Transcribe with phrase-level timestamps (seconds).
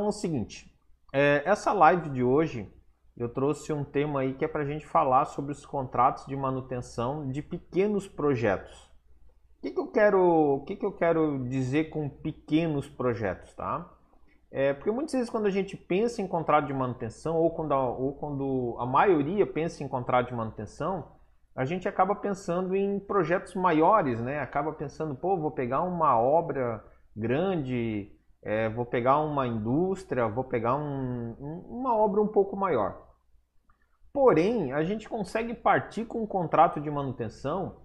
[0.00, 0.74] Então é o seguinte,
[1.12, 2.66] é, essa live de hoje
[3.18, 6.34] eu trouxe um tema aí que é para a gente falar sobre os contratos de
[6.34, 8.90] manutenção de pequenos projetos.
[9.58, 13.90] O que, que, eu, quero, o que, que eu quero dizer com pequenos projetos, tá?
[14.50, 17.90] É, porque muitas vezes quando a gente pensa em contrato de manutenção, ou quando, a,
[17.90, 21.12] ou quando a maioria pensa em contrato de manutenção,
[21.54, 24.40] a gente acaba pensando em projetos maiores, né?
[24.40, 26.82] Acaba pensando, pô, vou pegar uma obra
[27.14, 28.10] grande,
[28.42, 33.08] é, vou pegar uma indústria, vou pegar um, um, uma obra um pouco maior.
[34.12, 37.82] Porém, a gente consegue partir com um contrato de manutenção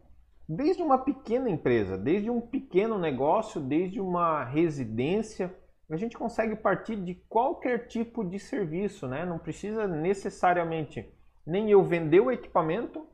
[0.47, 5.55] desde uma pequena empresa, desde um pequeno negócio, desde uma residência.
[5.89, 9.25] A gente consegue partir de qualquer tipo de serviço, né?
[9.25, 11.07] Não precisa necessariamente
[11.45, 13.07] nem eu vender o equipamento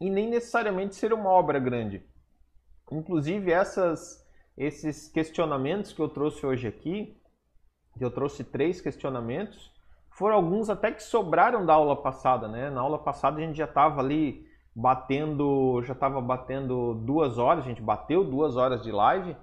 [0.00, 2.02] e nem necessariamente ser uma obra grande.
[2.90, 4.19] Inclusive, essas
[4.60, 7.16] esses questionamentos que eu trouxe hoje aqui,
[7.96, 9.72] que eu trouxe três questionamentos,
[10.10, 12.68] foram alguns até que sobraram da aula passada, né?
[12.68, 17.68] Na aula passada a gente já estava ali batendo, já estava batendo duas horas, a
[17.68, 19.34] gente bateu duas horas de live.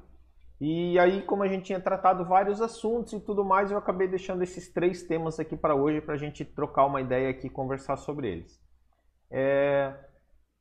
[0.61, 4.43] E aí, como a gente tinha tratado vários assuntos e tudo mais, eu acabei deixando
[4.43, 7.97] esses três temas aqui para hoje para a gente trocar uma ideia aqui e conversar
[7.97, 8.61] sobre eles.
[9.31, 9.95] É...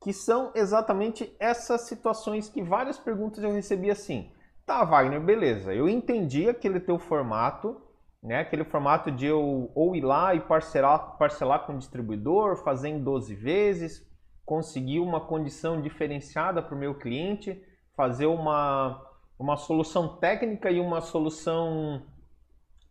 [0.03, 4.31] Que são exatamente essas situações que várias perguntas eu recebi assim.
[4.67, 5.73] Tá, Wagner, beleza.
[5.73, 7.81] Eu entendi aquele teu formato,
[8.21, 8.41] né?
[8.41, 13.01] Aquele formato de eu ou ir lá e parcelar, parcelar com o distribuidor, fazer em
[13.01, 14.05] 12 vezes,
[14.45, 17.63] conseguir uma condição diferenciada para o meu cliente,
[17.97, 19.01] fazer uma,
[19.39, 22.03] uma solução técnica e uma solução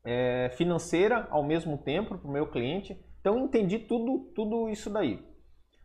[0.06, 2.98] é, financeira ao mesmo tempo para o meu cliente.
[3.20, 5.22] Então entendi tudo, tudo isso daí.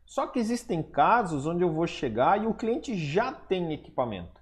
[0.07, 4.40] Só que existem casos onde eu vou chegar e o cliente já tem equipamento.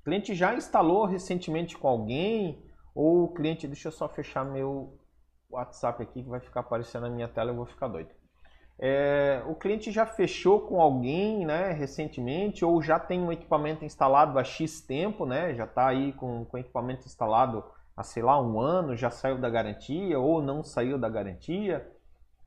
[0.00, 4.98] O cliente já instalou recentemente com alguém, ou o cliente, deixa eu só fechar meu
[5.50, 8.08] WhatsApp aqui que vai ficar aparecendo na minha tela, eu vou ficar doido.
[8.78, 14.38] É, o cliente já fechou com alguém né, recentemente, ou já tem um equipamento instalado
[14.38, 17.62] há X tempo, né, já está aí com, com o equipamento instalado
[17.94, 21.86] há, sei lá, um ano, já saiu da garantia, ou não saiu da garantia.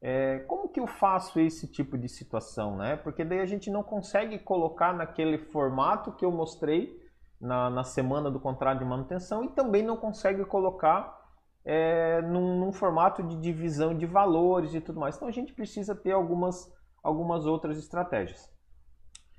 [0.02, 2.76] É, como que eu faço esse tipo de situação?
[2.78, 2.96] Né?
[2.96, 7.03] Porque daí a gente não consegue colocar naquele formato que eu mostrei
[7.44, 11.22] na, na semana do contrato de manutenção e também não consegue colocar
[11.66, 15.18] é, num, num, formato de divisão de valores e tudo mais.
[15.18, 16.74] Então a gente precisa ter algumas,
[17.04, 18.50] algumas outras estratégias.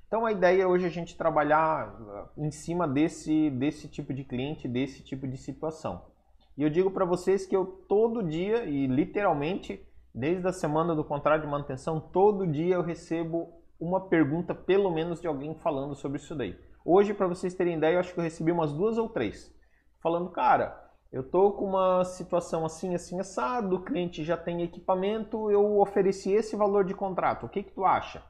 [0.07, 4.23] Então a ideia hoje é a gente trabalhar uh, em cima desse, desse tipo de
[4.23, 6.05] cliente, desse tipo de situação.
[6.55, 9.83] E eu digo para vocês que eu todo dia, e literalmente,
[10.13, 15.19] desde a semana do contrato de manutenção, todo dia eu recebo uma pergunta, pelo menos,
[15.19, 16.55] de alguém falando sobre isso daí.
[16.87, 19.51] Hoje, para vocês terem ideia, eu acho que eu recebi umas duas ou três.
[20.03, 25.49] Falando, cara, eu tô com uma situação assim, assim, assado, o cliente já tem equipamento,
[25.49, 28.21] eu ofereci esse valor de contrato, o que que tu acha?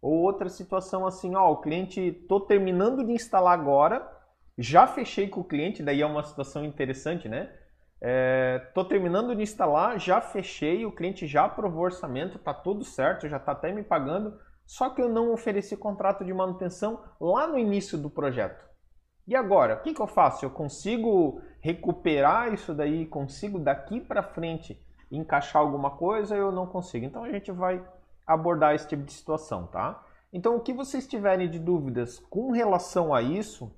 [0.00, 4.10] Ou outra situação assim, ó, o cliente, tô terminando de instalar agora,
[4.56, 7.52] já fechei com o cliente, daí é uma situação interessante, né?
[8.00, 13.28] É, tô terminando de instalar, já fechei, o cliente já aprovou orçamento, tá tudo certo,
[13.28, 14.40] já tá até me pagando,
[14.70, 18.64] só que eu não ofereci contrato de manutenção lá no início do projeto.
[19.26, 20.44] E agora, o que, que eu faço?
[20.44, 23.04] Eu consigo recuperar isso daí?
[23.04, 26.36] Consigo daqui para frente encaixar alguma coisa?
[26.36, 27.04] Eu não consigo.
[27.04, 27.84] Então a gente vai
[28.24, 30.04] abordar esse tipo de situação, tá?
[30.32, 33.76] Então o que vocês tiverem de dúvidas com relação a isso,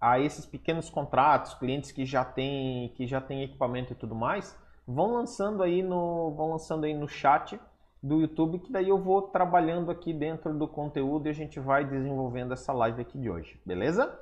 [0.00, 4.58] a esses pequenos contratos, clientes que já têm que já têm equipamento e tudo mais,
[4.84, 7.60] vão lançando aí no vão lançando aí no chat
[8.02, 11.84] do YouTube, que daí eu vou trabalhando aqui dentro do conteúdo e a gente vai
[11.84, 14.18] desenvolvendo essa live aqui de hoje, beleza?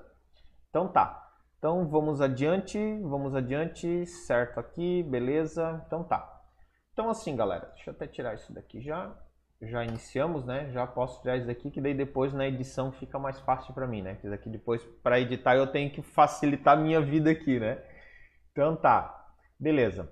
[0.70, 1.22] Então tá.
[1.59, 5.82] Então vamos adiante, vamos adiante, certo aqui, beleza?
[5.86, 6.42] Então tá.
[6.92, 9.15] Então assim, galera, deixa eu até tirar isso daqui já.
[9.62, 10.70] Já iniciamos, né?
[10.70, 14.03] Já posso tirar isso daqui, que daí depois na edição fica mais fácil para mim,
[14.03, 14.16] né?
[14.16, 17.82] Que daqui depois para editar eu tenho que facilitar a minha vida aqui, né?
[18.53, 19.26] Então tá.
[19.59, 20.10] Beleza.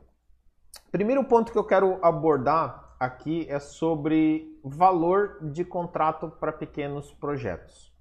[0.91, 7.95] Primeiro ponto que eu quero abordar aqui é sobre valor de contrato para pequenos projetos.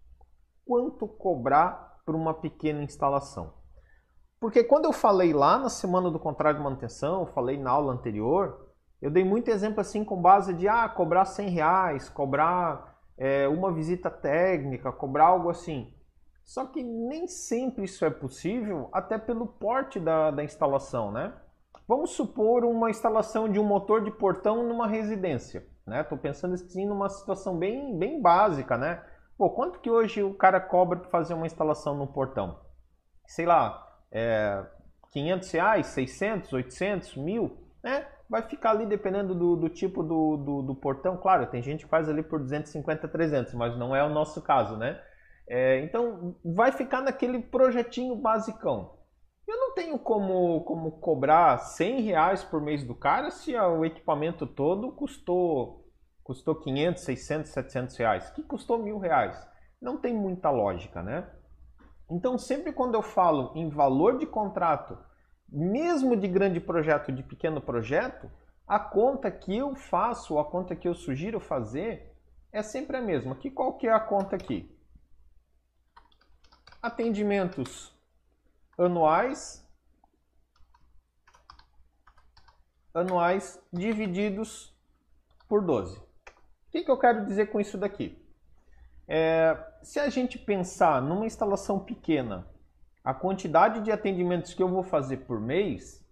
[0.66, 3.54] Quanto cobrar por uma pequena instalação?
[4.40, 8.70] Porque quando eu falei lá na semana do contrato de manutenção, falei na aula anterior,
[9.02, 13.72] eu dei muito exemplo assim com base de ah, cobrar 100 reais, cobrar é, uma
[13.72, 15.94] visita técnica, cobrar algo assim.
[16.44, 21.34] Só que nem sempre isso é possível, até pelo porte da, da instalação, né?
[21.88, 25.66] Vamos supor uma instalação de um motor de portão numa residência.
[25.86, 26.02] Né?
[26.22, 29.04] pensando assim numa situação bem, bem básica, né?
[29.38, 32.60] Pô, quanto que hoje o cara cobra para fazer uma instalação no portão?
[33.28, 34.66] Sei lá, é,
[35.12, 38.08] 500 reais, 600, 800, mil, né?
[38.30, 41.18] Vai ficar ali dependendo do, do tipo do, do, do, portão.
[41.18, 44.78] Claro, tem gente que faz ali por 250, 300, mas não é o nosso caso,
[44.78, 45.02] né?
[45.48, 48.98] É, então, vai ficar naquele projetinho basicão.
[49.48, 54.48] Eu não tenho como, como cobrar 100 reais por mês do cara se o equipamento
[54.48, 55.92] todo custou,
[56.24, 59.38] custou 500, 600, 700 reais, que custou mil reais.
[59.82, 61.30] Não tem muita lógica, né?
[62.10, 64.98] Então, sempre quando eu falo em valor de contrato,
[65.50, 68.32] mesmo de grande projeto, de pequeno projeto,
[68.68, 72.16] a conta que eu faço, a conta que eu sugiro fazer,
[72.52, 73.36] é sempre a mesma.
[73.36, 74.74] Que qual que é a conta aqui?
[76.82, 77.93] Atendimentos
[78.78, 79.64] anuais
[82.94, 84.74] anuais divididos
[85.48, 85.98] por 12.
[85.98, 86.04] O
[86.72, 88.18] que, que eu quero dizer com isso daqui?
[89.08, 92.48] É, se a gente pensar numa instalação pequena,
[93.04, 96.06] a quantidade de atendimentos que eu vou fazer por mês,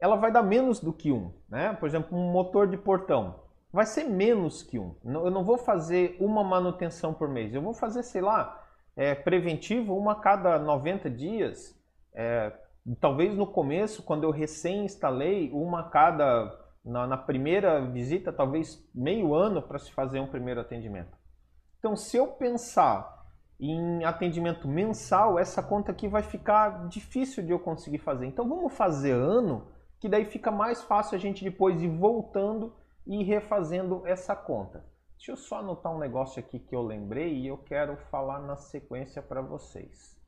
[0.00, 1.32] ela vai dar menos do que um.
[1.48, 1.74] Né?
[1.74, 3.42] Por exemplo, um motor de portão
[3.72, 4.94] vai ser menos que um.
[5.04, 8.62] Eu não vou fazer uma manutenção por mês, eu vou fazer, sei lá,
[8.94, 11.80] é, preventivo uma a cada 90 dias.
[12.14, 12.52] É,
[13.00, 18.82] talvez no começo, quando eu recém instalei, uma a cada, na, na primeira visita, talvez
[18.94, 21.16] meio ano para se fazer um primeiro atendimento.
[21.78, 23.22] Então, se eu pensar
[23.58, 28.26] em atendimento mensal, essa conta aqui vai ficar difícil de eu conseguir fazer.
[28.26, 29.68] Então, vamos fazer ano,
[30.00, 32.74] que daí fica mais fácil a gente depois ir voltando
[33.06, 34.84] e refazendo essa conta.
[35.16, 38.56] Deixa eu só anotar um negócio aqui que eu lembrei e eu quero falar na
[38.56, 40.20] sequência para vocês.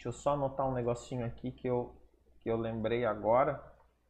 [0.00, 1.94] Deixa eu só anotar um negocinho aqui que eu,
[2.40, 3.62] que eu lembrei agora.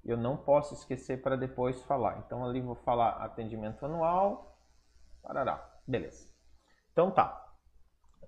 [0.05, 2.23] Eu não posso esquecer para depois falar.
[2.25, 4.57] Então ali vou falar atendimento anual,
[5.21, 5.69] Parará.
[5.85, 6.33] Beleza.
[6.93, 7.45] Então tá.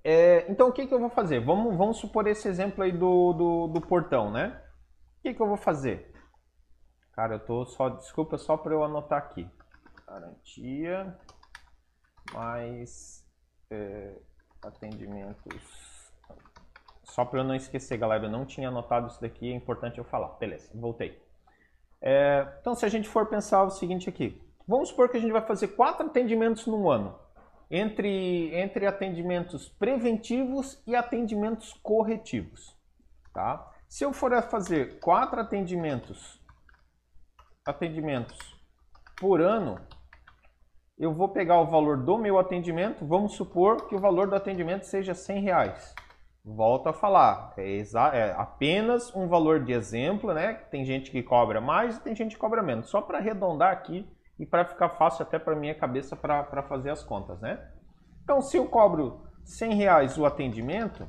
[0.03, 1.39] É, então o que, que eu vou fazer?
[1.39, 4.61] Vamos, vamos supor esse exemplo aí do, do, do portão, né?
[5.19, 6.13] O que, que eu vou fazer?
[7.13, 7.91] Cara, eu tô só.
[7.91, 9.49] Desculpa só para eu anotar aqui.
[10.05, 11.17] Garantia
[12.33, 13.25] mais
[13.71, 14.19] é,
[14.65, 15.92] atendimentos.
[17.13, 20.05] Só para eu não esquecer, galera, eu não tinha anotado isso daqui, é importante eu
[20.05, 20.29] falar.
[20.39, 21.21] Beleza, voltei.
[22.01, 25.33] É, então, se a gente for pensar o seguinte aqui, Vamos supor que a gente
[25.33, 27.19] vai fazer quatro atendimentos no ano,
[27.71, 32.77] entre, entre atendimentos preventivos e atendimentos corretivos.
[33.35, 33.71] Tá?
[33.89, 36.41] Se eu for fazer quatro atendimentos,
[37.67, 38.39] atendimentos
[39.19, 39.81] por ano,
[40.99, 44.85] eu vou pegar o valor do meu atendimento, vamos supor que o valor do atendimento
[44.85, 45.95] seja 100 reais.
[46.45, 50.55] Volto a falar, é, é, apenas um valor de exemplo, né?
[50.55, 52.91] Tem gente que cobra mais e tem gente que cobra menos.
[52.91, 54.09] Só para arredondar aqui
[54.41, 57.65] e para ficar fácil até para minha cabeça para fazer as contas, né?
[58.25, 61.09] Então, se eu cobro 100 reais o atendimento,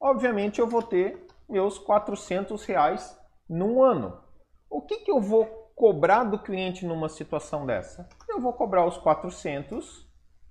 [0.00, 3.16] obviamente eu vou ter meus 400 reais
[3.48, 4.20] num ano.
[4.68, 5.46] O que, que eu vou
[5.76, 8.08] cobrar do cliente numa situação dessa?
[8.28, 10.04] Eu vou cobrar os 400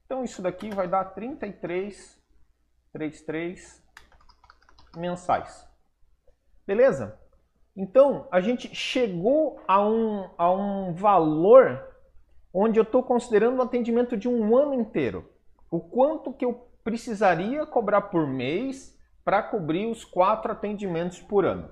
[0.04, 3.82] Então isso daqui vai dar 33,33
[4.96, 5.66] mensais.
[6.66, 7.18] Beleza?
[7.74, 11.82] Então a gente chegou a um, a um valor
[12.52, 15.26] onde eu estou considerando o atendimento de um ano inteiro.
[15.70, 18.97] O quanto que eu precisaria cobrar por mês
[19.28, 21.68] para cobrir os quatro atendimentos por ano.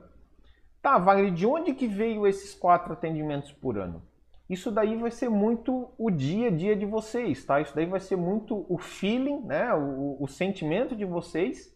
[0.83, 4.07] Tá, Wagner, de onde que veio esses quatro atendimentos por ano?
[4.47, 7.59] Isso daí vai ser muito o dia a dia de vocês, tá?
[7.59, 9.73] Isso daí vai ser muito o feeling, né?
[9.73, 11.75] o, o sentimento de vocês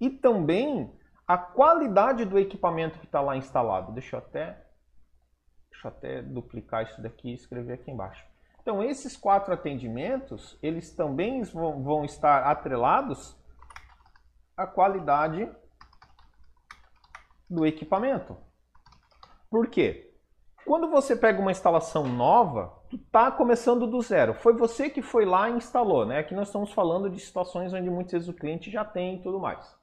[0.00, 0.90] e também
[1.26, 3.92] a qualidade do equipamento que está lá instalado.
[3.92, 4.64] Deixa eu até,
[5.70, 8.24] deixa eu até duplicar isso daqui e escrever aqui embaixo.
[8.62, 13.37] Então, esses quatro atendimentos, eles também vão, vão estar atrelados
[14.58, 15.48] à qualidade
[17.48, 18.36] do equipamento.
[19.48, 20.12] Por quê?
[20.66, 24.34] Quando você pega uma instalação nova, tu está começando do zero.
[24.34, 26.18] Foi você que foi lá e instalou, né?
[26.18, 29.38] Aqui nós estamos falando de situações onde muitas vezes o cliente já tem e tudo
[29.38, 29.78] mais.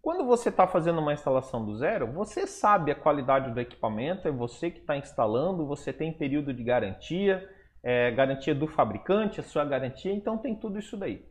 [0.00, 4.30] Quando você está fazendo uma instalação do zero, você sabe a qualidade do equipamento, é
[4.30, 7.46] você que está instalando, você tem período de garantia,
[7.82, 11.26] é, garantia do fabricante, a sua garantia, então tem tudo isso daí.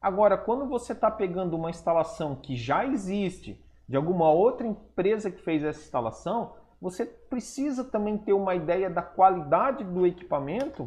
[0.00, 5.42] Agora, quando você está pegando uma instalação que já existe, de alguma outra empresa que
[5.42, 10.84] fez essa instalação, você precisa também ter uma ideia da qualidade do equipamento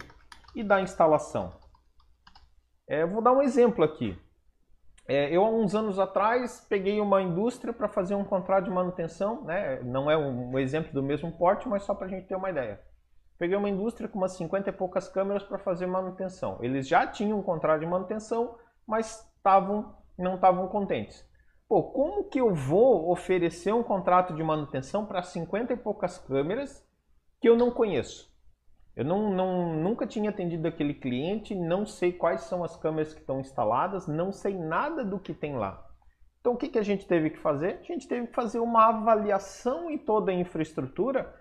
[0.56, 1.52] e da instalação.
[2.88, 4.18] É, vou dar um exemplo aqui.
[5.08, 9.44] É, eu, há uns anos atrás, peguei uma indústria para fazer um contrato de manutenção,
[9.44, 9.82] né?
[9.82, 12.50] não é um, um exemplo do mesmo porte, mas só para a gente ter uma
[12.50, 12.80] ideia.
[13.38, 16.60] Peguei uma indústria com umas 50 e poucas câmeras para fazer manutenção.
[16.62, 18.56] Eles já tinham um contrato de manutenção,
[18.88, 19.30] mas
[20.18, 21.28] não estavam contentes.
[21.68, 26.86] Pô, como que eu vou oferecer um contrato de manutenção para 50 e poucas câmeras
[27.40, 28.30] que eu não conheço?
[28.94, 33.22] Eu não, não, nunca tinha atendido aquele cliente, não sei quais são as câmeras que
[33.22, 35.88] estão instaladas, não sei nada do que tem lá.
[36.42, 37.80] Então o que, que a gente teve que fazer?
[37.80, 41.34] A gente teve que fazer uma avaliação em toda a infraestrutura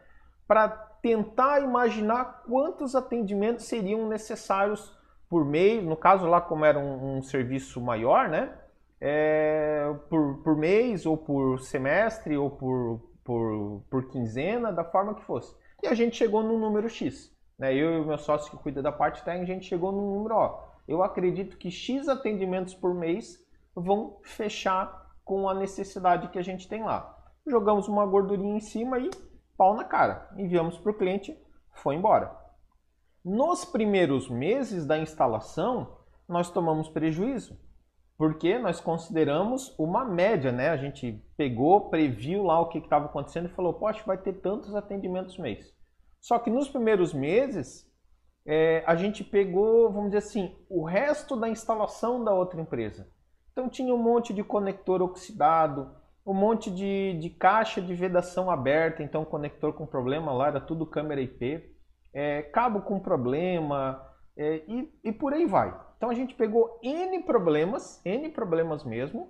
[0.47, 0.69] para
[1.03, 4.97] tentar imaginar quantos atendimentos seriam necessários
[5.31, 8.53] por mês, no caso lá como era um, um serviço maior, né?
[9.01, 15.23] É, por, por mês ou por semestre ou por, por, por quinzena, da forma que
[15.23, 15.57] fosse.
[15.83, 17.33] E a gente chegou num número X.
[17.57, 17.73] Né?
[17.73, 20.35] Eu e o meu sócio que cuida da parte técnica, a gente chegou num número,
[20.35, 23.39] ó, eu acredito que X atendimentos por mês
[23.75, 27.17] vão fechar com a necessidade que a gente tem lá.
[27.47, 29.09] Jogamos uma gordurinha em cima e
[29.57, 30.29] pau na cara.
[30.37, 31.39] Enviamos para o cliente,
[31.73, 32.40] foi embora.
[33.25, 37.59] Nos primeiros meses da instalação, nós tomamos prejuízo,
[38.17, 40.71] porque nós consideramos uma média, né?
[40.71, 44.75] A gente pegou, previu lá o que estava acontecendo e falou, poxa, vai ter tantos
[44.75, 45.75] atendimentos mês.
[46.21, 47.87] Só que nos primeiros meses,
[48.47, 53.07] é, a gente pegou, vamos dizer assim, o resto da instalação da outra empresa.
[53.53, 55.95] Então tinha um monte de conector oxidado,
[56.27, 60.87] um monte de, de caixa de vedação aberta, então conector com problema lá, era tudo
[60.87, 61.70] câmera IP,
[62.13, 65.75] é, cabo com problema é, e, e por aí vai.
[65.97, 69.29] Então a gente pegou N problemas, N problemas mesmo,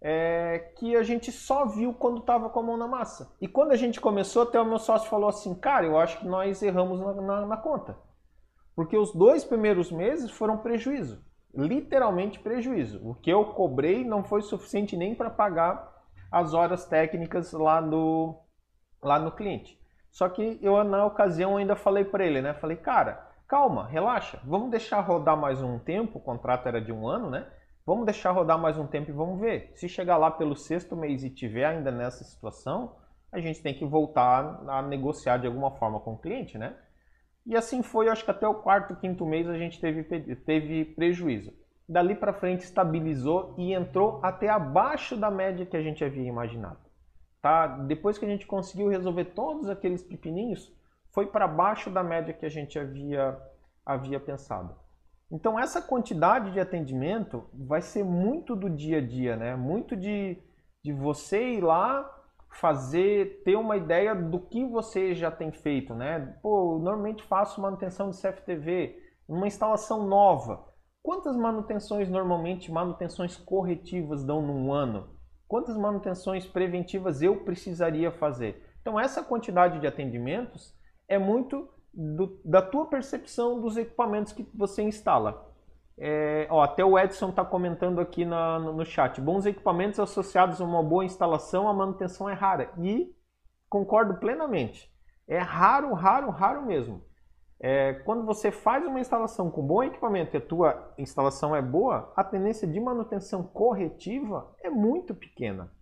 [0.00, 3.34] é, que a gente só viu quando estava com a mão na massa.
[3.40, 6.26] E quando a gente começou, até o meu sócio falou assim, cara, eu acho que
[6.26, 7.96] nós erramos na, na, na conta.
[8.74, 11.24] Porque os dois primeiros meses foram prejuízo.
[11.54, 13.00] Literalmente prejuízo.
[13.08, 15.92] O que eu cobrei não foi suficiente nem para pagar
[16.30, 18.42] as horas técnicas lá no,
[19.02, 19.78] lá no cliente.
[20.12, 22.52] Só que eu, na ocasião, ainda falei para ele, né?
[22.52, 26.18] Falei, cara, calma, relaxa, vamos deixar rodar mais um tempo.
[26.18, 27.46] O contrato era de um ano, né?
[27.86, 29.72] Vamos deixar rodar mais um tempo e vamos ver.
[29.74, 32.94] Se chegar lá pelo sexto mês e tiver ainda nessa situação,
[33.32, 36.76] a gente tem que voltar a negociar de alguma forma com o cliente, né?
[37.46, 40.04] E assim foi, acho que até o quarto, quinto mês a gente teve,
[40.36, 41.52] teve prejuízo.
[41.88, 46.91] Dali para frente estabilizou e entrou até abaixo da média que a gente havia imaginado.
[47.42, 47.66] Tá?
[47.66, 50.72] Depois que a gente conseguiu resolver todos aqueles pepininhos,
[51.10, 53.36] foi para baixo da média que a gente havia,
[53.84, 54.76] havia pensado.
[55.30, 59.56] Então essa quantidade de atendimento vai ser muito do dia a dia, né?
[59.56, 60.38] Muito de,
[60.84, 62.08] de você ir lá
[62.50, 66.36] fazer, ter uma ideia do que você já tem feito, né?
[66.42, 68.94] Pô, normalmente faço manutenção de CFTV,
[69.26, 70.64] uma instalação nova.
[71.02, 75.08] Quantas manutenções normalmente, manutenções corretivas dão num ano?
[75.52, 78.64] Quantas manutenções preventivas eu precisaria fazer?
[78.80, 80.74] Então essa quantidade de atendimentos
[81.06, 85.46] é muito do, da tua percepção dos equipamentos que você instala.
[85.98, 89.20] É, ó, até o Edson está comentando aqui na, no, no, chat.
[89.20, 92.72] Bons equipamentos associados a uma boa instalação, a manutenção é rara.
[92.78, 93.14] E
[93.68, 94.90] concordo plenamente.
[95.28, 97.04] É raro, raro, raro mesmo.
[97.64, 102.12] É, quando você faz uma instalação com bom equipamento e a tua instalação é boa,
[102.16, 105.72] a tendência de manutenção corretiva é muito pequena.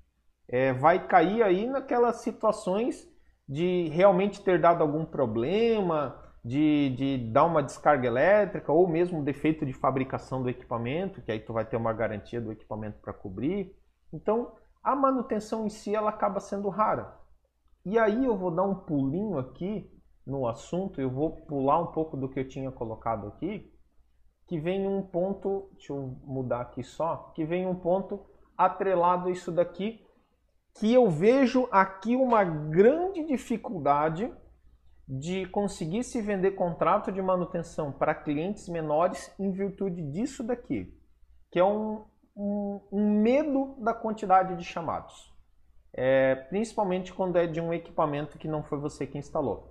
[0.47, 3.09] É, vai cair aí naquelas situações
[3.49, 9.65] de realmente ter dado algum problema, de, de dar uma descarga elétrica ou mesmo defeito
[9.65, 13.75] de fabricação do equipamento, que aí tu vai ter uma garantia do equipamento para cobrir.
[14.13, 17.19] Então, a manutenção em si ela acaba sendo rara.
[17.87, 19.91] E aí eu vou dar um pulinho aqui
[20.27, 23.73] no assunto, eu vou pular um pouco do que eu tinha colocado aqui,
[24.47, 29.31] que vem um ponto, deixa eu mudar aqui só, que vem um ponto atrelado a
[29.31, 30.05] isso daqui,
[30.79, 34.33] que eu vejo aqui uma grande dificuldade
[35.09, 40.97] de conseguir se vender contrato de manutenção para clientes menores em virtude disso daqui,
[41.51, 42.05] que é um,
[42.37, 45.35] um, um medo da quantidade de chamados.
[45.93, 49.70] É, principalmente quando é de um equipamento que não foi você que instalou.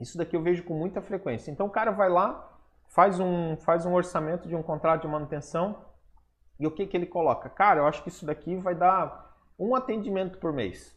[0.00, 1.50] Isso daqui eu vejo com muita frequência.
[1.50, 5.84] Então o cara vai lá, faz um, faz um orçamento de um contrato de manutenção
[6.58, 7.48] e o que, que ele coloca?
[7.48, 10.96] Cara, eu acho que isso daqui vai dar um atendimento por mês.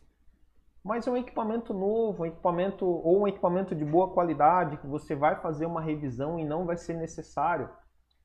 [0.84, 5.16] Mas é um equipamento novo, um equipamento ou um equipamento de boa qualidade que você
[5.16, 7.70] vai fazer uma revisão e não vai ser necessário.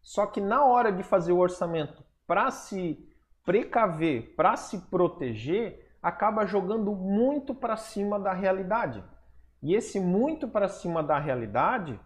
[0.01, 2.99] Só que na hora de fazer o orçamento para se
[3.45, 9.03] precaver, para se proteger, acaba jogando muito para cima da realidade.
[9.65, 11.99] E esse muito para cima da realidade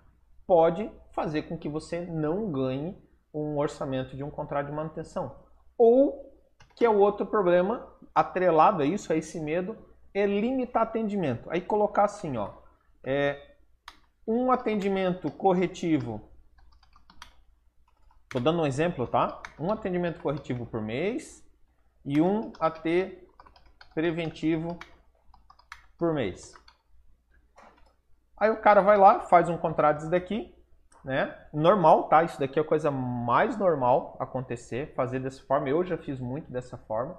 [0.46, 2.96] pode fazer com que você não ganhe
[3.34, 5.34] um orçamento de um contrato de manutenção.
[5.76, 6.32] Ou,
[6.76, 9.76] que é o outro problema, atrelado a isso, a esse medo,
[10.14, 11.50] é limitar atendimento.
[11.50, 12.52] Aí colocar assim, ó,
[13.02, 13.56] é,
[14.24, 16.30] um atendimento corretivo,
[18.22, 19.42] estou dando um exemplo, tá?
[19.58, 21.44] Um atendimento corretivo por mês
[22.04, 22.84] e um AT
[23.92, 24.78] preventivo
[25.98, 26.54] por mês.
[28.38, 30.54] Aí o cara vai lá, faz um contrato desse daqui,
[31.04, 31.34] né?
[31.52, 32.22] Normal, tá?
[32.22, 35.68] Isso daqui é a coisa mais normal acontecer, fazer dessa forma.
[35.68, 37.16] Eu já fiz muito dessa forma.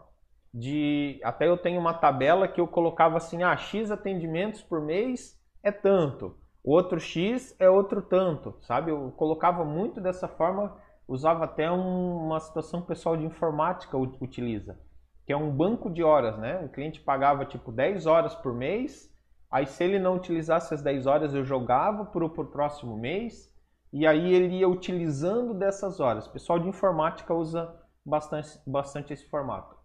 [0.53, 5.39] De até eu tenho uma tabela que eu colocava assim, ah, X atendimentos por mês
[5.61, 8.91] é tanto, o outro X é outro tanto, sabe?
[8.91, 10.75] Eu colocava muito dessa forma,
[11.07, 14.77] usava até um, uma situação que o pessoal de informática utiliza,
[15.25, 16.59] que é um banco de horas, né?
[16.63, 19.09] O cliente pagava tipo 10 horas por mês,
[19.49, 23.49] aí se ele não utilizasse as 10 horas eu jogava para o próximo mês,
[23.91, 26.27] e aí ele ia utilizando dessas horas.
[26.27, 27.75] O pessoal de informática usa
[28.05, 29.75] bastante, bastante esse formato.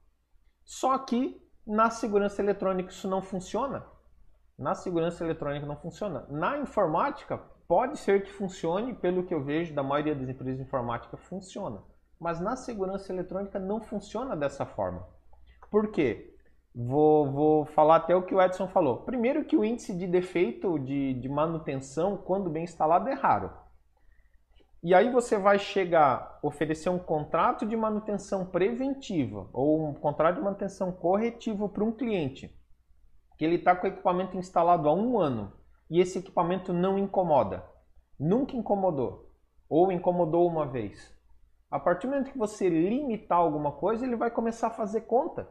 [0.64, 3.86] Só que na segurança eletrônica isso não funciona.
[4.58, 6.26] Na segurança eletrônica não funciona.
[6.28, 10.62] Na informática pode ser que funcione, pelo que eu vejo da maioria das empresas de
[10.62, 11.82] informática funciona.
[12.20, 15.08] Mas na segurança eletrônica não funciona dessa forma.
[15.70, 16.33] Por quê?
[16.74, 19.02] Vou, vou falar até o que o Edson falou.
[19.02, 23.52] Primeiro que o índice de defeito de, de manutenção, quando bem instalado, é raro.
[24.82, 30.42] E aí você vai chegar, oferecer um contrato de manutenção preventiva ou um contrato de
[30.42, 32.54] manutenção corretivo para um cliente
[33.36, 35.52] que ele está com o equipamento instalado há um ano
[35.90, 37.64] e esse equipamento não incomoda,
[38.18, 39.30] nunca incomodou
[39.68, 41.12] ou incomodou uma vez.
[41.70, 45.48] A partir do momento que você limitar alguma coisa, ele vai começar a fazer conta.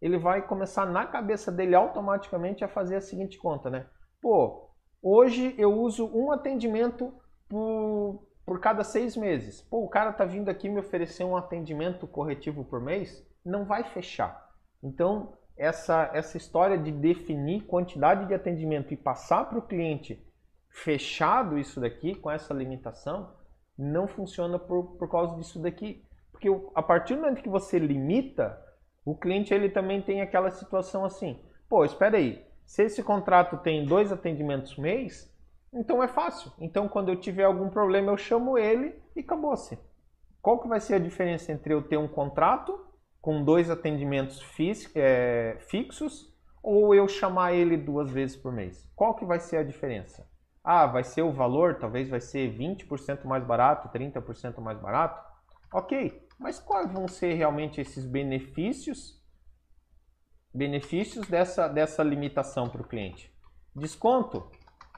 [0.00, 3.86] Ele vai começar na cabeça dele automaticamente a fazer a seguinte conta, né?
[4.20, 4.70] Pô,
[5.02, 7.12] hoje eu uso um atendimento
[7.48, 9.60] por por cada seis meses.
[9.60, 13.84] Pô, o cara tá vindo aqui me oferecer um atendimento corretivo por mês, não vai
[13.84, 14.48] fechar.
[14.82, 20.26] Então, essa, essa história de definir quantidade de atendimento e passar para o cliente
[20.70, 23.34] fechado isso daqui, com essa limitação,
[23.76, 26.02] não funciona por, por causa disso daqui.
[26.32, 28.58] Porque a partir do momento que você limita,
[29.10, 33.86] o cliente ele também tem aquela situação assim, pô, espera aí, se esse contrato tem
[33.86, 35.34] dois atendimentos mês,
[35.72, 36.52] então é fácil.
[36.58, 39.78] Então quando eu tiver algum problema eu chamo ele e acabou-se.
[40.42, 42.86] Qual que vai ser a diferença entre eu ter um contrato
[43.20, 44.42] com dois atendimentos
[44.94, 48.86] é, fixos ou eu chamar ele duas vezes por mês?
[48.94, 50.28] Qual que vai ser a diferença?
[50.62, 55.26] Ah, vai ser o valor, talvez vai ser 20% mais barato, 30% mais barato.
[55.72, 59.18] Ok, mas quais vão ser realmente esses benefícios
[60.54, 63.32] benefícios dessa, dessa limitação para o cliente?
[63.74, 64.50] Desconto?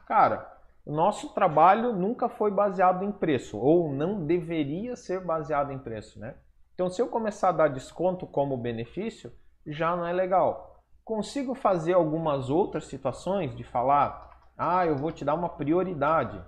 [0.06, 0.50] Cara,
[0.84, 6.18] o nosso trabalho nunca foi baseado em preço, ou não deveria ser baseado em preço,
[6.18, 6.36] né?
[6.74, 9.30] Então, se eu começar a dar desconto como benefício,
[9.66, 10.82] já não é legal.
[11.04, 16.42] Consigo fazer algumas outras situações de falar, ah, eu vou te dar uma prioridade.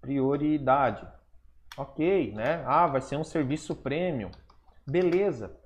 [0.00, 1.06] Prioridade.
[1.76, 2.64] Ok, né?
[2.66, 4.30] Ah, vai ser um serviço premium.
[4.86, 5.58] Beleza.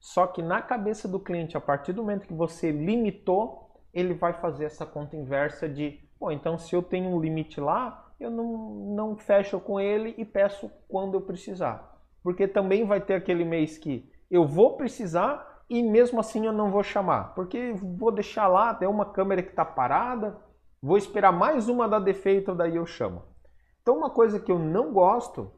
[0.00, 4.32] Só que na cabeça do cliente, a partir do momento que você limitou, ele vai
[4.32, 8.94] fazer essa conta inversa de Bom, então se eu tenho um limite lá, eu não,
[8.96, 11.96] não fecho com ele e peço quando eu precisar.
[12.22, 16.72] Porque também vai ter aquele mês que eu vou precisar e mesmo assim eu não
[16.72, 17.34] vou chamar.
[17.34, 20.36] Porque vou deixar lá, tem uma câmera que está parada,
[20.82, 23.22] vou esperar mais uma dar defeito, daí eu chamo.
[23.80, 25.52] Então uma coisa que eu não gosto,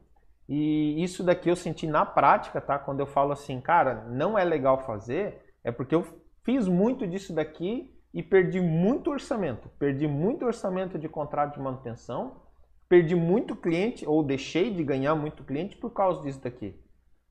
[0.53, 2.77] e isso daqui eu senti na prática, tá?
[2.77, 6.05] Quando eu falo assim, cara, não é legal fazer, é porque eu
[6.43, 9.69] fiz muito disso daqui e perdi muito orçamento.
[9.79, 12.41] Perdi muito orçamento de contrato de manutenção,
[12.89, 16.77] perdi muito cliente ou deixei de ganhar muito cliente por causa disso daqui.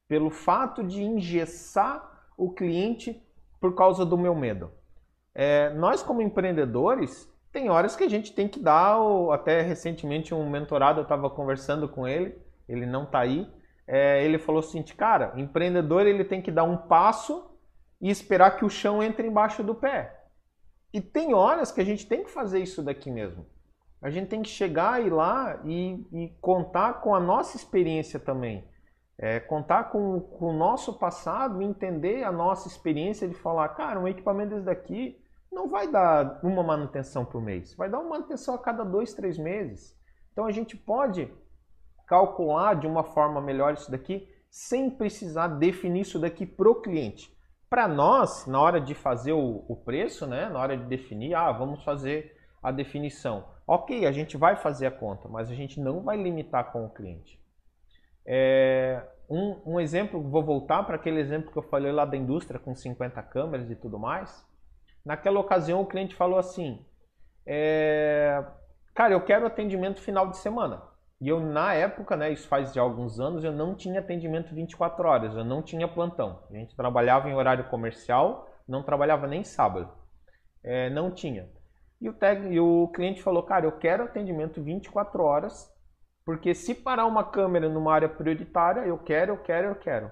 [0.08, 3.22] Pelo fato de engessar o cliente
[3.60, 4.70] por causa do meu medo.
[5.34, 8.96] É, nós como empreendedores, tem horas que a gente tem que dar,
[9.30, 13.50] até recentemente um mentorado, eu estava conversando com ele, ele não está aí,
[13.86, 17.50] é, ele falou assim, cara, empreendedor ele tem que dar um passo
[18.00, 20.16] e esperar que o chão entre embaixo do pé.
[20.92, 23.46] E tem horas que a gente tem que fazer isso daqui mesmo.
[24.00, 28.64] A gente tem que chegar e lá e, e contar com a nossa experiência também.
[29.18, 34.08] É, contar com, com, o nosso passado entender a nossa experiência de falar, cara, um
[34.08, 35.20] equipamento desse daqui
[35.52, 39.36] não vai dar uma manutenção por mês, vai dar uma manutenção a cada dois, três
[39.36, 39.94] meses.
[40.32, 41.30] Então a gente pode
[42.10, 47.32] calcular de uma forma melhor isso daqui sem precisar definir isso daqui para o cliente.
[47.68, 51.52] Para nós, na hora de fazer o, o, preço, né, na hora de definir, ah,
[51.52, 53.44] vamos fazer a definição.
[53.64, 56.90] Ok, a gente vai fazer a conta, mas a gente não vai limitar com o
[56.90, 57.40] cliente.
[58.26, 62.58] É, um, um exemplo, vou voltar para aquele exemplo que eu falei lá da indústria
[62.58, 64.44] com 50 câmeras e tudo mais.
[65.04, 66.84] Naquela ocasião o cliente falou assim,
[67.46, 68.44] é,
[68.96, 70.89] cara, eu quero atendimento final de semana.
[71.20, 75.06] E eu, na época, né, isso faz de alguns anos, eu não tinha atendimento 24
[75.06, 76.42] horas, eu não tinha plantão.
[76.50, 79.92] A gente trabalhava em horário comercial, não trabalhava nem sábado.
[80.64, 81.48] É, não tinha.
[82.00, 82.42] E o, tec...
[82.50, 85.70] e o cliente falou, cara, eu quero atendimento 24 horas,
[86.24, 90.10] porque se parar uma câmera numa área prioritária, eu quero, eu quero, eu quero.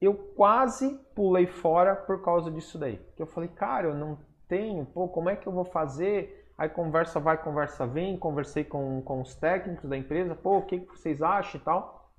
[0.00, 2.98] Eu quase pulei fora por causa disso daí.
[3.18, 6.47] Eu falei, cara, eu não tenho, pô, como é que eu vou fazer?
[6.58, 10.78] Aí conversa vai, conversa vem, conversei com, com os técnicos da empresa, pô, o que,
[10.78, 12.12] vocês acham e tal.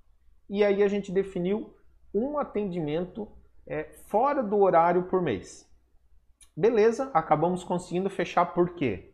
[0.49, 1.75] E aí a gente definiu
[2.15, 3.29] um atendimento
[3.67, 5.69] é, fora do horário por mês.
[6.55, 9.13] Beleza, acabamos conseguindo fechar por quê?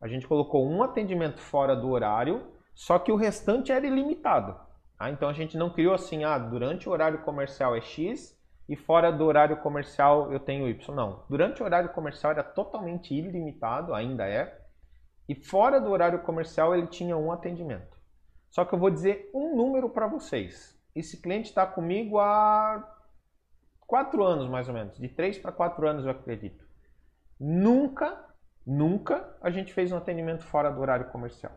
[0.00, 2.42] A gente colocou um atendimento fora do horário,
[2.74, 4.58] só que o restante era ilimitado.
[4.98, 8.76] Ah, então a gente não criou assim, ah, durante o horário comercial é X e
[8.76, 10.94] fora do horário comercial eu tenho Y.
[10.94, 11.24] Não.
[11.28, 14.61] Durante o horário comercial era totalmente ilimitado, ainda é.
[15.28, 17.96] E fora do horário comercial ele tinha um atendimento.
[18.50, 20.78] Só que eu vou dizer um número para vocês.
[20.94, 22.86] Esse cliente está comigo há
[23.86, 26.66] quatro anos mais ou menos, de três para quatro anos eu acredito.
[27.40, 28.24] Nunca,
[28.66, 31.52] nunca a gente fez um atendimento fora do horário comercial.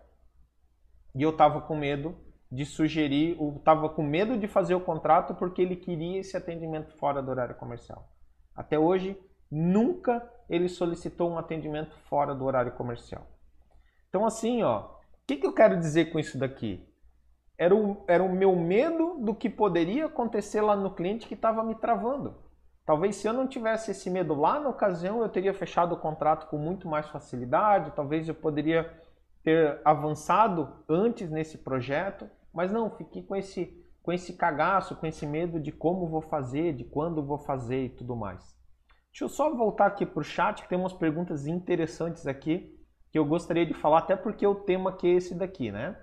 [1.14, 2.18] E eu estava com medo
[2.52, 7.22] de sugerir, estava com medo de fazer o contrato porque ele queria esse atendimento fora
[7.22, 8.10] do horário comercial.
[8.56, 9.20] Até hoje,
[9.52, 13.28] nunca ele solicitou um atendimento fora do horário comercial.
[14.16, 14.88] Então, assim, ó, o
[15.28, 16.88] que, que eu quero dizer com isso daqui?
[17.58, 21.62] Era o, era o meu medo do que poderia acontecer lá no cliente que estava
[21.62, 22.34] me travando.
[22.86, 26.48] Talvez se eu não tivesse esse medo lá na ocasião, eu teria fechado o contrato
[26.48, 28.90] com muito mais facilidade, talvez eu poderia
[29.44, 35.26] ter avançado antes nesse projeto, mas não, fiquei com esse com esse cagaço, com esse
[35.26, 38.56] medo de como vou fazer, de quando vou fazer e tudo mais.
[39.12, 42.75] Deixa eu só voltar aqui para o chat, que tem umas perguntas interessantes aqui
[43.16, 45.96] que eu gostaria de falar, até porque o tema que é esse daqui, né?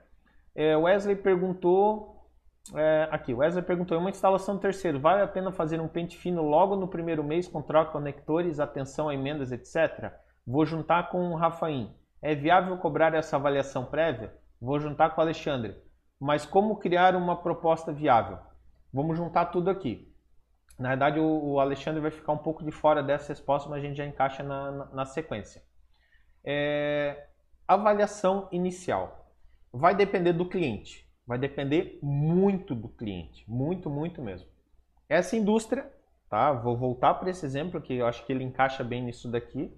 [0.54, 2.26] É, Wesley perguntou,
[2.74, 6.74] é, aqui, Wesley perguntou, uma instalação terceiro, vale a pena fazer um pente fino logo
[6.74, 10.10] no primeiro mês com troca conectores, atenção a emendas, etc?
[10.46, 11.94] Vou juntar com o Rafaim.
[12.22, 14.32] É viável cobrar essa avaliação prévia?
[14.58, 15.76] Vou juntar com o Alexandre.
[16.18, 18.38] Mas como criar uma proposta viável?
[18.90, 20.10] Vamos juntar tudo aqui.
[20.78, 23.98] Na verdade, o, Alexandre vai ficar um pouco de fora dessa resposta, mas a gente
[23.98, 25.62] já encaixa na, na, na sequência.
[26.44, 27.26] É,
[27.66, 29.26] avaliação inicial.
[29.72, 31.06] Vai depender do cliente.
[31.26, 33.44] Vai depender muito do cliente.
[33.48, 34.48] Muito, muito mesmo.
[35.08, 35.90] Essa indústria,
[36.28, 36.52] tá?
[36.52, 39.72] Vou voltar para esse exemplo que eu acho que ele encaixa bem nisso daqui.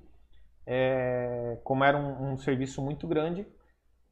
[0.66, 3.46] É, como era um, um serviço muito grande,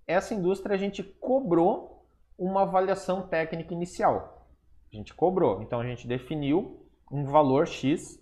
[0.06, 2.04] essa indústria a gente cobrou
[2.38, 4.46] uma avaliação técnica inicial.
[4.92, 5.62] A gente cobrou.
[5.62, 8.21] Então a gente definiu um valor X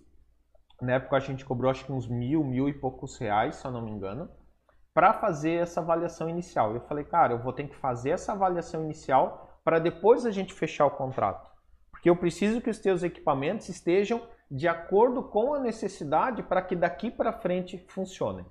[0.81, 3.71] na época a gente cobrou acho que uns mil, mil e poucos reais, se eu
[3.71, 4.29] não me engano,
[4.93, 6.73] para fazer essa avaliação inicial.
[6.73, 10.53] Eu falei, cara, eu vou ter que fazer essa avaliação inicial para depois a gente
[10.53, 11.49] fechar o contrato.
[11.91, 16.75] Porque eu preciso que os teus equipamentos estejam de acordo com a necessidade para que
[16.75, 18.45] daqui para frente funcionem.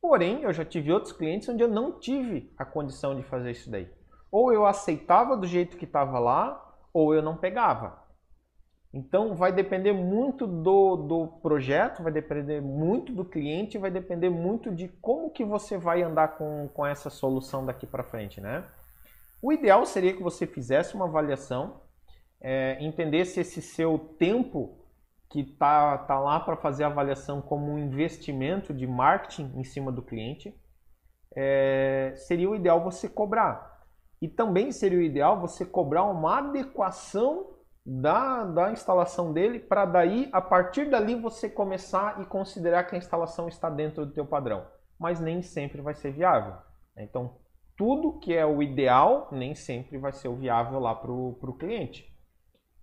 [0.00, 3.70] Porém, eu já tive outros clientes onde eu não tive a condição de fazer isso
[3.70, 3.90] daí.
[4.30, 8.05] Ou eu aceitava do jeito que estava lá, ou eu não pegava.
[8.96, 14.74] Então vai depender muito do, do projeto, vai depender muito do cliente, vai depender muito
[14.74, 18.64] de como que você vai andar com, com essa solução daqui para frente, né?
[19.42, 21.82] O ideal seria que você fizesse uma avaliação,
[22.40, 24.78] é, entendesse esse seu tempo
[25.28, 29.92] que tá, tá lá para fazer a avaliação como um investimento de marketing em cima
[29.92, 30.58] do cliente,
[31.36, 33.84] é, seria o ideal você cobrar.
[34.22, 37.55] E também seria o ideal você cobrar uma adequação
[37.86, 42.98] da, da instalação dele para daí, a partir dali, você começar e considerar que a
[42.98, 44.66] instalação está dentro do teu padrão.
[44.98, 46.54] Mas nem sempre vai ser viável.
[46.96, 47.04] Né?
[47.04, 47.36] Então,
[47.76, 52.12] tudo que é o ideal nem sempre vai ser o viável lá para o cliente.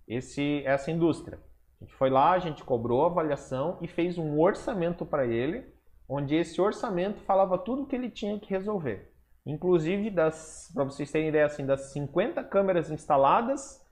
[0.07, 1.37] Esse, essa indústria.
[1.81, 5.65] A gente foi lá, a gente cobrou a avaliação e fez um orçamento para ele,
[6.07, 9.11] onde esse orçamento falava tudo que ele tinha que resolver.
[9.45, 13.82] Inclusive, para vocês terem ideia, assim, das 50 câmeras instaladas,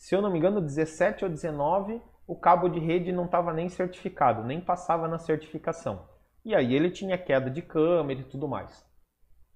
[0.00, 3.68] se eu não me engano, 17 ou 19, o cabo de rede não estava nem
[3.68, 6.08] certificado, nem passava na certificação.
[6.42, 8.82] E aí ele tinha queda de câmera e tudo mais.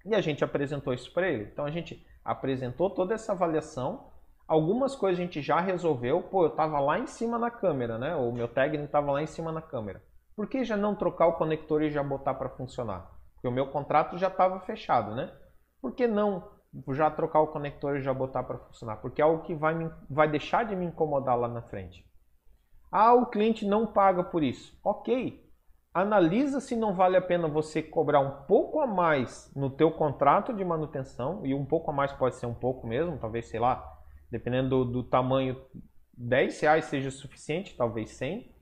[0.05, 1.49] E a gente apresentou isso para ele.
[1.51, 4.11] Então a gente apresentou toda essa avaliação.
[4.47, 6.21] Algumas coisas a gente já resolveu.
[6.21, 8.15] Pô, eu estava lá em cima na câmera, né?
[8.15, 9.99] O meu técnico estava lá em cima na câmera.
[10.35, 13.09] Por que já não trocar o conector e já botar para funcionar?
[13.33, 15.35] Porque o meu contrato já estava fechado, né?
[15.81, 16.54] Por que não
[16.89, 19.89] já trocar o conector e já botar para funcionar, porque é algo que vai, me,
[20.09, 22.05] vai deixar de me incomodar lá na frente.
[22.91, 24.77] Ah, o cliente não paga por isso.
[24.83, 25.43] Ok,
[25.93, 30.53] analisa se não vale a pena você cobrar um pouco a mais no teu contrato
[30.53, 33.83] de manutenção, e um pouco a mais pode ser um pouco mesmo, talvez, sei lá,
[34.29, 35.61] dependendo do, do tamanho,
[36.17, 38.53] 10 reais seja suficiente, talvez 100,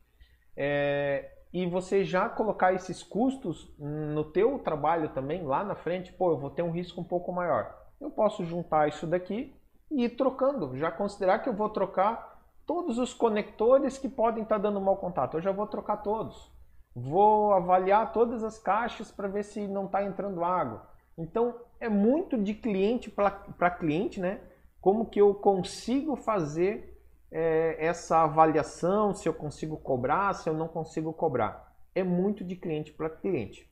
[0.55, 6.31] é, e você já colocar esses custos no teu trabalho também, lá na frente, pô,
[6.31, 7.82] eu vou ter um risco um pouco maior.
[8.03, 9.55] Eu posso juntar isso daqui
[9.89, 14.57] e ir trocando, já considerar que eu vou trocar todos os conectores que podem estar
[14.57, 16.53] dando mau contato, eu já vou trocar todos
[16.95, 20.87] vou avaliar todas as caixas para ver se não está entrando água.
[21.17, 24.41] Então é muito de cliente para cliente, né?
[24.79, 30.67] Como que eu consigo fazer é, essa avaliação, se eu consigo cobrar, se eu não
[30.67, 31.73] consigo cobrar.
[31.95, 33.69] É muito de cliente para cliente.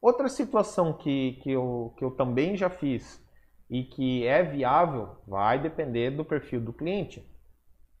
[0.00, 3.22] Outra situação que, que, eu, que eu também já fiz
[3.70, 7.26] e que é viável, vai depender do perfil do cliente,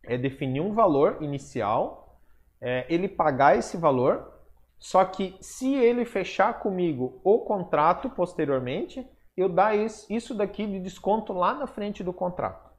[0.04, 2.20] é definir um valor inicial,
[2.60, 4.38] é, ele pagar esse valor
[4.78, 11.32] só que se ele fechar comigo o contrato posteriormente, eu dar isso daqui de desconto
[11.32, 12.70] lá na frente do contrato.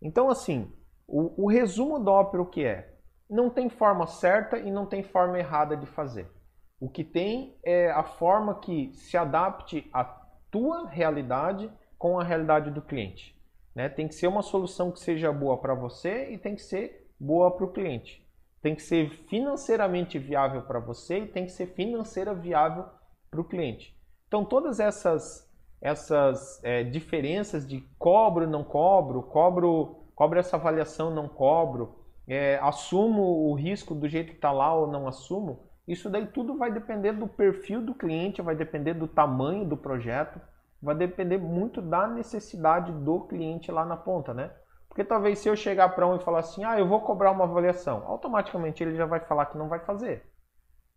[0.00, 0.72] Então, assim,
[1.06, 2.94] o, o resumo do Opera o que é?
[3.28, 6.30] Não tem forma certa e não tem forma errada de fazer.
[6.78, 10.04] O que tem é a forma que se adapte à
[10.50, 13.34] tua realidade com a realidade do cliente.
[13.74, 13.88] Né?
[13.88, 17.50] Tem que ser uma solução que seja boa para você e tem que ser boa
[17.50, 18.26] para o cliente
[18.66, 22.84] tem que ser financeiramente viável para você e tem que ser financeira viável
[23.30, 23.96] para o cliente.
[24.26, 25.48] Então, todas essas,
[25.80, 31.94] essas é, diferenças de cobro, não cobro, cobro, cobro essa avaliação, não cobro,
[32.26, 36.58] é, assumo o risco do jeito que está lá ou não assumo, isso daí tudo
[36.58, 40.40] vai depender do perfil do cliente, vai depender do tamanho do projeto,
[40.86, 44.52] vai depender muito da necessidade do cliente lá na ponta, né?
[44.88, 47.42] Porque talvez se eu chegar para um e falar assim, ah, eu vou cobrar uma
[47.42, 50.24] avaliação, automaticamente ele já vai falar que não vai fazer.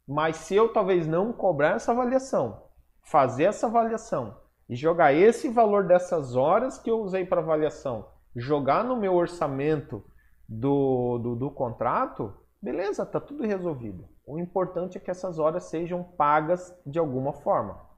[0.08, 2.66] Mas se eu talvez não cobrar essa avaliação,
[3.02, 4.38] fazer essa avaliação
[4.70, 10.06] e jogar esse valor dessas horas que eu usei para avaliação, jogar no meu orçamento
[10.48, 14.08] do, do, do contrato, beleza, tá tudo resolvido.
[14.24, 17.89] O importante é que essas horas sejam pagas de alguma forma.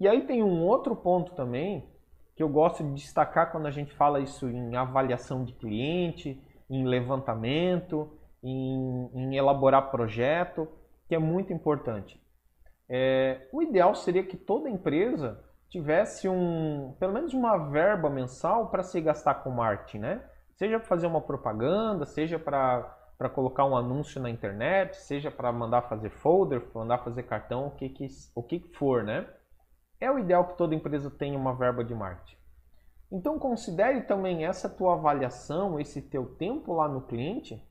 [0.00, 1.88] E aí tem um outro ponto também
[2.36, 6.86] que eu gosto de destacar quando a gente fala isso em avaliação de cliente, em
[6.86, 10.68] levantamento, em, em elaborar projeto,
[11.08, 12.22] que é muito importante.
[12.88, 18.82] É, o ideal seria que toda empresa tivesse um, pelo menos uma verba mensal para
[18.82, 20.24] se gastar com marketing, né?
[20.54, 25.82] Seja para fazer uma propaganda, seja para colocar um anúncio na internet, seja para mandar
[25.82, 29.26] fazer folder, mandar fazer cartão, o que, que, o que for, né?
[30.00, 32.36] É o ideal que toda empresa tenha uma verba de marketing.
[33.10, 37.62] Então considere também essa tua avaliação, esse teu tempo lá no cliente,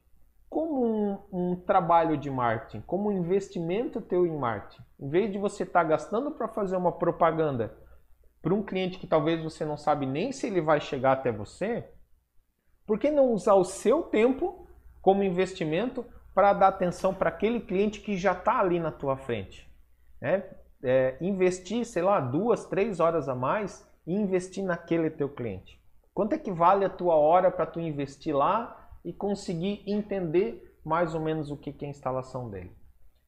[0.50, 4.84] como um, um trabalho de marketing, como um investimento teu em marketing.
[5.00, 7.78] Em vez de você estar tá gastando para fazer uma propaganda
[8.42, 11.88] para um cliente que talvez você não sabe nem se ele vai chegar até você,
[12.86, 14.68] por que não usar o seu tempo
[15.02, 19.70] como investimento para dar atenção para aquele cliente que já está ali na tua frente?
[20.22, 25.82] É, é, investir, sei lá, duas, três horas a mais e investir naquele teu cliente.
[26.14, 31.14] Quanto é que vale a tua hora para tu investir lá e conseguir entender mais
[31.14, 32.72] ou menos o que é a instalação dele?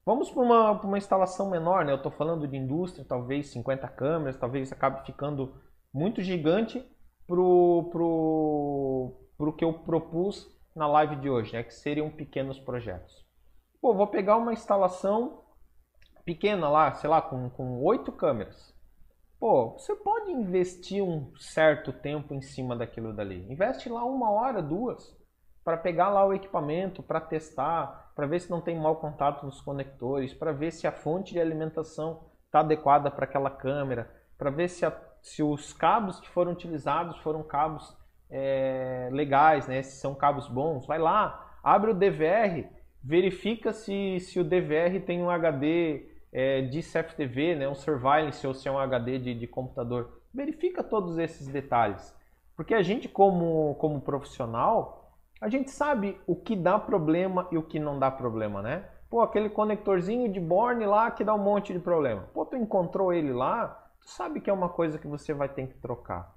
[0.05, 1.91] Vamos para uma, uma instalação menor, né?
[1.91, 5.53] Eu estou falando de indústria, talvez 50 câmeras, talvez acabe ficando
[5.93, 6.83] muito gigante
[7.27, 11.61] pro, pro, pro que eu propus na live de hoje, né?
[11.61, 13.23] Que seriam pequenos projetos.
[13.79, 15.43] Pô, vou pegar uma instalação
[16.29, 18.71] pequena lá, sei lá, com, com 8 câmeras.
[19.39, 23.51] Pô, você pode investir um certo tempo em cima daquilo dali.
[23.51, 25.17] Investe lá uma hora, duas,
[25.63, 29.59] para pegar lá o equipamento, para testar, para ver se não tem mau contato nos
[29.59, 34.67] conectores, para ver se a fonte de alimentação está adequada para aquela câmera, para ver
[34.67, 37.97] se, a, se os cabos que foram utilizados foram cabos
[38.29, 39.81] é, legais, né?
[39.81, 40.85] se são cabos bons.
[40.85, 42.69] Vai lá, abre o DVR,
[43.03, 48.53] verifica se, se o DVR tem um HD é, de CFTV, né, um surveillance ou
[48.53, 50.21] se é um HD de, de computador.
[50.33, 52.15] Verifica todos esses detalhes.
[52.55, 57.63] Porque a gente, como, como profissional, a gente sabe o que dá problema e o
[57.63, 58.85] que não dá problema, né?
[59.09, 62.27] Pô, aquele conectorzinho de borne lá que dá um monte de problema.
[62.33, 65.67] Pô, tu encontrou ele lá, tu sabe que é uma coisa que você vai ter
[65.67, 66.35] que trocar.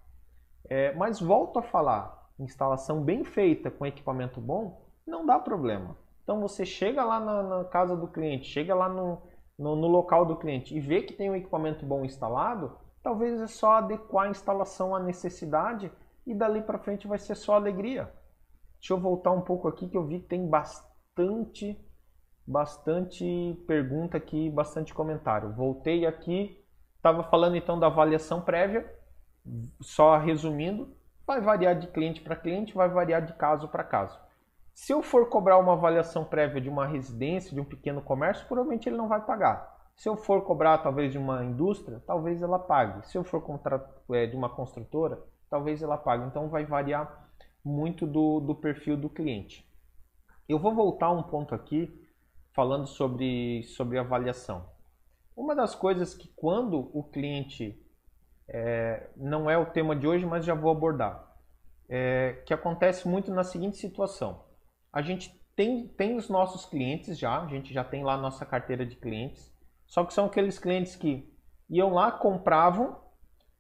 [0.71, 5.97] É, mas volto a falar, instalação bem feita com equipamento bom, não dá problema.
[6.23, 9.21] Então você chega lá na, na casa do cliente, chega lá no,
[9.63, 13.47] no, no local do cliente e vê que tem um equipamento bom instalado, talvez é
[13.47, 15.91] só adequar a instalação à necessidade
[16.27, 18.13] e dali para frente vai ser só alegria.
[18.79, 21.79] Deixa eu voltar um pouco aqui que eu vi que tem bastante
[22.45, 25.53] bastante pergunta aqui, bastante comentário.
[25.53, 26.61] Voltei aqui,
[26.97, 28.85] estava falando então da avaliação prévia,
[29.81, 30.93] só resumindo,
[31.25, 34.19] vai variar de cliente para cliente, vai variar de caso para caso.
[34.75, 38.89] Se eu for cobrar uma avaliação prévia de uma residência, de um pequeno comércio, provavelmente
[38.89, 39.73] ele não vai pagar.
[39.95, 43.07] Se eu for cobrar talvez de uma indústria, talvez ela pague.
[43.07, 43.43] Se eu for
[44.13, 46.27] é, de uma construtora, talvez ela pague.
[46.27, 47.31] Então vai variar
[47.65, 49.69] muito do, do perfil do cliente.
[50.49, 52.03] Eu vou voltar um ponto aqui
[52.53, 54.67] falando sobre, sobre avaliação.
[55.37, 57.81] Uma das coisas que quando o cliente
[58.49, 61.37] é, não é o tema de hoje, mas já vou abordar,
[61.89, 64.45] é, que acontece muito na seguinte situação:
[64.93, 68.45] a gente tem, tem os nossos clientes já, a gente já tem lá a nossa
[68.45, 69.53] carteira de clientes,
[69.87, 71.31] só que são aqueles clientes que
[71.69, 73.01] iam lá, compravam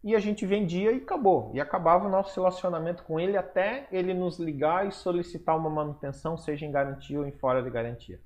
[0.05, 1.51] e a gente vendia e acabou.
[1.55, 6.37] E acabava o nosso relacionamento com ele até ele nos ligar e solicitar uma manutenção,
[6.37, 8.21] seja em garantia ou em fora de garantia.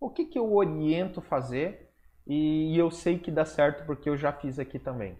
[0.00, 1.90] O que, que eu oriento fazer
[2.26, 5.18] e eu sei que dá certo porque eu já fiz aqui também.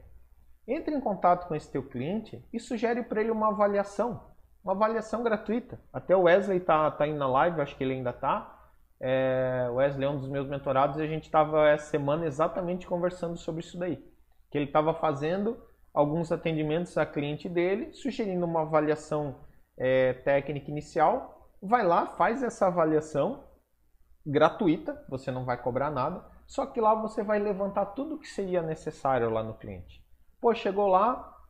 [0.67, 4.32] Entre em contato com esse teu cliente e sugere para ele uma avaliação,
[4.65, 5.81] uma avaliação gratuita.
[5.93, 8.59] Até o Wesley tá, tá indo na live, acho que ele ainda tá.
[9.01, 12.87] É, o Wesley é um dos meus mentorados e a gente estava essa semana exatamente
[12.87, 13.97] conversando sobre isso daí.
[14.51, 15.57] Que ele estava fazendo
[15.93, 19.37] alguns atendimentos a cliente dele, sugerindo uma avaliação
[19.77, 21.51] é, técnica inicial.
[21.61, 23.45] Vai lá, faz essa avaliação
[24.25, 28.63] gratuita, você não vai cobrar nada, só que lá você vai levantar tudo que seria
[28.63, 30.03] necessário lá no cliente.
[30.41, 31.42] Pô, chegou lá,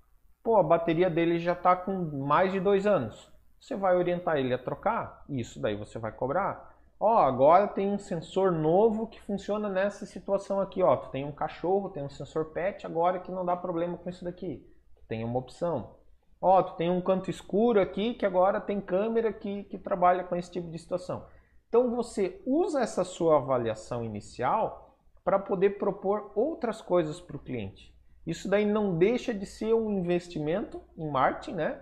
[0.42, 1.92] pô, a bateria dele já está com
[2.26, 3.30] mais de dois anos.
[3.60, 5.24] Você vai orientar ele a trocar?
[5.28, 6.74] Isso daí você vai cobrar.
[6.98, 10.96] Ó, agora tem um sensor novo que funciona nessa situação aqui, ó.
[10.96, 14.24] Tu tem um cachorro, tem um sensor PET, agora que não dá problema com isso
[14.24, 14.64] daqui.
[15.08, 15.96] Tem uma opção.
[16.40, 20.34] Ó, tu tem um canto escuro aqui que agora tem câmera que, que trabalha com
[20.34, 21.24] esse tipo de situação.
[21.68, 27.94] Então você usa essa sua avaliação inicial para poder propor outras coisas para o cliente.
[28.26, 31.80] Isso daí não deixa de ser um investimento em marketing, né?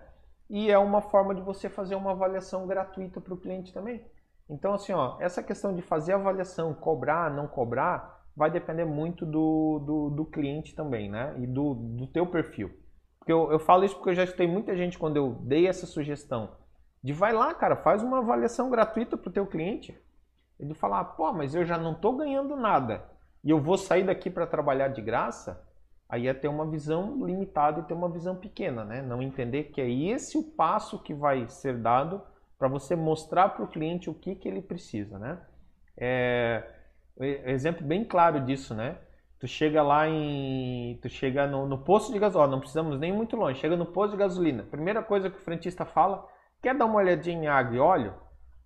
[0.48, 4.04] E é uma forma de você fazer uma avaliação gratuita para o cliente também.
[4.48, 9.78] Então, assim, ó, essa questão de fazer avaliação, cobrar, não cobrar, vai depender muito do,
[9.80, 11.34] do, do cliente também, né?
[11.38, 12.70] E do, do teu perfil.
[13.18, 15.86] Porque eu, eu falo isso porque eu já escutei muita gente quando eu dei essa
[15.86, 16.58] sugestão
[17.02, 19.98] de vai lá, cara, faz uma avaliação gratuita para o teu cliente.
[20.58, 23.04] Ele falar, pô, mas eu já não estou ganhando nada
[23.42, 25.66] e eu vou sair daqui para trabalhar de graça,
[26.10, 29.00] aí é ter uma visão limitada e ter uma visão pequena, né?
[29.00, 32.20] Não entender que é esse o passo que vai ser dado
[32.58, 35.38] para você mostrar para o cliente o que, que ele precisa, né?
[35.96, 36.64] É,
[37.46, 38.98] exemplo bem claro disso, né?
[39.38, 40.98] Tu chega lá em.
[41.00, 44.12] Tu chega no, no posto de gasolina, não precisamos nem muito longe, chega no posto
[44.12, 44.62] de gasolina.
[44.64, 46.28] Primeira coisa que o frentista fala
[46.62, 48.14] Quer dar uma olhadinha em água e óleo?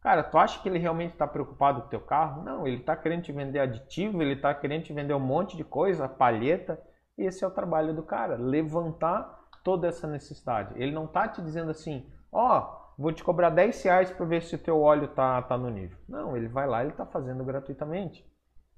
[0.00, 2.42] Cara, tu acha que ele realmente está preocupado com o teu carro?
[2.42, 5.64] Não, ele está querendo te vender aditivo, ele está querendo te vender um monte de
[5.64, 6.78] coisa, palheta.
[7.16, 10.74] E esse é o trabalho do cara, levantar toda essa necessidade.
[10.76, 14.42] Ele não está te dizendo assim, ó, oh, vou te cobrar 10 reais para ver
[14.42, 15.98] se o teu óleo tá, tá no nível.
[16.08, 18.24] Não, ele vai lá, ele está fazendo gratuitamente.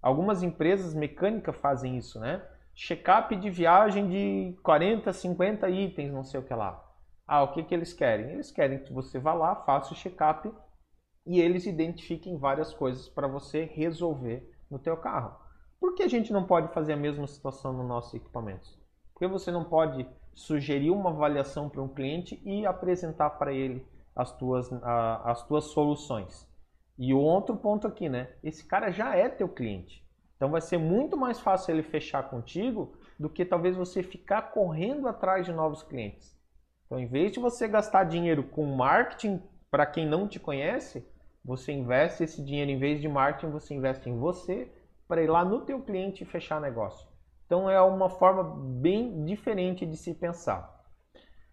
[0.01, 2.47] Algumas empresas mecânicas fazem isso, né?
[2.75, 6.83] Check-up de viagem de 40, 50 itens, não sei o que lá.
[7.27, 8.33] Ah, o que, que eles querem?
[8.33, 10.53] Eles querem que você vá lá, faça o check-up
[11.27, 15.37] e eles identifiquem várias coisas para você resolver no teu carro.
[15.81, 18.79] Por que a gente não pode fazer a mesma situação nos nossos equipamentos?
[19.13, 24.33] Porque você não pode sugerir uma avaliação para um cliente e apresentar para ele as
[24.37, 26.47] tuas, a, as tuas soluções.
[26.99, 28.31] E o outro ponto aqui, né?
[28.43, 30.07] Esse cara já é teu cliente.
[30.37, 35.09] Então vai ser muito mais fácil ele fechar contigo do que talvez você ficar correndo
[35.09, 36.37] atrás de novos clientes.
[36.85, 41.07] Então, em vez de você gastar dinheiro com marketing para quem não te conhece,
[41.45, 44.71] você investe esse dinheiro em vez de marketing, você investe em você
[45.07, 47.09] para ir lá no teu cliente e fechar negócio.
[47.45, 48.43] Então é uma forma
[48.81, 50.75] bem diferente de se pensar.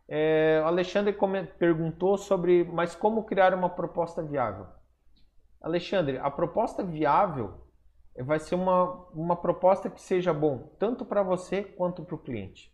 [0.08, 1.16] É, Alexandre
[1.58, 4.68] perguntou sobre, mas como criar uma proposta viável?
[5.62, 7.64] Alexandre, a proposta viável
[8.22, 12.72] vai ser uma, uma proposta que seja bom tanto para você quanto para o cliente.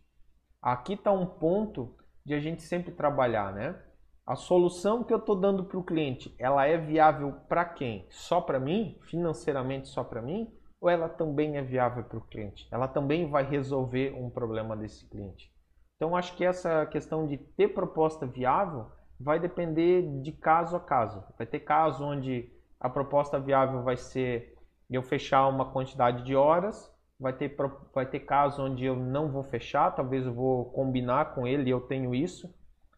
[0.60, 3.80] Aqui está um ponto de a gente sempre trabalhar, né?
[4.26, 8.06] A solução que eu estou dando para o cliente, ela é viável para quem?
[8.10, 8.98] Só para mim?
[9.02, 10.52] Financeiramente só para mim?
[10.80, 12.66] Ou ela também é viável para o cliente?
[12.70, 15.52] Ela também vai resolver um problema desse cliente?
[15.96, 18.86] Então, acho que essa questão de ter proposta viável
[19.18, 21.22] vai depender de caso a caso.
[21.36, 24.56] Vai ter caso onde a proposta viável vai ser
[24.88, 27.54] eu fechar uma quantidade de horas vai ter,
[27.94, 31.82] vai ter caso onde eu não vou fechar, talvez eu vou combinar com ele eu
[31.82, 32.52] tenho isso,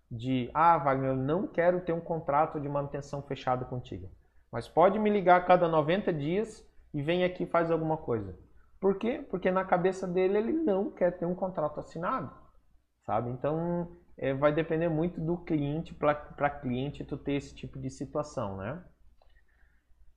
[0.08, 4.08] de, ah, Wagner, eu não quero ter um contrato de manutenção fechado contigo,
[4.50, 8.38] mas pode me ligar a cada 90 dias e vem aqui e faz alguma coisa.
[8.80, 9.24] Por quê?
[9.30, 12.32] Porque na cabeça dele ele não quer ter um contrato assinado,
[13.06, 13.30] sabe?
[13.30, 18.56] Então é, vai depender muito do cliente para cliente tu ter esse tipo de situação,
[18.56, 18.84] né?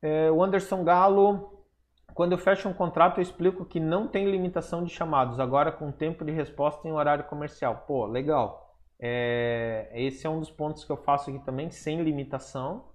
[0.02, 1.66] É, o Anderson Galo,
[2.14, 5.92] quando eu fecho um contrato eu explico que não tem limitação de chamados, agora com
[5.92, 7.86] tempo de resposta em horário comercial.
[7.88, 8.76] Pô, legal.
[9.00, 12.95] É, esse é um dos pontos que eu faço aqui também, sem limitação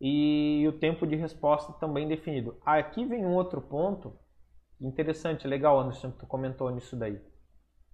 [0.00, 2.56] e o tempo de resposta também definido.
[2.64, 4.18] Aqui vem um outro ponto
[4.80, 7.20] interessante, legal, Anderson, tu comentou nisso daí,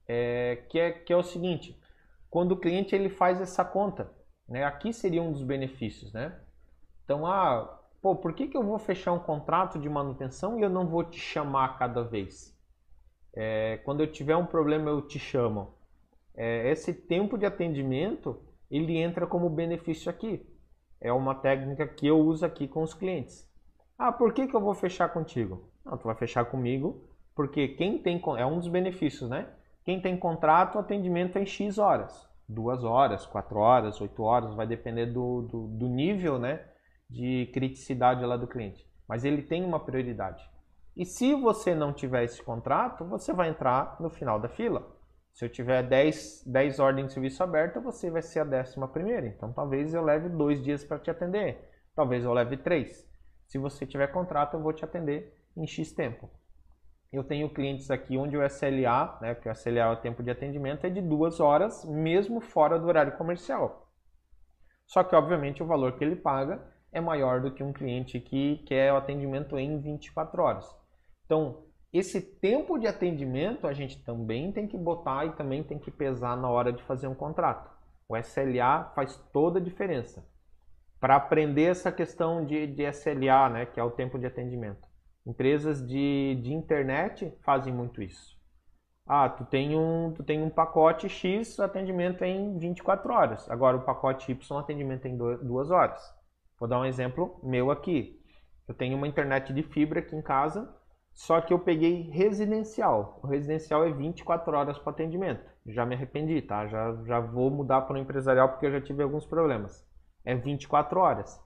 [0.08, 1.78] é, que, é, que é o seguinte,
[2.28, 4.10] quando o cliente ele faz essa conta,
[4.48, 6.40] né, aqui seria um dos benefícios, né?
[7.04, 10.70] Então, ah, pô, por que, que eu vou fechar um contrato de manutenção e eu
[10.70, 12.56] não vou te chamar cada vez?
[13.34, 15.74] É, quando eu tiver um problema, eu te chamo.
[16.34, 20.46] É, esse tempo de atendimento, ele entra como benefício aqui.
[21.00, 23.48] É uma técnica que eu uso aqui com os clientes.
[23.98, 25.70] Ah, por que, que eu vou fechar contigo?
[25.84, 27.02] Não, tu vai fechar comigo
[27.34, 29.48] porque quem tem é um dos benefícios, né?
[29.82, 32.28] Quem tem contrato, o atendimento é em X horas.
[32.46, 36.62] Duas horas, quatro horas, oito horas, vai depender do, do, do nível né,
[37.08, 38.86] de criticidade lá do cliente.
[39.08, 40.46] Mas ele tem uma prioridade.
[40.96, 44.86] E se você não tiver esse contrato, você vai entrar no final da fila.
[45.32, 49.26] Se eu tiver 10, 10 ordens de serviço aberta, você vai ser a décima primeira.
[49.26, 51.68] Então talvez eu leve dois dias para te atender.
[51.94, 53.08] Talvez eu leve três.
[53.46, 56.30] Se você tiver contrato, eu vou te atender em X tempo.
[57.12, 60.30] Eu tenho clientes aqui onde o SLA, né, que o SLA é o tempo de
[60.30, 63.90] atendimento, é de duas horas, mesmo fora do horário comercial.
[64.86, 68.58] Só que, obviamente, o valor que ele paga é maior do que um cliente que
[68.66, 70.76] quer o atendimento em 24 horas.
[71.24, 75.90] Então, esse tempo de atendimento a gente também tem que botar e também tem que
[75.90, 77.70] pesar na hora de fazer um contrato.
[78.08, 80.24] O SLA faz toda a diferença.
[81.00, 84.86] Para aprender essa questão de, de SLA, né, que é o tempo de atendimento.
[85.26, 88.38] Empresas de, de internet fazem muito isso.
[89.06, 93.50] Ah, tu tem, um, tu tem um pacote X, atendimento em 24 horas.
[93.50, 96.00] Agora o pacote Y, atendimento em 2 horas.
[96.58, 98.20] Vou dar um exemplo meu aqui.
[98.68, 100.72] Eu tenho uma internet de fibra aqui em casa,
[101.20, 103.20] só que eu peguei residencial.
[103.22, 105.44] O residencial é 24 horas para atendimento.
[105.66, 106.66] Já me arrependi, tá?
[106.66, 109.86] Já, já vou mudar para o empresarial porque eu já tive alguns problemas.
[110.24, 111.38] É 24 horas.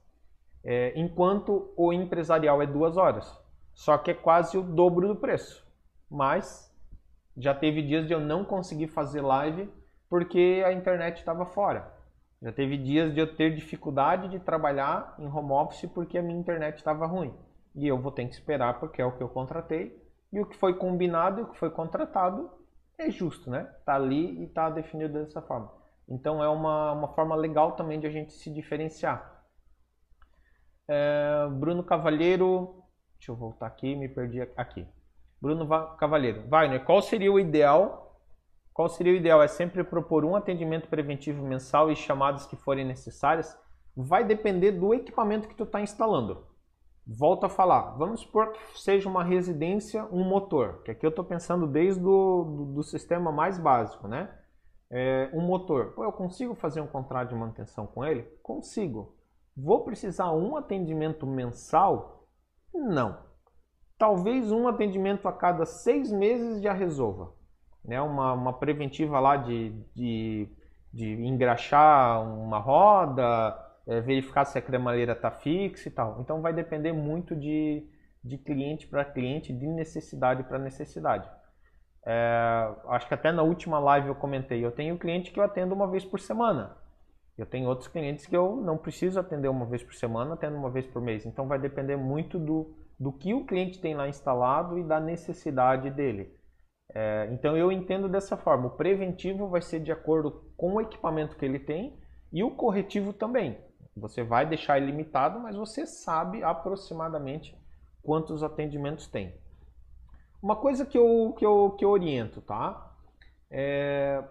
[0.63, 3.37] É, enquanto o empresarial é 2 horas.
[3.73, 5.67] Só que é quase o dobro do preço.
[6.09, 6.73] Mas
[7.35, 9.69] já teve dias de eu não conseguir fazer live
[10.09, 11.93] porque a internet estava fora.
[12.41, 16.39] Já teve dias de eu ter dificuldade de trabalhar em home office porque a minha
[16.39, 17.33] internet estava ruim
[17.75, 20.01] e eu vou ter que esperar porque é o que eu contratei.
[20.31, 22.49] E o que foi combinado e o que foi contratado
[22.97, 23.63] é justo, né?
[23.85, 25.71] Tá ali e tá definido dessa forma.
[26.07, 29.43] Então é uma, uma forma legal também de a gente se diferenciar.
[30.87, 32.83] É, Bruno Cavalheiro,
[33.17, 34.87] deixa eu voltar aqui, me perdi aqui.
[35.41, 35.67] Bruno
[35.97, 38.19] Cavalheiro, Wagner, qual seria o ideal?
[38.73, 39.41] Qual seria o ideal?
[39.41, 43.57] É sempre propor um atendimento preventivo mensal e chamadas que forem necessárias?
[43.95, 46.45] Vai depender do equipamento que tu está instalando.
[47.07, 51.23] Volto a falar, vamos supor que seja uma residência, um motor, que aqui eu estou
[51.23, 54.27] pensando desde do, do, do, sistema mais básico, né?
[54.89, 58.23] É, um motor, Pô, eu consigo fazer um contrato de manutenção com ele?
[58.41, 59.15] Consigo.
[59.55, 62.27] Vou precisar um atendimento mensal?
[62.73, 63.19] Não.
[63.99, 67.33] Talvez um atendimento a cada seis meses já resolva.
[67.83, 68.01] Né?
[68.01, 70.49] Uma, uma preventiva lá de, de,
[70.91, 76.19] de engraxar uma roda, é, verificar se a cremaleira está fixa e tal.
[76.21, 77.87] Então vai depender muito de,
[78.23, 81.29] de cliente para cliente, de necessidade para necessidade.
[82.05, 85.73] É, acho que até na última live eu comentei, eu tenho cliente que eu atendo
[85.73, 86.77] uma vez por semana.
[87.37, 90.69] Eu tenho outros clientes que eu não preciso atender uma vez por semana, atendo uma
[90.69, 91.25] vez por mês.
[91.25, 95.89] Então vai depender muito do, do que o cliente tem lá instalado e da necessidade
[95.89, 96.33] dele.
[96.93, 98.67] É, então eu entendo dessa forma.
[98.67, 101.99] O preventivo vai ser de acordo com o equipamento que ele tem
[102.31, 103.57] e o corretivo também.
[103.97, 107.57] Você vai deixar ilimitado, mas você sabe aproximadamente
[108.03, 109.33] quantos atendimentos tem.
[110.41, 112.93] Uma coisa que eu, que eu, que eu oriento, tá?
[113.49, 114.21] É,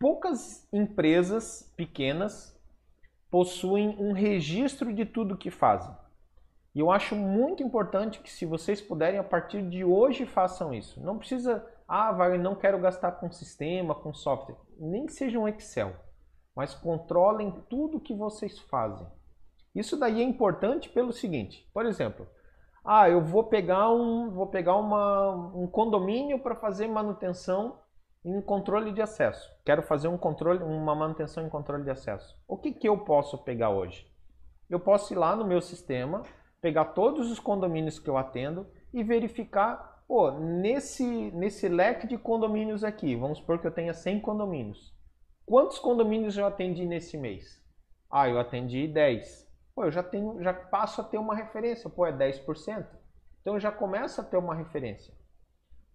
[0.00, 2.58] poucas empresas pequenas
[3.30, 5.94] possuem um registro de tudo que fazem.
[6.74, 11.00] E eu acho muito importante que se vocês puderem, a partir de hoje, façam isso.
[11.00, 14.56] Não precisa, ah, vai, não quero gastar com sistema, com software.
[14.76, 15.94] Nem que seja um Excel
[16.58, 19.06] mas controlem tudo que vocês fazem.
[19.72, 22.26] Isso daí é importante pelo seguinte, por exemplo,
[22.84, 27.78] Ah, eu vou pegar um, vou pegar uma, um condomínio para fazer manutenção
[28.24, 29.48] em controle de acesso.
[29.64, 32.36] Quero fazer um controle, uma manutenção em controle de acesso.
[32.48, 34.10] O que, que eu posso pegar hoje?
[34.68, 36.22] Eu posso ir lá no meu sistema,
[36.60, 42.82] pegar todos os condomínios que eu atendo e verificar, pô, nesse, nesse leque de condomínios
[42.82, 44.97] aqui, vamos supor que eu tenha 100 condomínios.
[45.48, 47.58] Quantos condomínios eu atendi nesse mês?
[48.10, 49.50] Ah, eu atendi 10.
[49.74, 52.86] Pô, eu já tenho, já passo a ter uma referência, pô, é 10%.
[53.40, 55.14] Então eu já começo a ter uma referência.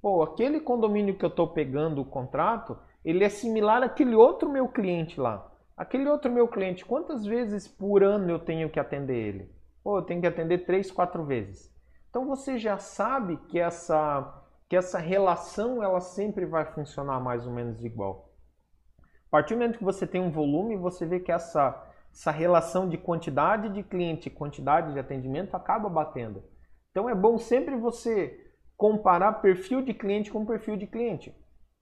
[0.02, 4.68] Pô, aquele condomínio que eu estou pegando o contrato, ele é similar àquele outro meu
[4.68, 5.52] cliente lá.
[5.78, 9.56] Aquele outro meu cliente, quantas vezes por ano eu tenho que atender ele?
[9.84, 11.72] Pô, eu tenho que atender três, quatro vezes.
[12.10, 14.34] Então você já sabe que essa,
[14.68, 18.33] que essa relação ela sempre vai funcionar mais ou menos igual.
[19.34, 23.00] Partir do momento que você tem um volume, você vê que essa, essa relação de
[23.00, 26.44] quantidade de cliente e quantidade de atendimento acaba batendo.
[26.92, 31.36] Então é bom sempre você comparar perfil de cliente com perfil de cliente.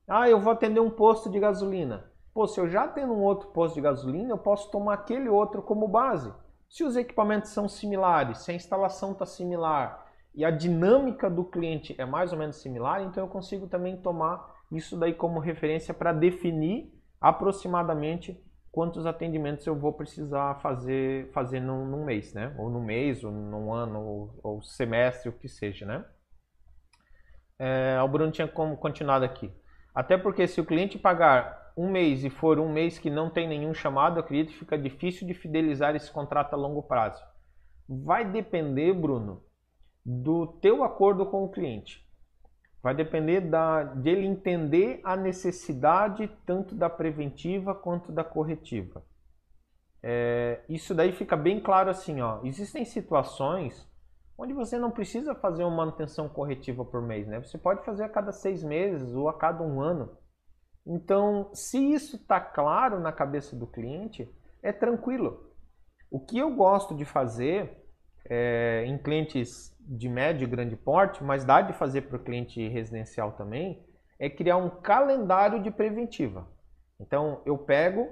[0.08, 2.10] Ah, eu vou atender um posto de gasolina.
[2.32, 5.60] Pô, se eu já tenho um outro posto de gasolina, eu posso tomar aquele outro
[5.60, 6.32] como base.
[6.70, 11.94] Se os equipamentos são similares, se a instalação está similar e a dinâmica do cliente
[11.98, 16.14] é mais ou menos similar, então eu consigo também tomar isso daí como referência para
[16.14, 18.38] definir aproximadamente
[18.70, 22.54] quantos atendimentos eu vou precisar fazer, fazer num, num mês, né?
[22.58, 26.04] Ou num mês, ou num ano, ou, ou semestre, o que seja, né?
[27.62, 29.48] é, o Bruno tinha continuado aqui.
[29.94, 33.46] Até porque se o cliente pagar um mês e for um mês que não tem
[33.46, 37.22] nenhum chamado, acredito que fica difícil de fidelizar esse contrato a longo prazo.
[37.88, 39.44] Vai depender, Bruno,
[40.04, 42.04] do teu acordo com o cliente.
[42.82, 49.04] Vai depender da, dele entender a necessidade tanto da preventiva quanto da corretiva.
[50.02, 52.40] É, isso daí fica bem claro assim, ó.
[52.42, 53.88] Existem situações
[54.36, 57.40] onde você não precisa fazer uma manutenção corretiva por mês, né?
[57.40, 60.18] Você pode fazer a cada seis meses ou a cada um ano.
[60.84, 64.28] Então, se isso está claro na cabeça do cliente,
[64.60, 65.52] é tranquilo.
[66.10, 67.81] O que eu gosto de fazer
[68.28, 72.66] é, em clientes de médio e grande porte, mas dá de fazer para o cliente
[72.68, 73.84] residencial também,
[74.18, 76.48] é criar um calendário de preventiva.
[77.00, 78.08] Então, eu pego,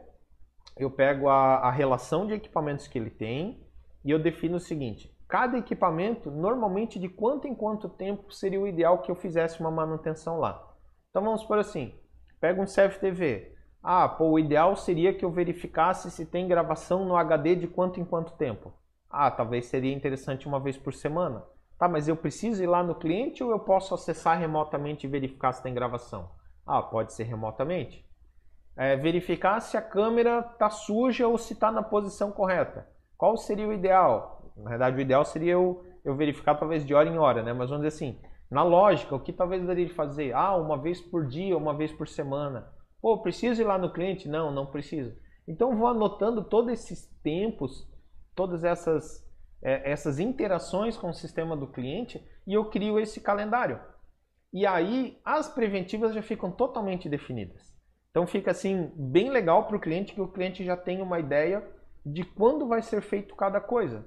[0.76, 3.64] eu pego a, a relação de equipamentos que ele tem
[4.04, 8.66] e eu defino o seguinte: Cada equipamento, normalmente de quanto em quanto tempo seria o
[8.66, 10.60] ideal que eu fizesse uma manutenção lá.
[11.08, 11.94] Então vamos por assim,
[12.40, 13.54] pega um CFTV.
[13.80, 18.00] Ah, pô, o ideal seria que eu verificasse se tem gravação no HD de quanto
[18.00, 18.72] em quanto tempo.
[19.10, 21.44] Ah, talvez seria interessante uma vez por semana.
[21.78, 25.52] Tá, mas eu preciso ir lá no cliente ou eu posso acessar remotamente e verificar
[25.52, 26.30] se tem gravação?
[26.66, 28.06] Ah, pode ser remotamente.
[28.76, 32.88] É, verificar se a câmera está suja ou se está na posição correta.
[33.16, 34.52] Qual seria o ideal?
[34.56, 37.52] Na verdade, o ideal seria eu, eu verificar talvez de hora em hora, né?
[37.52, 40.32] Mas vamos dizer assim, na lógica, o que talvez daria de fazer?
[40.34, 42.72] Ah, uma vez por dia, uma vez por semana.
[43.00, 44.28] Pô, preciso ir lá no cliente?
[44.28, 45.14] Não, não preciso.
[45.48, 47.89] Então vou anotando todos esses tempos,
[48.34, 49.26] todas essas,
[49.62, 53.80] é, essas interações com o sistema do cliente e eu crio esse calendário.
[54.52, 57.72] E aí as preventivas já ficam totalmente definidas.
[58.10, 61.64] Então fica assim bem legal para o cliente que o cliente já tem uma ideia
[62.04, 64.04] de quando vai ser feito cada coisa.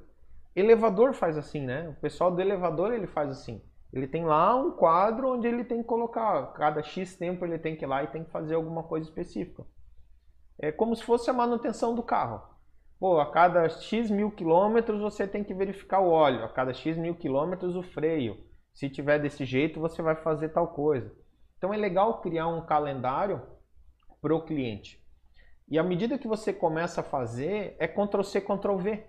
[0.56, 1.88] Elevador faz assim, né?
[1.90, 3.62] O pessoal do elevador ele faz assim.
[3.92, 7.76] Ele tem lá um quadro onde ele tem que colocar, cada X tempo ele tem
[7.76, 9.64] que ir lá e tem que fazer alguma coisa específica.
[10.60, 12.42] É como se fosse a manutenção do carro.
[13.00, 16.98] Pô, a cada X mil quilômetros você tem que verificar o óleo, a cada X
[16.98, 18.38] mil quilômetros o freio.
[18.74, 21.14] Se tiver desse jeito, você vai fazer tal coisa.
[21.58, 23.42] Então é legal criar um calendário
[24.22, 25.04] para o cliente.
[25.70, 29.04] E à medida que você começa a fazer, é Ctrl-C, Ctrl-V.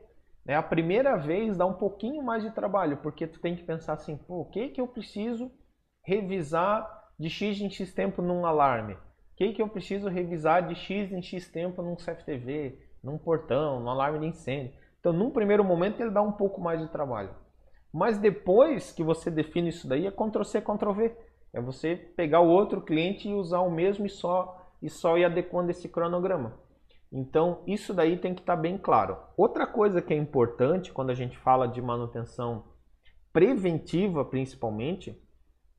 [0.45, 0.55] Né?
[0.55, 4.17] A primeira vez dá um pouquinho mais de trabalho, porque tu tem que pensar assim,
[4.17, 5.51] pô, o que que eu preciso
[6.03, 8.95] revisar de X em X tempo num alarme?
[8.95, 13.79] O que que eu preciso revisar de X em X tempo num CFTV, num portão,
[13.81, 14.73] num alarme de incêndio?
[14.99, 17.31] Então, num primeiro momento, ele dá um pouco mais de trabalho.
[17.93, 21.17] Mas depois que você define isso daí, é Ctrl-C, Ctrl-V.
[21.53, 25.25] É você pegar o outro cliente e usar o mesmo e só, e só ir
[25.25, 26.59] adequando esse cronograma.
[27.13, 29.17] Então, isso daí tem que estar tá bem claro.
[29.37, 32.65] Outra coisa que é importante quando a gente fala de manutenção
[33.33, 35.17] preventiva, principalmente,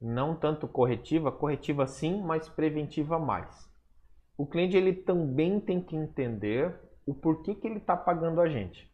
[0.02, 3.70] não tanto corretiva, corretiva sim, mas preventiva mais.
[4.38, 6.74] O cliente ele também tem que entender
[7.06, 8.92] o porquê que ele está pagando a gente.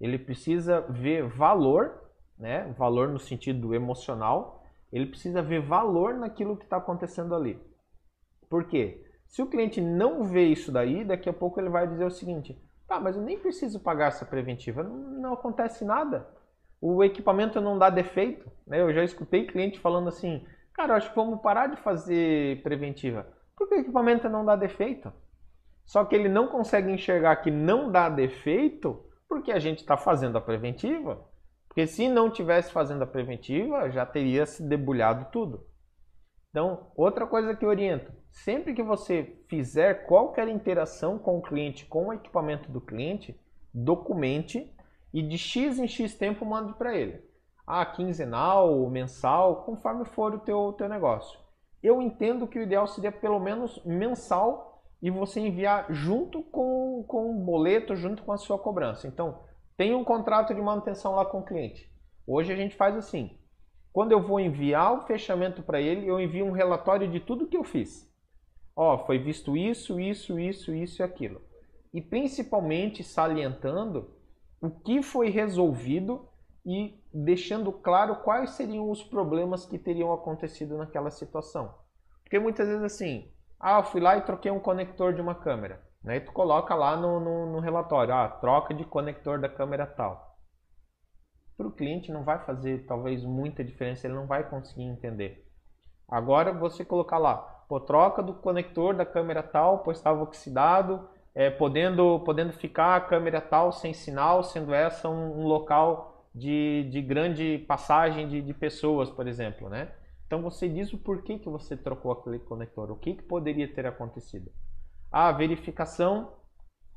[0.00, 2.72] Ele precisa ver valor, né?
[2.76, 7.60] valor no sentido emocional, ele precisa ver valor naquilo que está acontecendo ali.
[8.48, 9.06] Por quê?
[9.26, 12.60] Se o cliente não vê isso daí, daqui a pouco ele vai dizer o seguinte:
[12.86, 16.28] tá, mas eu nem preciso pagar essa preventiva, não, não acontece nada.
[16.80, 18.50] o equipamento não dá defeito.
[18.66, 18.82] Né?
[18.82, 23.26] Eu já escutei cliente falando assim, cara, acho que vamos parar de fazer preventiva,
[23.56, 25.10] porque o equipamento não dá defeito.
[25.84, 30.36] Só que ele não consegue enxergar que não dá defeito porque a gente está fazendo
[30.38, 31.26] a preventiva.
[31.66, 35.66] Porque se não tivesse fazendo a preventiva, já teria se debulhado tudo.
[36.50, 42.08] Então, outra coisa que oriento, sempre que você fizer qualquer interação com o cliente, com
[42.08, 43.40] o equipamento do cliente,
[43.72, 44.70] documente
[45.14, 47.24] e de X em X tempo mande para ele.
[47.66, 51.38] Ah, quinzenal, mensal, conforme for o teu, teu negócio.
[51.82, 54.71] Eu entendo que o ideal seria pelo menos mensal
[55.02, 59.08] e você enviar junto com, com o boleto, junto com a sua cobrança.
[59.08, 59.42] Então,
[59.76, 61.90] tem um contrato de manutenção lá com o cliente.
[62.24, 63.36] Hoje a gente faz assim.
[63.92, 67.56] Quando eu vou enviar o fechamento para ele, eu envio um relatório de tudo que
[67.56, 68.08] eu fiz.
[68.76, 71.42] Ó, foi visto isso, isso, isso, isso e aquilo.
[71.92, 74.16] E principalmente salientando
[74.60, 76.28] o que foi resolvido
[76.64, 81.74] e deixando claro quais seriam os problemas que teriam acontecido naquela situação.
[82.22, 83.31] Porque muitas vezes assim,
[83.62, 85.80] ah, eu fui lá e troquei um conector de uma câmera.
[86.04, 90.36] E tu coloca lá no, no, no relatório, ah, troca de conector da câmera tal.
[91.56, 95.48] Para o cliente não vai fazer talvez muita diferença, ele não vai conseguir entender.
[96.08, 97.36] Agora você colocar lá,
[97.68, 103.00] pô, troca do conector da câmera tal, pois estava oxidado, é, podendo, podendo ficar a
[103.00, 108.52] câmera tal sem sinal, sendo essa um, um local de, de grande passagem de, de
[108.52, 109.92] pessoas, por exemplo, né?
[110.32, 113.84] Então você diz o porquê que você trocou aquele conector, o que, que poderia ter
[113.84, 114.50] acontecido.
[115.10, 116.32] Ah, verificação,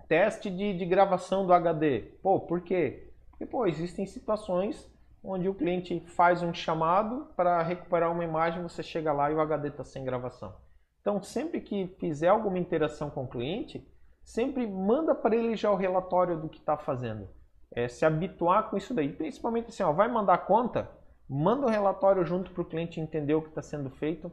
[0.07, 1.99] teste de, de gravação do HD.
[2.23, 3.11] Pô, por quê?
[3.29, 4.89] Porque, pô, existem situações
[5.21, 9.41] onde o cliente faz um chamado para recuperar uma imagem, você chega lá e o
[9.41, 10.55] HD está sem gravação.
[11.01, 13.86] Então, sempre que fizer alguma interação com o cliente,
[14.23, 17.27] sempre manda para ele já o relatório do que está fazendo.
[17.69, 19.11] É, se habituar com isso daí.
[19.11, 20.89] Principalmente assim, ó, vai mandar conta,
[21.30, 24.32] manda o relatório junto para o cliente entender o que está sendo feito,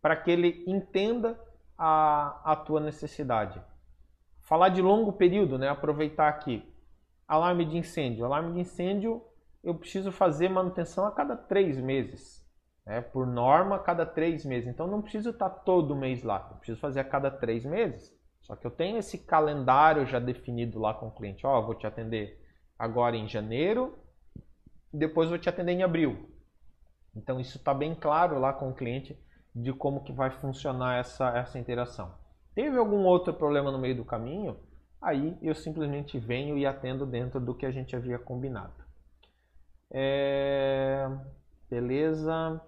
[0.00, 1.38] para que ele entenda
[1.78, 3.60] a, a tua necessidade.
[4.42, 5.68] Falar de longo período, né?
[5.68, 6.62] aproveitar aqui.
[7.26, 8.24] Alarme de incêndio.
[8.24, 9.22] Alarme de incêndio,
[9.62, 12.46] eu preciso fazer manutenção a cada três meses.
[12.84, 13.00] Né?
[13.00, 14.68] Por norma, a cada três meses.
[14.68, 16.46] Então, não preciso estar todo mês lá.
[16.50, 18.14] Eu preciso fazer a cada três meses.
[18.42, 21.46] Só que eu tenho esse calendário já definido lá com o cliente.
[21.46, 22.38] Ó, oh, vou te atender
[22.78, 23.98] agora em janeiro,
[24.92, 26.33] depois vou te atender em abril.
[27.16, 29.18] Então, isso está bem claro lá com o cliente
[29.54, 32.12] de como que vai funcionar essa, essa interação.
[32.54, 34.56] Teve algum outro problema no meio do caminho?
[35.00, 38.72] Aí eu simplesmente venho e atendo dentro do que a gente havia combinado.
[39.92, 41.08] É...
[41.68, 42.60] Beleza.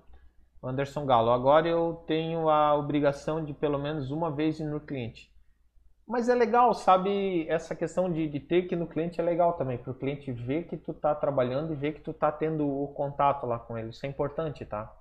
[0.62, 5.32] Anderson Galo, agora eu tenho a obrigação de pelo menos uma vez ir no cliente.
[6.07, 7.48] Mas é legal, sabe?
[7.48, 10.68] Essa questão de, de ter que no cliente é legal também, para o cliente ver
[10.68, 13.90] que tu está trabalhando e ver que tu está tendo o contato lá com ele.
[13.90, 14.94] Isso é importante, tá?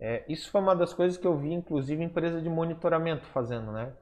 [0.00, 3.92] É, isso foi uma das coisas que eu vi, inclusive, empresa de monitoramento fazendo, né?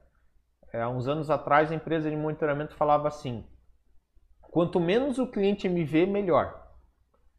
[0.72, 3.44] É, há uns anos atrás, a empresa de monitoramento falava assim:
[4.40, 6.70] quanto menos o cliente me vê, melhor.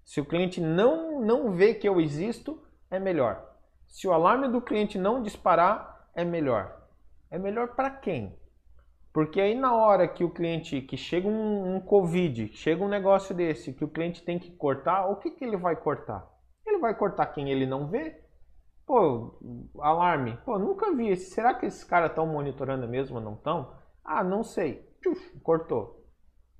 [0.03, 2.61] Se o cliente não, não vê que eu existo,
[2.91, 3.49] é melhor.
[3.87, 6.89] Se o alarme do cliente não disparar, é melhor.
[7.31, 8.37] É melhor para quem?
[9.13, 13.35] Porque aí na hora que o cliente, que chega um, um Covid, chega um negócio
[13.35, 16.27] desse, que o cliente tem que cortar, o que, que ele vai cortar?
[16.65, 18.23] Ele vai cortar quem ele não vê
[18.85, 19.39] Pô,
[19.79, 20.37] alarme.
[20.45, 21.15] Pô, nunca vi.
[21.15, 23.73] Será que esses caras estão monitorando mesmo ou não estão?
[24.03, 24.87] Ah, não sei.
[25.01, 26.05] Tchuf, cortou.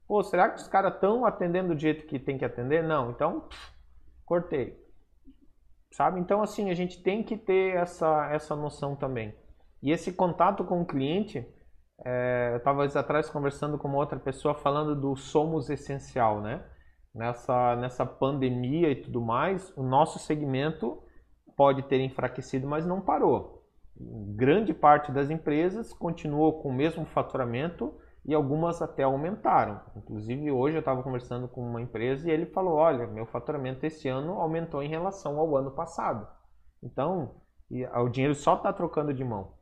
[0.08, 2.84] Pô, será que os caras estão atendendo do jeito que tem que atender?
[2.84, 3.12] Não.
[3.12, 3.74] Então, pff,
[4.26, 4.82] cortei.
[5.92, 6.20] Sabe?
[6.20, 9.36] Então, assim, a gente tem que ter essa, essa noção também.
[9.82, 11.46] E esse contato com o cliente,
[12.04, 16.64] é, eu estava atrás conversando com uma outra pessoa falando do somos essencial, né?
[17.14, 21.02] Nessa, nessa pandemia e tudo mais, o nosso segmento
[21.56, 23.64] pode ter enfraquecido, mas não parou.
[24.36, 27.94] Grande parte das empresas continuou com o mesmo faturamento
[28.26, 29.80] e algumas até aumentaram.
[29.96, 34.10] Inclusive, hoje eu estava conversando com uma empresa e ele falou: Olha, meu faturamento esse
[34.10, 36.28] ano aumentou em relação ao ano passado.
[36.82, 37.36] Então,
[37.70, 39.54] o dinheiro só está trocando de mão.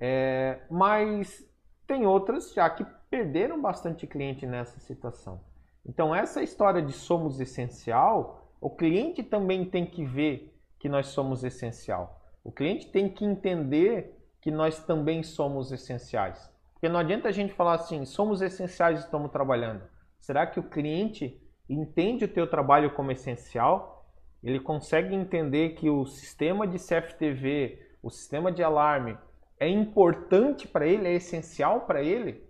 [0.00, 1.44] É, mas
[1.86, 5.40] tem outras já que perderam bastante cliente nessa situação.
[5.84, 11.42] Então, essa história de somos essencial, o cliente também tem que ver que nós somos
[11.44, 12.20] essencial.
[12.44, 16.52] O cliente tem que entender que nós também somos essenciais.
[16.72, 19.82] Porque não adianta a gente falar assim, somos essenciais e estamos trabalhando.
[20.20, 24.06] Será que o cliente entende o teu trabalho como essencial?
[24.42, 29.18] Ele consegue entender que o sistema de CFTV, o sistema de alarme
[29.60, 32.46] é importante para ele, é essencial para ele?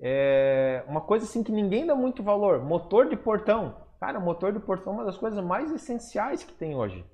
[0.00, 2.62] É uma coisa assim que ninguém dá muito valor.
[2.62, 3.86] Motor de portão.
[3.98, 7.04] Cara, motor de portão é uma das coisas mais essenciais que tem hoje.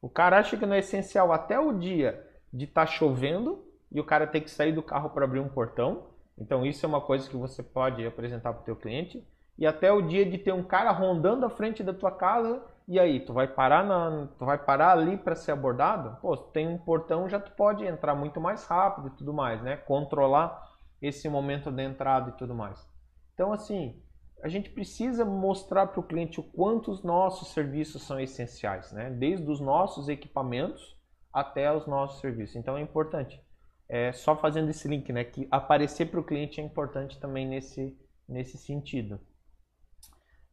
[0.00, 4.00] O cara acha que não é essencial até o dia de estar tá chovendo e
[4.00, 6.10] o cara ter que sair do carro para abrir um portão.
[6.38, 9.26] Então isso é uma coisa que você pode apresentar para o teu cliente.
[9.58, 12.98] E até o dia de ter um cara rondando a frente da tua casa e
[12.98, 16.18] aí, tu vai parar na, tu vai parar ali para ser abordado?
[16.20, 19.76] Pô, tem um portão, já tu pode entrar muito mais rápido e tudo mais, né?
[19.76, 20.70] Controlar
[21.00, 22.86] esse momento de entrada e tudo mais.
[23.34, 24.00] Então, assim,
[24.42, 29.10] a gente precisa mostrar para o cliente o quanto os nossos serviços são essenciais, né?
[29.10, 30.96] Desde os nossos equipamentos
[31.32, 32.56] até os nossos serviços.
[32.56, 33.40] Então, é importante.
[33.88, 35.24] É, só fazendo esse link, né?
[35.24, 37.96] Que aparecer para o cliente é importante também nesse,
[38.28, 39.20] nesse sentido.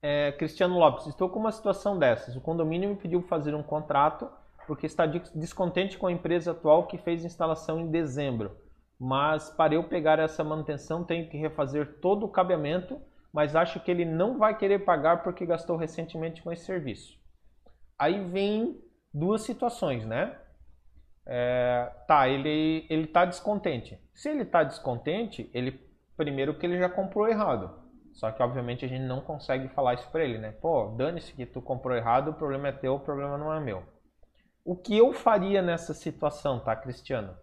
[0.02, 2.36] É, Cristiano Lopes, estou com uma situação dessas.
[2.36, 4.30] O condomínio me pediu fazer um contrato
[4.66, 8.56] porque está descontente com a empresa atual que fez instalação em dezembro.
[9.00, 13.92] Mas para eu pegar essa manutenção tenho que refazer todo o cabeamento mas acho que
[13.92, 17.18] ele não vai querer pagar porque gastou recentemente com esse serviço.
[17.98, 18.82] Aí vem
[19.14, 20.38] duas situações, né?
[21.26, 24.00] É, tá, ele ele tá descontente.
[24.14, 25.80] Se ele está descontente, ele
[26.18, 27.79] primeiro que ele já comprou errado.
[28.20, 30.52] Só que obviamente a gente não consegue falar isso para ele, né?
[30.52, 33.82] Pô, dane-se que tu comprou errado, o problema é teu, o problema não é meu.
[34.66, 37.34] O que eu faria nessa situação, tá, Cristiano?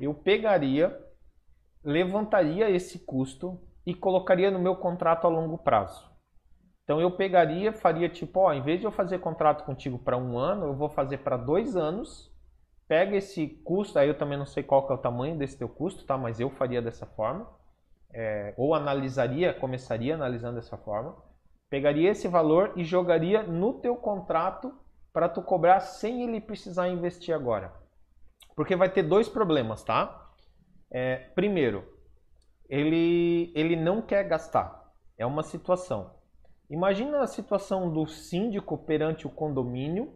[0.00, 0.98] Eu pegaria,
[1.84, 6.10] levantaria esse custo e colocaria no meu contrato a longo prazo.
[6.84, 10.38] Então eu pegaria, faria tipo, ó, em vez de eu fazer contrato contigo para um
[10.38, 12.32] ano, eu vou fazer para dois anos.
[12.88, 15.68] Pega esse custo, aí eu também não sei qual que é o tamanho desse teu
[15.68, 16.16] custo, tá?
[16.16, 17.57] Mas eu faria dessa forma.
[18.12, 21.16] É, ou analisaria, começaria analisando dessa forma.
[21.68, 24.74] Pegaria esse valor e jogaria no teu contrato
[25.12, 27.72] para tu cobrar sem ele precisar investir agora.
[28.56, 30.32] Porque vai ter dois problemas, tá?
[30.90, 31.84] É, primeiro,
[32.68, 34.92] ele, ele não quer gastar.
[35.16, 36.14] É uma situação.
[36.70, 40.12] Imagina a situação do síndico perante o condomínio,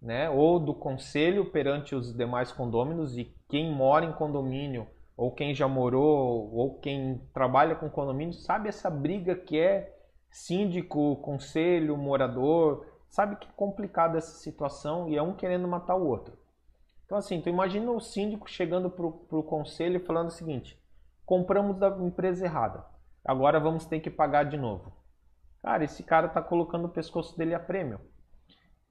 [0.00, 4.86] né, ou do conselho perante os demais condôminos e quem mora em condomínio
[5.18, 9.92] ou quem já morou ou quem trabalha com condomínio sabe essa briga que é
[10.30, 16.06] síndico, conselho, morador, sabe que é complicada essa situação e é um querendo matar o
[16.06, 16.38] outro.
[17.04, 20.80] Então assim, tu imagina o síndico chegando para o conselho e falando o seguinte:
[21.26, 22.84] compramos da empresa errada.
[23.24, 24.92] Agora vamos ter que pagar de novo.
[25.60, 28.00] Cara, esse cara está colocando o pescoço dele a prêmio.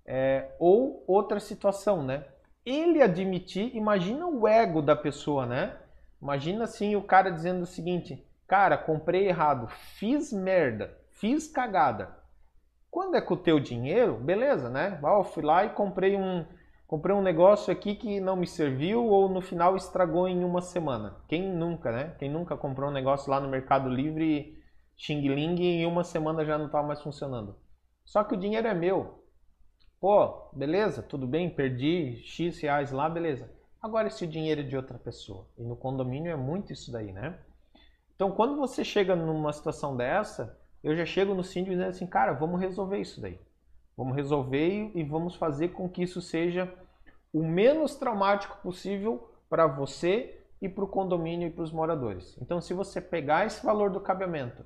[0.05, 2.25] É, ou outra situação, né?
[2.65, 5.77] Ele admitir, imagina o ego da pessoa, né?
[6.21, 12.15] Imagina assim o cara dizendo o seguinte: Cara, comprei errado, fiz merda, fiz cagada.
[12.89, 14.99] Quando é com o teu dinheiro, beleza, né?
[15.03, 16.45] Eu fui lá e comprei um,
[16.87, 21.17] comprei um negócio aqui que não me serviu ou no final estragou em uma semana.
[21.27, 22.15] Quem nunca, né?
[22.17, 24.57] Quem nunca comprou um negócio lá no Mercado Livre,
[24.95, 27.57] Xing Ling, e em uma semana já não estava tá mais funcionando.
[28.05, 29.25] Só que o dinheiro é meu.
[29.99, 33.56] Pô, beleza, tudo bem, perdi X reais lá, beleza.
[33.81, 35.47] Agora esse dinheiro é de outra pessoa.
[35.57, 37.39] E no condomínio é muito isso daí, né?
[38.15, 42.33] Então quando você chega numa situação dessa, eu já chego no síndico dizendo assim, cara,
[42.33, 43.39] vamos resolver isso daí.
[43.95, 46.71] Vamos resolver e vamos fazer com que isso seja
[47.33, 52.37] o menos traumático possível para você e para o condomínio e para os moradores.
[52.41, 54.65] Então, se você pegar esse valor do cabeamento,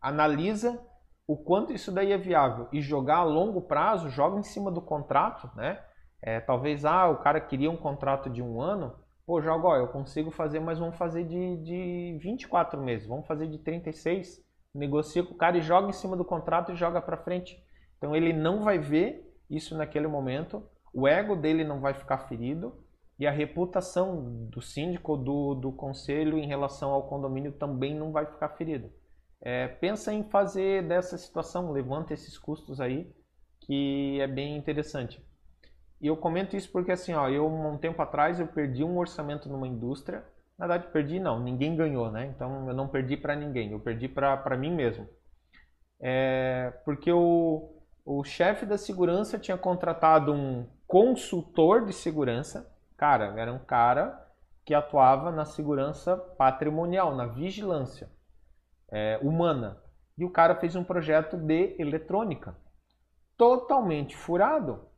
[0.00, 0.80] analisa
[1.26, 4.80] o quanto isso daí é viável e jogar a longo prazo, joga em cima do
[4.80, 5.82] contrato, né?
[6.22, 8.94] É, talvez, ah, o cara queria um contrato de um ano,
[9.26, 13.48] pô, joga, ó, eu consigo fazer, mas vamos fazer de, de 24 meses, vamos fazer
[13.48, 14.40] de 36,
[14.74, 17.60] negocia com o cara e joga em cima do contrato e joga para frente.
[17.98, 20.62] Então ele não vai ver isso naquele momento,
[20.94, 22.84] o ego dele não vai ficar ferido
[23.18, 28.26] e a reputação do síndico do, do conselho em relação ao condomínio também não vai
[28.26, 28.90] ficar ferida.
[29.40, 33.12] É, pensa em fazer dessa situação, levanta esses custos aí,
[33.60, 35.24] que é bem interessante.
[36.02, 39.48] E eu comento isso porque assim, ó, eu um tempo atrás eu perdi um orçamento
[39.48, 40.24] numa indústria.
[40.58, 42.26] Na verdade, perdi não, ninguém ganhou, né?
[42.26, 45.08] Então eu não perdi para ninguém, eu perdi para mim mesmo.
[46.00, 52.68] É, porque eu o chefe da segurança tinha contratado um consultor de segurança.
[52.96, 54.28] Cara, era um cara
[54.64, 58.10] que atuava na segurança patrimonial, na vigilância
[58.90, 59.80] é, humana.
[60.18, 62.56] E o cara fez um projeto de eletrônica
[63.36, 64.91] totalmente furado.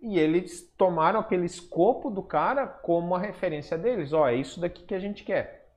[0.00, 4.12] E eles tomaram aquele escopo do cara como a referência deles.
[4.12, 5.68] Ó, é isso daqui que a gente quer.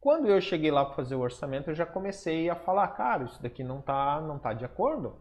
[0.00, 3.42] Quando eu cheguei lá para fazer o orçamento, eu já comecei a falar, cara, isso
[3.42, 5.16] daqui não tá, não tá de acordo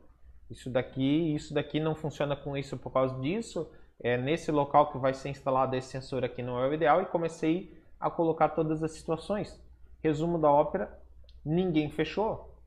[0.49, 4.97] isso daqui, isso daqui não funciona com isso por causa disso, é nesse local que
[4.97, 8.81] vai ser instalado esse sensor aqui não é o ideal e comecei a colocar todas
[8.81, 9.61] as situações.
[10.01, 10.97] Resumo da ópera,
[11.45, 12.57] ninguém fechou.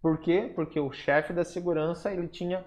[0.00, 0.50] Por quê?
[0.54, 2.64] Porque o chefe da segurança ele tinha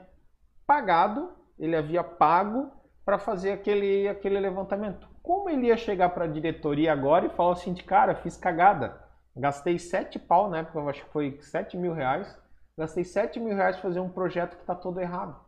[0.67, 1.32] pagado,
[1.62, 2.72] ele havia pago
[3.05, 5.07] para fazer aquele, aquele levantamento.
[5.22, 8.99] Como ele ia chegar para a diretoria agora e falar assim, de cara, fiz cagada,
[9.38, 12.36] gastei sete pau na época, acho que foi sete mil reais,
[12.76, 15.39] gastei sete mil reais para fazer um projeto que está todo errado.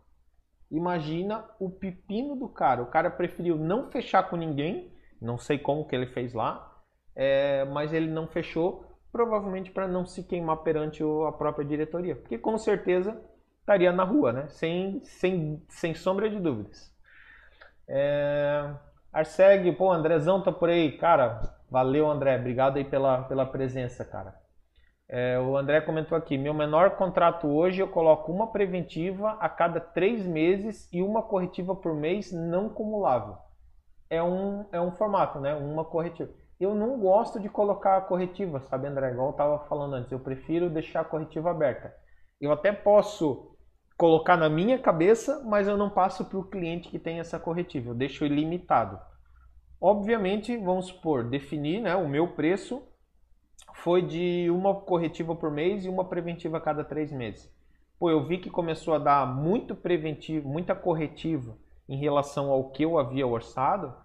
[0.70, 2.84] Imagina o pepino do cara.
[2.84, 6.82] O cara preferiu não fechar com ninguém, não sei como que ele fez lá,
[7.16, 12.38] é, mas ele não fechou, provavelmente para não se queimar perante a própria diretoria, porque
[12.38, 13.20] com certeza
[13.64, 14.48] estaria na rua, né?
[14.50, 16.94] Sem, sem, sem sombra de dúvidas.
[17.88, 18.70] É...
[19.12, 20.98] Arseg, pô, Andrezão tá por aí.
[20.98, 22.38] Cara, valeu, André.
[22.38, 24.36] Obrigado aí pela, pela presença, cara.
[25.08, 29.80] É, o André comentou aqui: meu menor contrato hoje eu coloco uma preventiva a cada
[29.80, 33.38] três meses e uma corretiva por mês não cumulável.
[34.10, 35.54] É um, é um formato, né?
[35.56, 36.32] Uma corretiva.
[36.60, 39.12] Eu não gosto de colocar a corretiva, sabe, André?
[39.12, 41.94] Igual eu estava falando antes, eu prefiro deixar a corretiva aberta.
[42.40, 43.53] Eu até posso
[44.04, 47.92] colocar na minha cabeça, mas eu não passo para o cliente que tem essa corretiva,
[47.92, 49.00] eu deixo ilimitado.
[49.80, 52.84] Obviamente, vamos supor, definir né, o meu preço
[53.76, 57.50] foi de uma corretiva por mês e uma preventiva a cada três meses.
[57.98, 62.84] Pô, eu vi que começou a dar muito preventivo, muita corretiva em relação ao que
[62.84, 63.96] eu havia orçado,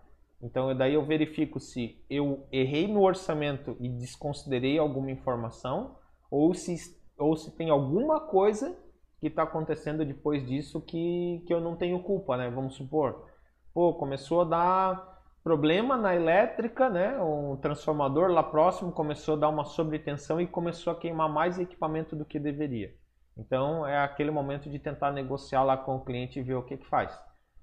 [0.41, 5.97] então daí eu verifico se eu errei no orçamento e desconsiderei alguma informação
[6.31, 6.77] ou se,
[7.19, 8.79] ou se tem alguma coisa
[9.21, 12.51] que está acontecendo depois disso que, que eu não tenho culpa, né?
[12.51, 13.27] Vamos supor,
[13.75, 17.19] pô, começou a dar problema na elétrica, né?
[17.21, 22.15] Um transformador lá próximo começou a dar uma sobretensão e começou a queimar mais equipamento
[22.15, 22.95] do que deveria.
[23.37, 26.77] Então é aquele momento de tentar negociar lá com o cliente e ver o que,
[26.77, 27.19] que faz.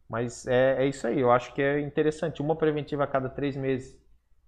[0.09, 2.41] Mas é, é isso aí, eu acho que é interessante.
[2.41, 3.99] Uma preventiva a cada três meses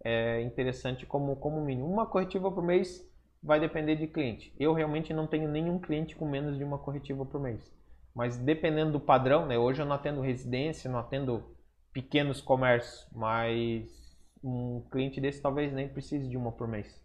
[0.04, 1.88] é interessante como, como mínimo.
[1.92, 3.07] Uma corretiva por mês
[3.42, 4.54] vai depender de cliente.
[4.60, 7.72] Eu realmente não tenho nenhum cliente com menos de uma corretiva por mês.
[8.14, 9.58] Mas dependendo do padrão, né?
[9.58, 11.56] Hoje eu não atendo residência, não atendo
[11.94, 17.04] pequenos comércios, mas um cliente desse talvez nem precise de uma por mês.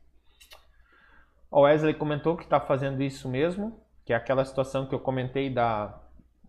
[1.51, 5.51] O Wesley comentou que está fazendo isso mesmo, que é aquela situação que eu comentei
[5.51, 6.01] da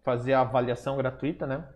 [0.03, 1.67] fazer a avaliação gratuita, né?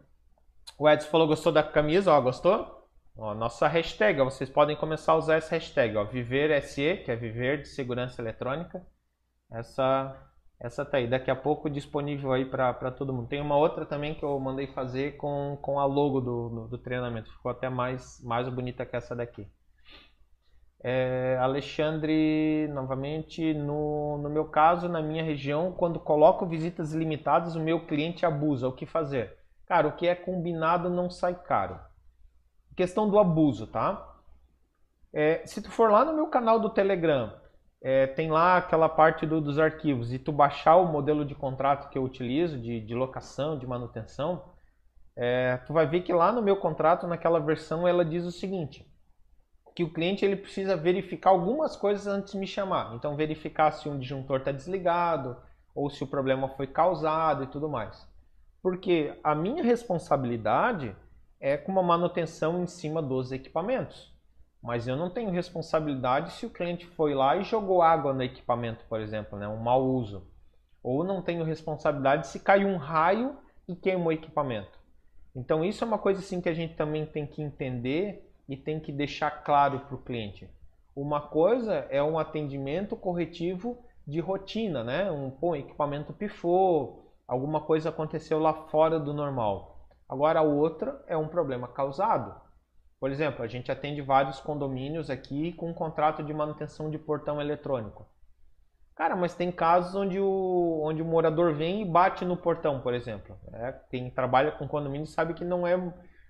[0.78, 2.77] O Edson falou gostou da camisa, ó, gostou?
[3.20, 7.12] Ó, nossa hashtag, ó, vocês podem começar a usar essa hashtag, ó, Viver SE, que
[7.12, 8.86] é Viver de Segurança Eletrônica.
[9.52, 10.16] Essa,
[10.60, 13.28] essa tá aí, daqui a pouco disponível aí para todo mundo.
[13.28, 16.78] Tem uma outra também que eu mandei fazer com, com a logo do, do, do
[16.78, 19.48] treinamento, ficou até mais, mais bonita que essa daqui.
[20.84, 27.60] É, Alexandre, novamente, no, no meu caso, na minha região, quando coloco visitas limitadas, o
[27.60, 28.68] meu cliente abusa.
[28.68, 29.36] O que fazer?
[29.66, 31.87] Cara, o que é combinado não sai caro
[32.78, 34.16] questão do abuso, tá?
[35.12, 37.34] É, se tu for lá no meu canal do Telegram,
[37.82, 41.90] é, tem lá aquela parte do, dos arquivos e tu baixar o modelo de contrato
[41.90, 44.44] que eu utilizo, de, de locação, de manutenção,
[45.16, 48.88] é, tu vai ver que lá no meu contrato, naquela versão, ela diz o seguinte,
[49.76, 52.96] que o cliente ele precisa verificar algumas coisas antes de me chamar.
[52.96, 55.38] Então, verificar se um disjuntor está desligado,
[55.74, 58.08] ou se o problema foi causado e tudo mais.
[58.62, 60.96] Porque a minha responsabilidade
[61.40, 64.14] é com uma manutenção em cima dos equipamentos.
[64.62, 68.84] Mas eu não tenho responsabilidade se o cliente foi lá e jogou água no equipamento,
[68.90, 69.48] por exemplo, né?
[69.48, 70.28] um mau uso.
[70.82, 74.78] Ou não tenho responsabilidade se caiu um raio e queimou o equipamento.
[75.36, 78.80] Então isso é uma coisa assim que a gente também tem que entender e tem
[78.80, 80.50] que deixar claro para o cliente.
[80.96, 83.78] Uma coisa é um atendimento corretivo
[84.08, 85.12] de rotina, né?
[85.12, 89.77] Um pô, equipamento pifou, alguma coisa aconteceu lá fora do normal.
[90.08, 92.40] Agora, a outra é um problema causado.
[93.00, 97.40] Por exemplo, a gente atende vários condomínios aqui com um contrato de manutenção de portão
[97.40, 98.08] eletrônico.
[98.96, 102.96] Cara, mas tem casos onde o, onde o morador vem e bate no portão, por
[102.96, 103.38] exemplo.
[103.54, 105.78] É, quem trabalha com condomínio sabe que não é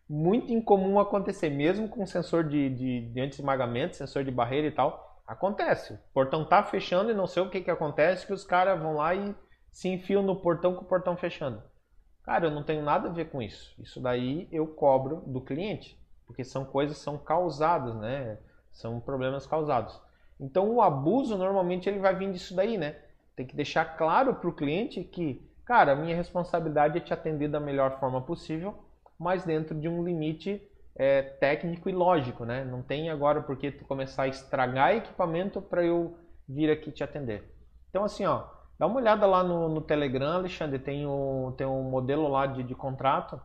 [0.09, 5.21] muito incomum acontecer, mesmo com sensor de, de, de anti-esmagamento, sensor de barreira e tal.
[5.25, 5.93] Acontece.
[5.93, 8.95] O portão tá fechando e não sei o que, que acontece, que os caras vão
[8.95, 9.33] lá e
[9.71, 11.63] se enfiam no portão com o portão fechando.
[12.27, 13.73] Cara, eu não tenho nada a ver com isso.
[13.79, 18.37] Isso daí eu cobro do cliente, porque são coisas são causadas, né?
[18.69, 19.97] São problemas causados.
[20.37, 22.97] Então o abuso normalmente ele vai vir disso daí, né?
[23.33, 27.47] Tem que deixar claro para o cliente que, cara, a minha responsabilidade é te atender
[27.47, 28.75] da melhor forma possível,
[29.17, 30.61] mas dentro de um limite
[30.97, 32.65] é, técnico e lógico, né?
[32.65, 37.55] Não tem agora porque tu começar a estragar equipamento para eu vir aqui te atender.
[37.89, 41.83] Então assim, ó, Dá uma olhada lá no, no Telegram, Alexandre, tem um, tem um
[41.83, 43.41] modelo lá de, de contrato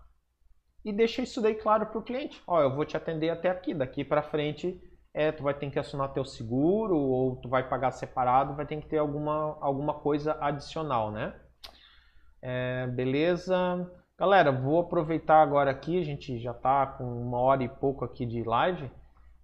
[0.84, 2.42] e deixa isso daí claro para o cliente.
[2.46, 4.80] Ó, eu vou te atender até aqui, daqui para frente
[5.14, 8.80] é, tu vai ter que assinar teu seguro ou tu vai pagar separado, vai ter
[8.80, 11.34] que ter alguma, alguma coisa adicional, né?
[12.40, 13.90] É, beleza.
[14.18, 18.24] Galera, vou aproveitar agora aqui, a gente já está com uma hora e pouco aqui
[18.24, 18.90] de live.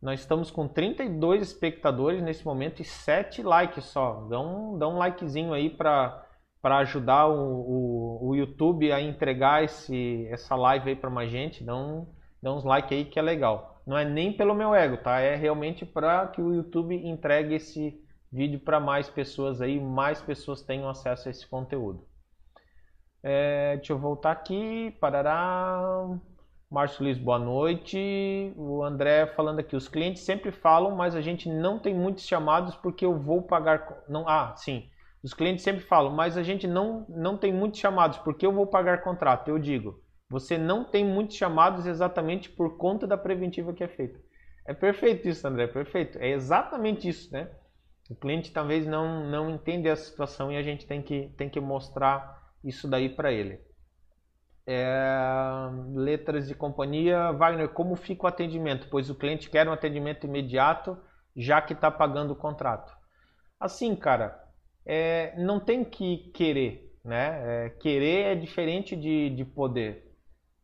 [0.01, 4.27] Nós estamos com 32 espectadores nesse momento e 7 likes só.
[4.29, 6.25] Dá um, dá um likezinho aí para
[6.63, 11.65] ajudar o, o, o, YouTube a entregar esse, essa live aí para mais gente.
[11.65, 12.07] Dá, um,
[12.41, 13.83] dá uns likes aí que é legal.
[13.85, 15.19] Não é nem pelo meu ego, tá?
[15.19, 20.63] É realmente para que o YouTube entregue esse vídeo para mais pessoas aí, mais pessoas
[20.63, 22.07] tenham acesso a esse conteúdo.
[23.23, 24.97] É, deixa eu voltar aqui.
[25.01, 26.19] Parará.
[26.71, 28.53] Márcio Luiz, boa noite.
[28.55, 32.75] O André falando aqui, os clientes sempre falam, mas a gente não tem muitos chamados
[32.77, 34.05] porque eu vou pagar.
[34.07, 34.91] Não, ah, sim.
[35.23, 38.67] Os clientes sempre falam, mas a gente não, não tem muitos chamados porque eu vou
[38.67, 39.49] pagar contrato.
[39.49, 44.21] Eu digo, você não tem muitos chamados exatamente por conta da preventiva que é feita.
[44.67, 46.19] É perfeito isso, André, é perfeito.
[46.19, 47.51] É exatamente isso, né?
[48.11, 51.61] O cliente talvez não, não entende a situação e a gente tem que, tem que
[51.61, 53.59] mostrar isso daí para ele.
[54.71, 58.87] É, letras de companhia, Wagner, como fica o atendimento?
[58.91, 60.99] Pois o cliente quer um atendimento imediato,
[61.35, 62.95] já que está pagando o contrato.
[63.59, 64.39] Assim, cara,
[64.85, 67.67] é, não tem que querer, né?
[67.67, 70.15] É, querer é diferente de, de poder.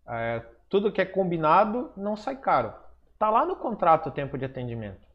[0.06, 2.74] É, tudo que é combinado não sai caro.
[3.14, 5.08] Está lá no contrato o tempo de atendimento.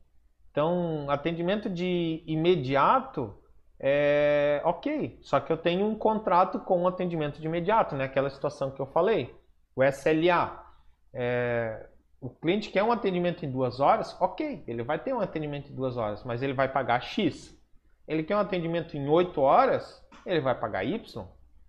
[0.50, 3.39] Então, atendimento de imediato
[3.80, 8.06] é ok, só que eu tenho um contrato com atendimento de imediato, né?
[8.06, 9.34] Aquela situação que eu falei,
[9.76, 10.66] o SLA.
[11.14, 11.88] É,
[12.22, 15.76] o cliente quer um atendimento em duas horas, ok, ele vai ter um atendimento em
[15.76, 17.58] duas horas, mas ele vai pagar X.
[18.06, 21.26] Ele quer um atendimento em 8 horas, ele vai pagar Y.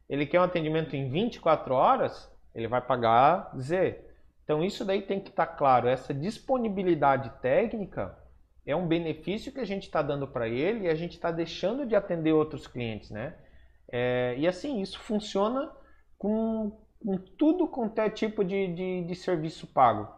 [0.09, 4.05] Ele quer um atendimento em 24 horas, ele vai pagar Z.
[4.43, 5.87] Então isso daí tem que estar tá claro.
[5.87, 8.19] Essa disponibilidade técnica
[8.71, 11.87] é um benefício que a gente está dando para ele e a gente está deixando
[11.87, 13.35] de atender outros clientes, né?
[13.91, 15.71] É, e assim, isso funciona
[16.17, 20.09] com, com tudo quanto é tipo de, de, de, serviço pago.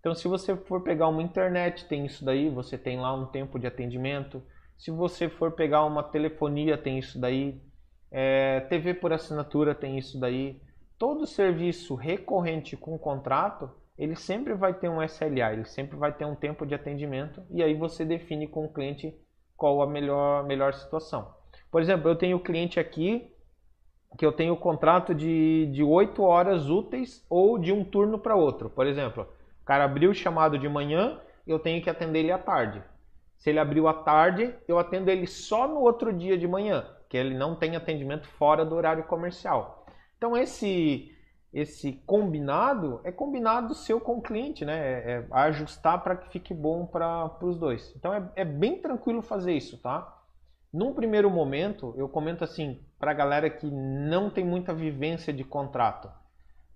[0.00, 3.58] Então, se você for pegar uma internet, tem isso daí, você tem lá um tempo
[3.58, 4.42] de atendimento.
[4.78, 7.60] Se você for pegar uma telefonia, tem isso daí.
[8.10, 10.60] É, TV por assinatura, tem isso daí
[10.98, 16.24] todo serviço recorrente com contrato, ele sempre vai ter um SLA, ele sempre vai ter
[16.24, 19.12] um tempo de atendimento e aí você define com o cliente
[19.56, 21.34] qual a melhor, melhor situação.
[21.70, 23.34] Por exemplo, eu tenho cliente aqui
[24.16, 28.70] que eu tenho contrato de, de 8 horas úteis ou de um turno para outro.
[28.70, 29.26] Por exemplo,
[29.60, 32.82] o cara abriu o chamado de manhã, eu tenho que atender ele à tarde.
[33.36, 37.16] Se ele abriu à tarde, eu atendo ele só no outro dia de manhã, que
[37.16, 39.84] ele não tem atendimento fora do horário comercial.
[40.16, 41.12] Então esse
[41.52, 44.78] esse combinado é combinado seu com o cliente, né?
[44.78, 47.94] É, é ajustar para que fique bom para os dois.
[47.96, 50.14] Então é, é bem tranquilo fazer isso, tá?
[50.72, 55.42] Num primeiro momento, eu comento assim para a galera que não tem muita vivência de
[55.42, 56.10] contrato.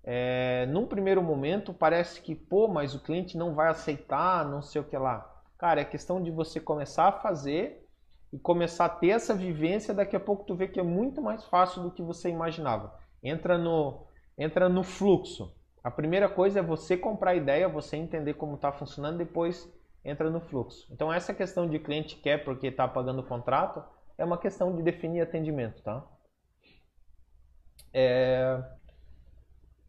[0.03, 4.81] É, num primeiro momento parece que, pô, mas o cliente não vai aceitar, não sei
[4.81, 5.29] o que lá.
[5.57, 7.87] Cara, é questão de você começar a fazer
[8.33, 11.45] e começar a ter essa vivência, daqui a pouco tu vê que é muito mais
[11.45, 14.05] fácil do que você imaginava entra no,
[14.37, 15.53] entra no fluxo.
[15.83, 19.69] A primeira coisa é você comprar a ideia, você entender como está funcionando, depois
[20.03, 20.87] entra no fluxo.
[20.91, 23.83] Então essa questão de cliente quer porque está pagando o contrato
[24.17, 26.05] é uma questão de definir atendimento, tá?
[27.93, 28.61] É...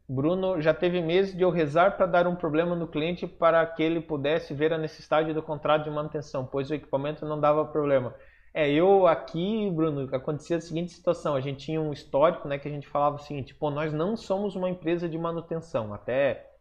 [0.07, 3.83] Bruno, já teve meses de eu rezar para dar um problema no cliente para que
[3.83, 8.15] ele pudesse ver a necessidade do contrato de manutenção, pois o equipamento não dava problema.
[8.57, 12.69] É, eu aqui, Bruno, acontecia a seguinte situação, a gente tinha um histórico, né, que
[12.69, 16.53] a gente falava o seguinte, pô, nós não somos uma empresa de manutenção, até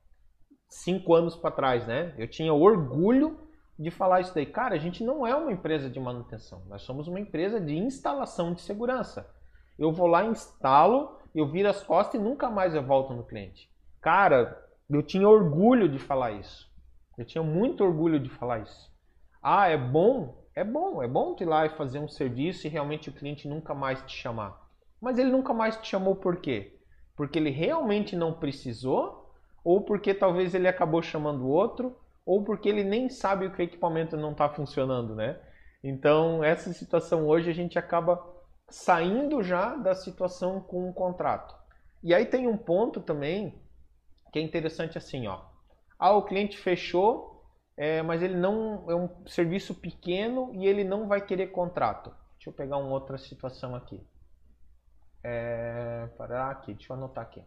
[0.68, 2.16] cinco anos para trás, né?
[2.18, 3.38] Eu tinha orgulho
[3.78, 4.48] de falar isso daí.
[4.48, 8.56] Cara, a gente não é uma empresa de manutenção, nós somos uma empresa de instalação
[8.56, 9.32] de segurança.
[9.78, 13.70] Eu vou lá, instalo, eu viro as costas e nunca mais eu volto no cliente.
[14.02, 16.68] Cara, eu tinha orgulho de falar isso.
[17.20, 18.92] Eu tinha muito orgulho de falar isso.
[19.44, 23.10] Ah, é bom é bom, é bom ir lá e fazer um serviço e realmente
[23.10, 24.62] o cliente nunca mais te chamar.
[25.02, 26.80] Mas ele nunca mais te chamou por quê?
[27.16, 29.34] Porque ele realmente não precisou,
[29.64, 34.16] ou porque talvez ele acabou chamando outro, ou porque ele nem sabe que o equipamento
[34.16, 35.40] não está funcionando, né?
[35.84, 38.24] Então, essa situação hoje a gente acaba
[38.70, 41.54] saindo já da situação com o contrato.
[42.02, 43.62] E aí tem um ponto também
[44.32, 45.42] que é interessante assim, ó.
[46.00, 47.33] Ah, o cliente fechou
[47.76, 52.14] é, mas ele não é um serviço pequeno e ele não vai querer contrato.
[52.36, 54.06] Deixa eu pegar uma outra situação aqui.
[55.24, 57.44] É, parar aqui, deixa eu anotar aqui.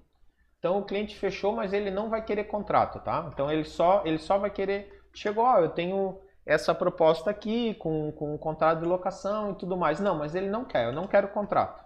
[0.59, 3.29] Então o cliente fechou, mas ele não vai querer contrato, tá?
[3.33, 8.13] Então ele só ele só vai querer chegou, ó, eu tenho essa proposta aqui com,
[8.13, 9.99] com um contrato de locação e tudo mais.
[9.99, 11.85] Não, mas ele não quer, eu não quero contrato.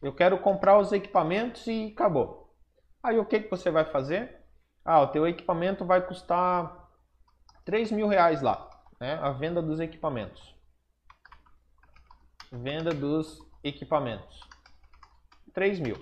[0.00, 2.50] Eu quero comprar os equipamentos e acabou.
[3.02, 4.40] Aí o que, que você vai fazer?
[4.84, 6.79] Ah, o teu equipamento vai custar
[7.70, 8.68] 3 mil reais lá,
[9.00, 9.14] né?
[9.22, 10.56] A venda dos equipamentos.
[12.50, 14.40] Venda dos equipamentos.
[15.54, 15.96] 3 mil.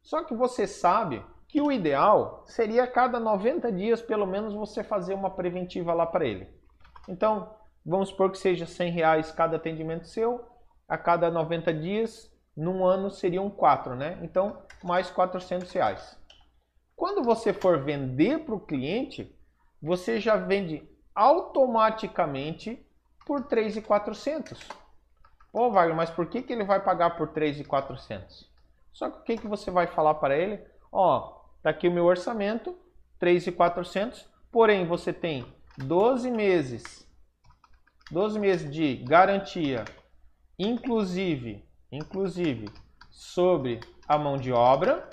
[0.00, 5.14] Só que você sabe que o ideal seria cada 90 dias, pelo menos, você fazer
[5.14, 6.48] uma preventiva lá para ele.
[7.08, 7.52] Então,
[7.84, 10.48] vamos supor que seja 100 reais cada atendimento seu,
[10.86, 14.20] a cada 90 dias, num ano seriam 4, né?
[14.22, 16.16] Então, mais 400 reais.
[16.94, 19.36] Quando você for vender para o cliente,
[19.82, 22.84] você já vende automaticamente
[23.26, 24.60] por 3,400.
[25.52, 28.48] Ô Wagner, mas por que, que ele vai pagar por 3,400?
[28.92, 30.60] Só que o que, que você vai falar para ele?
[30.92, 32.74] Ó, Está aqui o meu orçamento,
[33.18, 34.26] 3,400.
[34.50, 35.44] Porém, você tem
[35.76, 37.06] 12 meses,
[38.10, 39.84] 12 meses de garantia,
[40.58, 41.62] inclusive,
[41.92, 42.70] inclusive
[43.10, 43.78] sobre
[44.08, 45.06] a mão de obra.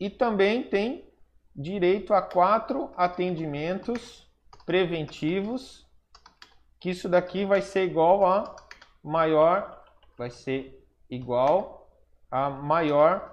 [0.00, 1.09] E também tem
[1.54, 4.28] direito a quatro atendimentos
[4.64, 5.86] preventivos,
[6.78, 8.56] que isso daqui vai ser igual a
[9.02, 9.84] maior,
[10.16, 11.90] vai ser igual
[12.30, 13.32] a maior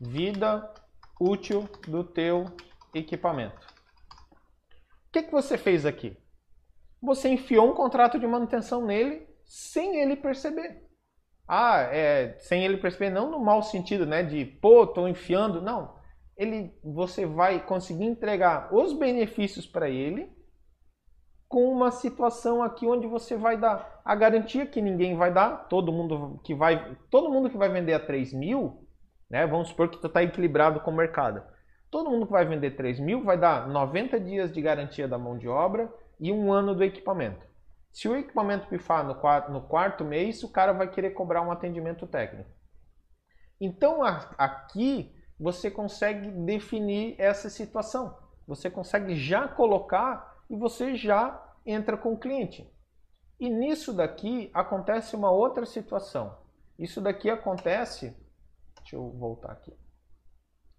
[0.00, 0.72] vida
[1.20, 2.46] útil do teu
[2.94, 3.66] equipamento.
[5.08, 6.16] O que, que você fez aqui?
[7.02, 10.86] Você enfiou um contrato de manutenção nele sem ele perceber.
[11.48, 14.22] Ah, é, sem ele perceber, não no mau sentido, né?
[14.22, 15.60] De, pô, tô enfiando.
[15.60, 15.99] Não.
[16.40, 20.32] Ele, você vai conseguir entregar os benefícios para ele
[21.46, 25.68] com uma situação aqui onde você vai dar a garantia que ninguém vai dar.
[25.68, 28.88] Todo mundo que vai, todo mundo que vai vender a 3 mil
[29.30, 29.46] né?
[29.46, 31.42] Vamos supor que está equilibrado com o mercado.
[31.90, 35.38] Todo mundo que vai vender 3 mil vai dar 90 dias de garantia da mão
[35.38, 37.46] de obra e um ano do equipamento.
[37.92, 41.50] Se o equipamento pifar no quarto, no quarto mês, o cara vai querer cobrar um
[41.50, 42.50] atendimento técnico.
[43.60, 48.16] Então aqui você consegue definir essa situação.
[48.46, 52.70] Você consegue já colocar e você já entra com o cliente.
[53.38, 56.38] E nisso daqui acontece uma outra situação.
[56.78, 58.14] Isso daqui acontece
[58.90, 59.72] Deixa eu voltar aqui.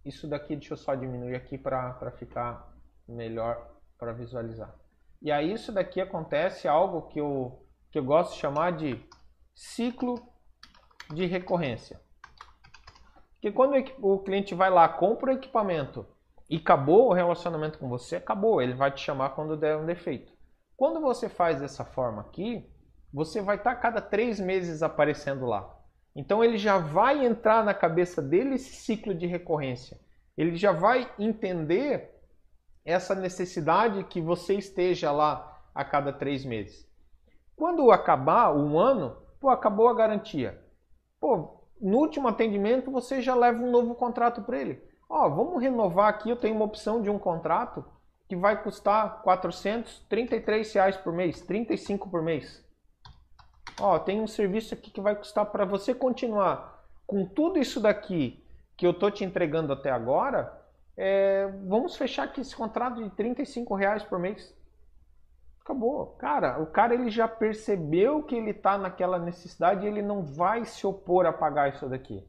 [0.04, 2.76] Isso daqui, deixa eu só diminuir aqui para ficar
[3.08, 4.76] melhor para visualizar.
[5.22, 9.02] E aí isso daqui acontece algo que eu, que eu gosto de chamar de
[9.54, 10.16] ciclo
[11.14, 12.02] de recorrência.
[13.42, 13.74] Porque quando
[14.04, 16.06] o cliente vai lá, compra o equipamento
[16.48, 18.62] e acabou o relacionamento com você, acabou.
[18.62, 20.32] Ele vai te chamar quando der um defeito.
[20.78, 22.72] Quando você faz dessa forma aqui,
[23.12, 25.76] você vai estar tá cada três meses aparecendo lá.
[26.16, 30.00] Então ele já vai entrar na cabeça dele esse ciclo de recorrência.
[30.38, 32.14] Ele já vai entender
[32.86, 36.88] essa necessidade que você esteja lá a cada três meses.
[37.56, 40.64] Quando acabar um ano, pô, acabou a garantia.
[41.20, 44.82] Pô, no último atendimento você já leva um novo contrato para ele.
[45.10, 47.84] Ó, vamos renovar aqui, eu tenho uma opção de um contrato
[48.30, 52.64] que vai custar 433 reais por mês, 35 por mês.
[53.80, 58.42] Ó, tem um serviço aqui que vai custar para você continuar com tudo isso daqui
[58.78, 60.60] que eu tô te entregando até agora,
[60.96, 64.56] é, vamos fechar aqui esse contrato de 35 reais por mês.
[65.64, 66.08] Acabou.
[66.18, 70.66] Cara, o cara ele já percebeu que ele está naquela necessidade e ele não vai
[70.66, 72.28] se opor a pagar isso daqui.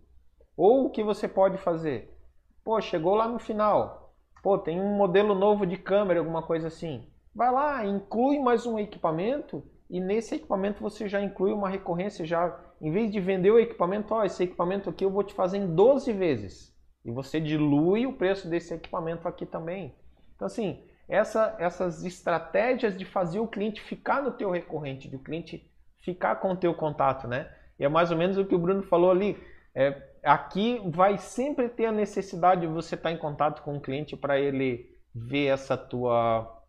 [0.57, 2.15] Ou o que você pode fazer?
[2.63, 4.15] Pô, chegou lá no final.
[4.43, 7.09] Pô, tem um modelo novo de câmera, alguma coisa assim.
[7.35, 12.59] Vai lá, inclui mais um equipamento e nesse equipamento você já inclui uma recorrência, já
[12.81, 15.75] em vez de vender o equipamento, ó, esse equipamento aqui eu vou te fazer em
[15.75, 16.75] 12 vezes.
[17.05, 19.95] E você dilui o preço desse equipamento aqui também.
[20.35, 20.83] Então assim,
[21.13, 25.71] essa, essas estratégias de fazer o cliente ficar no teu recorrente, de o cliente
[26.01, 27.55] ficar com o teu contato, né?
[27.79, 29.39] E é mais ou menos o que o Bruno falou ali.
[29.75, 34.17] É, aqui vai sempre ter a necessidade de você estar em contato com o cliente
[34.17, 36.65] para ele ver essa tua,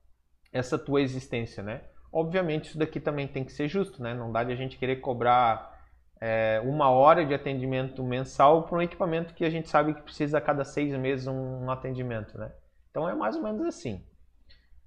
[0.51, 1.79] essa tua existência, né?
[2.11, 4.13] Obviamente, isso daqui também tem que ser justo, né?
[4.13, 5.73] Não dá de a gente querer cobrar
[6.19, 10.37] é, uma hora de atendimento mensal para um equipamento que a gente sabe que precisa
[10.37, 12.51] a cada seis meses um, um atendimento, né?
[12.91, 14.03] Então é mais ou menos assim.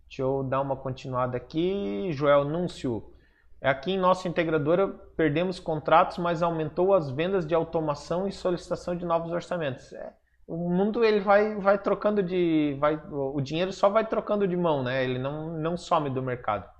[0.08, 2.10] Deixa eu dar uma continuada aqui.
[2.12, 3.12] Joel Núncio.
[3.60, 9.04] Aqui em nossa integradora perdemos contratos, mas aumentou as vendas de automação e solicitação de
[9.04, 9.92] novos orçamentos.
[9.92, 10.12] É,
[10.46, 12.76] o mundo ele vai, vai trocando de.
[12.78, 15.02] Vai, o dinheiro só vai trocando de mão, né?
[15.02, 16.70] Ele não, não some do mercado.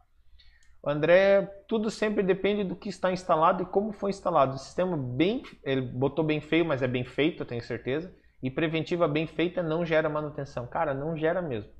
[0.84, 4.54] André, tudo sempre depende do que está instalado e como foi instalado.
[4.54, 8.14] O sistema bem, ele botou bem feio, mas é bem feito, eu tenho certeza.
[8.40, 10.64] E preventiva bem feita não gera manutenção.
[10.68, 11.75] Cara, não gera mesmo.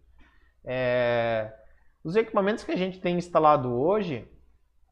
[0.67, 1.53] É...
[2.03, 4.29] Os equipamentos que a gente tem instalado hoje,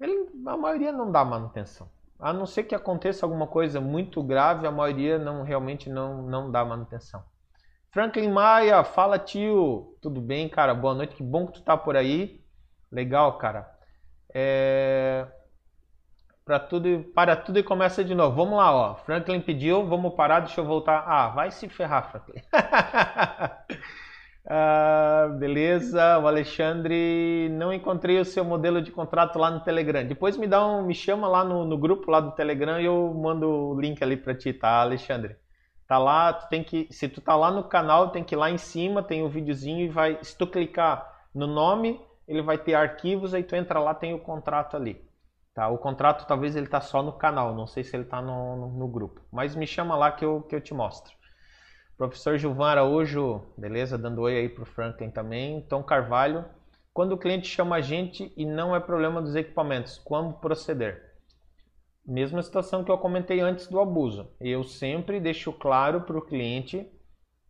[0.00, 1.88] ele, a maioria não dá manutenção.
[2.18, 6.50] A não ser que aconteça alguma coisa muito grave, a maioria não realmente não, não
[6.50, 7.22] dá manutenção.
[7.90, 10.74] Franklin Maia, fala tio, tudo bem, cara?
[10.74, 12.44] Boa noite, que bom que tu tá por aí.
[12.90, 13.70] Legal, cara.
[14.32, 15.26] É...
[16.44, 18.36] Para tudo, para tudo e começa de novo.
[18.36, 18.94] Vamos lá, ó.
[18.96, 21.04] Franklin pediu, vamos parar, deixa eu voltar.
[21.06, 22.42] Ah, vai se ferrar, Franklin.
[24.46, 30.06] ah, beleza, o Alexandre, não encontrei o seu modelo de contrato lá no Telegram.
[30.06, 33.14] Depois me dá um, me chama lá no, no grupo lá do Telegram e eu
[33.14, 35.36] mando o link ali para ti, tá, Alexandre?
[35.86, 38.50] Tá lá, tu tem que, se tu tá lá no canal, tem que ir lá
[38.50, 42.58] em cima, tem o um videozinho e vai, se tu clicar no nome, ele vai
[42.58, 45.02] ter arquivos, aí tu entra lá, tem o contrato ali.
[45.54, 45.68] Tá?
[45.68, 48.68] O contrato talvez ele tá só no canal, não sei se ele tá no, no,
[48.68, 49.20] no grupo.
[49.32, 51.14] Mas me chama lá que eu, que eu te mostro.
[51.96, 53.96] Professor Gilvan Araújo, beleza?
[53.96, 55.62] Dando oi aí pro Franklin também.
[55.62, 56.44] Tom Carvalho,
[56.92, 61.14] quando o cliente chama a gente e não é problema dos equipamentos, como proceder?
[62.04, 64.28] Mesma situação que eu comentei antes do abuso.
[64.40, 66.90] Eu sempre deixo claro para o cliente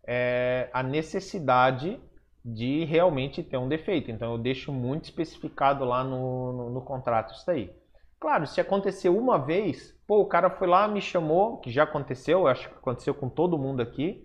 [0.07, 1.99] é, a necessidade
[2.45, 4.11] de realmente ter um defeito.
[4.11, 7.75] Então eu deixo muito especificado lá no, no, no contrato isso daí.
[8.21, 12.47] Claro, se aconteceu uma vez, pô, o cara foi lá, me chamou, que já aconteceu,
[12.47, 14.24] acho que aconteceu com todo mundo aqui,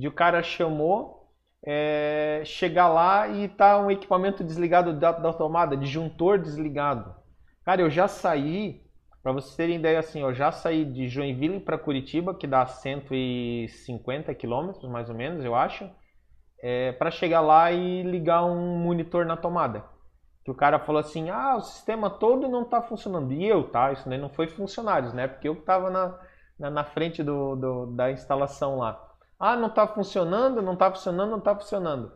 [0.00, 1.28] de o cara chamou,
[1.62, 7.14] é, chegar lá e tá um equipamento desligado da, da tomada, disjuntor desligado.
[7.64, 8.82] Cara, eu já saí
[9.22, 14.34] para vocês terem ideia, assim, eu já saí de Joinville para Curitiba, que dá 150
[14.34, 15.90] quilômetros, mais ou menos, eu acho,
[16.62, 19.84] é, para chegar lá e ligar um monitor na tomada.
[20.42, 23.30] Que o cara falou assim, ah, o sistema todo não está funcionando.
[23.34, 23.92] E eu, tá?
[23.92, 25.28] Isso não foi funcionários, né?
[25.28, 26.18] Porque eu estava na,
[26.58, 29.09] na, na, frente do, do, da instalação lá.
[29.40, 32.12] Ah, não está funcionando, não está funcionando, não está funcionando.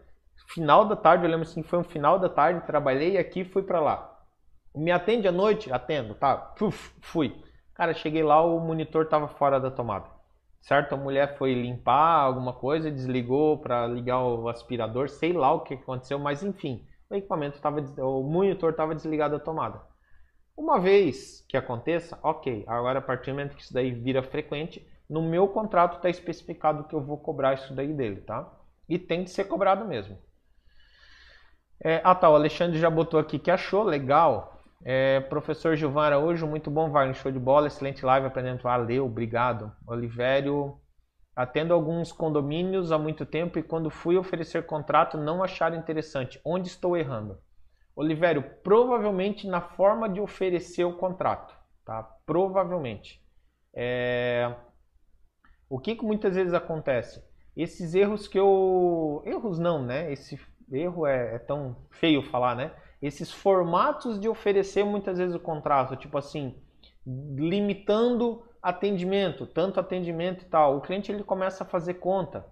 [0.48, 3.80] Final da tarde, eu lembro assim, foi um final da tarde, trabalhei aqui fui para
[3.80, 4.20] lá.
[4.74, 5.72] Me atende à noite?
[5.72, 6.36] Atendo, tá.
[6.36, 7.34] Puf, fui.
[7.72, 10.06] Cara, cheguei lá, o monitor tava fora da tomada.
[10.60, 10.94] Certo?
[10.94, 15.74] A mulher foi limpar alguma coisa, desligou para ligar o aspirador, sei lá o que
[15.74, 19.80] aconteceu, mas enfim, o equipamento tava, o monitor estava desligado da tomada.
[20.56, 24.86] Uma vez que aconteça, ok, agora a partir do momento que isso daí vira frequente,
[25.08, 28.50] no meu contrato está especificado que eu vou cobrar isso daí dele, tá?
[28.88, 30.18] E tem que ser cobrado mesmo.
[31.82, 34.62] É, ah tá, o Alexandre já botou aqui que achou legal.
[34.84, 38.62] É, professor Gilvan Araújo, muito bom, Wagner, show de bola, excelente live, aprendendo.
[38.62, 39.72] Valeu, obrigado.
[39.86, 40.78] Olivério,
[41.34, 46.40] atendo alguns condomínios há muito tempo e quando fui oferecer contrato não acharam interessante.
[46.44, 47.38] Onde estou errando?
[47.96, 51.54] Olivério, provavelmente na forma de oferecer o contrato,
[51.84, 52.02] tá?
[52.26, 53.22] Provavelmente.
[53.72, 54.52] É...
[55.74, 57.22] O que, que muitas vezes acontece?
[57.56, 59.22] Esses erros que eu...
[59.24, 60.12] Erros não, né?
[60.12, 60.38] Esse
[60.70, 62.72] erro é, é tão feio falar, né?
[63.06, 66.54] esses formatos de oferecer muitas vezes o contrato, tipo assim,
[67.06, 70.78] limitando atendimento, tanto atendimento e tal.
[70.78, 72.46] O cliente ele começa a fazer conta.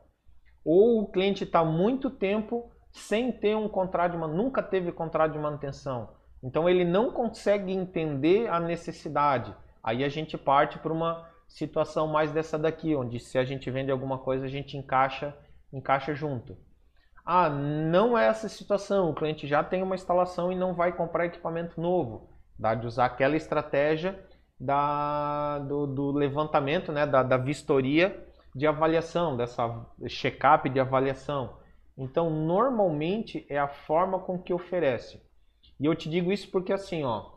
[0.63, 5.39] Ou o cliente está muito tempo sem ter um contrato de nunca teve contrato de
[5.39, 6.11] manutenção.
[6.43, 9.55] Então ele não consegue entender a necessidade.
[9.83, 13.91] Aí a gente parte para uma situação mais dessa daqui, onde se a gente vende
[13.91, 15.37] alguma coisa, a gente encaixa,
[15.73, 16.57] encaixa junto.
[17.25, 21.27] Ah, não é essa situação, o cliente já tem uma instalação e não vai comprar
[21.27, 22.31] equipamento novo.
[22.59, 24.19] Dá de usar aquela estratégia
[24.59, 31.59] da, do, do levantamento, né, da, da vistoria de avaliação, dessa check-up de avaliação.
[31.97, 35.23] Então, normalmente é a forma com que oferece.
[35.79, 37.33] E eu te digo isso porque assim, ó,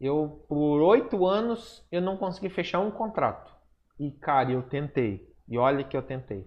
[0.00, 3.57] eu por oito anos eu não consegui fechar um contrato.
[3.98, 5.28] E cara, eu tentei.
[5.48, 6.46] E olha que eu tentei.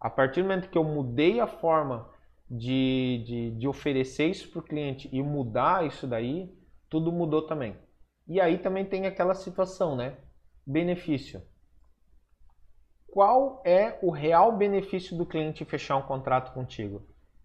[0.00, 2.08] A partir do momento que eu mudei a forma
[2.50, 6.52] de, de, de oferecer isso para o cliente e mudar isso daí,
[6.88, 7.76] tudo mudou também.
[8.26, 10.16] E aí também tem aquela situação, né?
[10.66, 11.42] Benefício.
[13.08, 17.02] Qual é o real benefício do cliente fechar um contrato contigo?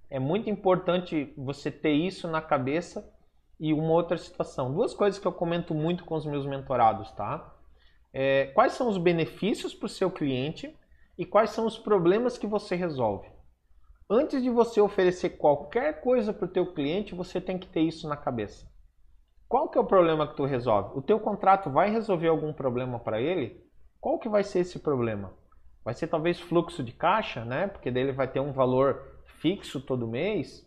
[0.09, 3.11] É muito importante você ter isso na cabeça
[3.59, 4.73] e uma outra situação.
[4.73, 7.54] Duas coisas que eu comento muito com os meus mentorados, tá?
[8.17, 10.73] É, quais são os benefícios para o seu cliente
[11.17, 13.27] e quais são os problemas que você resolve.
[14.09, 18.07] Antes de você oferecer qualquer coisa para o teu cliente, você tem que ter isso
[18.07, 18.65] na cabeça.
[19.49, 20.97] Qual que é o problema que tu resolve?
[20.97, 23.61] O teu contrato vai resolver algum problema para ele?
[23.99, 25.33] Qual que vai ser esse problema?
[25.83, 27.67] Vai ser talvez fluxo de caixa, né?
[27.67, 30.65] Porque dele vai ter um valor fixo todo mês.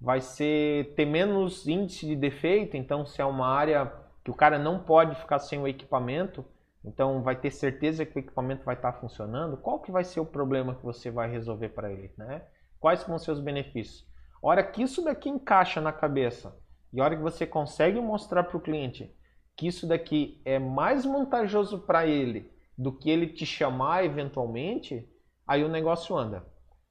[0.00, 3.92] Vai ser ter menos índice de defeito, então se é uma área
[4.24, 6.44] que o cara não pode ficar sem o equipamento,
[6.84, 9.56] então vai ter certeza que o equipamento vai estar funcionando.
[9.56, 12.42] Qual que vai ser o problema que você vai resolver para ele, né?
[12.78, 14.08] Quais vão ser os benefícios?
[14.42, 16.56] Hora que isso daqui encaixa na cabeça
[16.92, 19.14] e a hora que você consegue mostrar para o cliente
[19.56, 25.06] que isso daqui é mais vantajoso para ele do que ele te chamar eventualmente,
[25.46, 26.46] aí o negócio anda.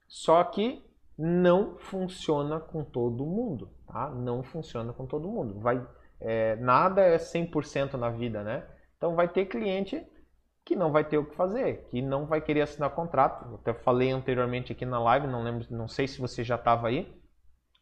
[0.08, 0.86] Só que
[1.18, 4.10] não funciona com todo mundo, tá?
[4.10, 5.60] Não funciona com todo mundo.
[5.60, 5.86] Vai,
[6.20, 8.68] é, nada é 100% na vida, né?
[9.00, 10.06] Então vai ter cliente
[10.66, 13.48] que não vai ter o que fazer, que não vai querer assinar contrato.
[13.50, 16.90] Eu até falei anteriormente aqui na live, não lembro, não sei se você já estava
[16.90, 17.18] aí,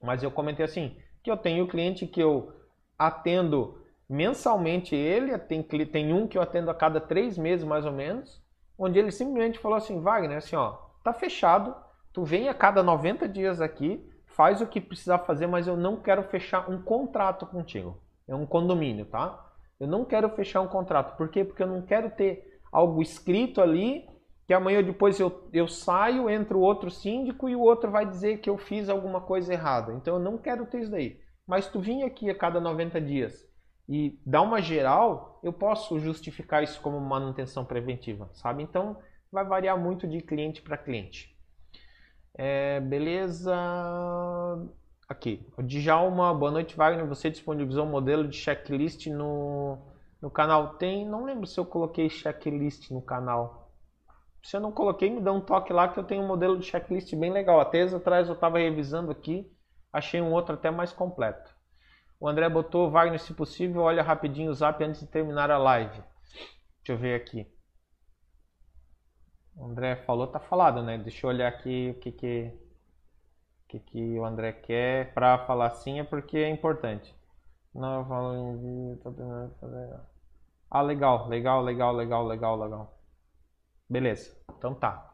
[0.02, 2.54] mas eu comentei assim, que eu tenho cliente que eu
[2.98, 7.92] atendo mensalmente ele, tem, tem um que eu atendo a cada três meses mais ou
[7.92, 8.42] menos,
[8.78, 11.76] onde ele simplesmente falou assim, Wagner, assim ó, tá fechado,
[12.14, 15.98] tu vem a cada 90 dias aqui, faz o que precisar fazer, mas eu não
[15.98, 18.00] quero fechar um contrato contigo.
[18.28, 19.47] É um condomínio, tá?
[19.80, 21.16] Eu não quero fechar um contrato.
[21.18, 21.44] Por quê?
[21.44, 24.08] Porque eu não quero ter algo escrito ali
[24.48, 28.38] que amanhã depois eu, eu saio, entra o outro síndico e o outro vai dizer
[28.38, 29.94] que eu fiz alguma coisa errada.
[29.94, 31.20] Então eu não quero ter isso daí.
[31.46, 33.46] Mas tu vir aqui a cada 90 dias
[33.90, 38.64] e dar uma geral, eu posso justificar isso como manutenção preventiva, sabe?
[38.64, 38.98] Então
[39.32, 41.36] vai variar muito de cliente para cliente.
[42.34, 43.54] É, beleza.
[45.10, 45.48] Aqui.
[45.58, 47.08] O Djalma, boa noite, Wagner.
[47.08, 49.78] Você disponibilizou um modelo de checklist no,
[50.22, 50.74] no canal?
[50.76, 53.72] Tem, não lembro se eu coloquei checklist no canal.
[54.44, 56.66] Se eu não coloquei, me dá um toque lá que eu tenho um modelo de
[56.66, 57.62] checklist bem legal.
[57.62, 59.50] Até atrás eu estava revisando aqui,
[59.94, 61.56] achei um outro até mais completo.
[62.20, 66.04] O André botou, Wagner, se possível, olha rapidinho o zap antes de terminar a live.
[66.80, 67.48] Deixa eu ver aqui.
[69.56, 70.98] O André falou, tá falado, né?
[70.98, 72.67] Deixa eu olhar aqui o que que,
[73.68, 77.14] que, que o André quer para falar assim, é porque é importante.
[77.74, 79.00] Não, eu falo...
[80.70, 83.00] Ah, legal, legal, legal, legal, legal, legal.
[83.90, 85.14] Beleza, então tá.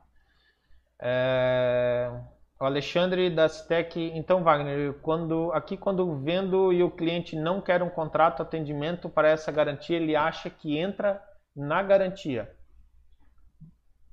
[1.00, 2.12] É...
[2.60, 7.84] O Alexandre da Citec, então Wagner, quando, aqui quando vendo e o cliente não quer
[7.84, 11.22] um contrato atendimento para essa garantia, ele acha que entra
[11.56, 12.56] na garantia.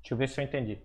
[0.01, 0.81] Deixa eu ver se eu entendi.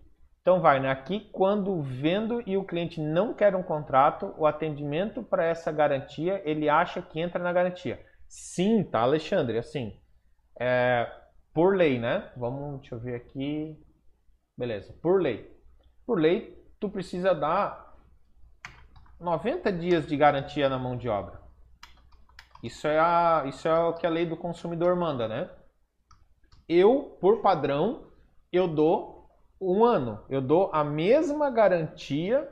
[0.47, 5.45] Então Wagner, aqui quando vendo e o cliente não quer um contrato, o atendimento para
[5.45, 8.01] essa garantia, ele acha que entra na garantia.
[8.29, 10.01] Sim, tá Alexandre, assim.
[10.57, 11.11] É,
[11.53, 12.31] por lei, né?
[12.37, 13.77] Vamos, deixa eu ver aqui.
[14.57, 15.53] Beleza, por lei.
[16.07, 17.97] Por lei, tu precisa dar
[19.19, 21.41] 90 dias de garantia na mão de obra.
[22.63, 25.51] Isso é, a, isso é o que a lei do consumidor manda, né?
[26.69, 28.13] Eu, por padrão,
[28.53, 29.16] eu dou
[29.61, 30.21] um ano.
[30.29, 32.49] Eu dou a mesma garantia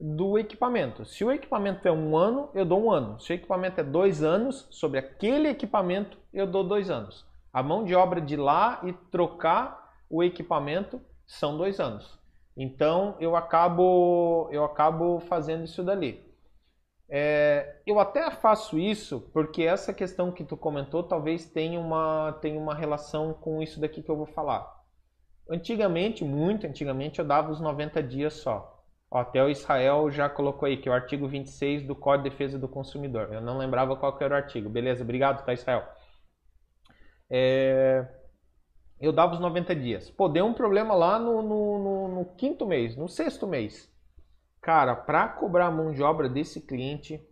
[0.00, 1.04] do equipamento.
[1.04, 3.18] Se o equipamento é um ano, eu dou um ano.
[3.20, 7.26] Se o equipamento é dois anos, sobre aquele equipamento, eu dou dois anos.
[7.52, 12.18] A mão de obra de lá e trocar o equipamento são dois anos.
[12.56, 16.26] Então eu acabo eu acabo fazendo isso dali.
[17.10, 22.60] É, eu até faço isso porque essa questão que tu comentou talvez tenha uma, tenha
[22.60, 24.77] uma relação com isso daqui que eu vou falar.
[25.50, 28.84] Antigamente, muito antigamente, eu dava os 90 dias só.
[29.10, 32.58] Até o Israel já colocou aí que é o artigo 26 do Código de Defesa
[32.58, 33.32] do Consumidor.
[33.32, 34.68] Eu não lembrava qual era o artigo.
[34.68, 35.84] Beleza, obrigado, tá, Israel?
[37.30, 38.06] é,
[39.00, 40.10] eu dava os 90 dias.
[40.10, 43.90] Pô, deu um problema lá no, no, no, no quinto mês, no sexto mês.
[44.60, 47.22] Cara, para cobrar a mão de obra desse cliente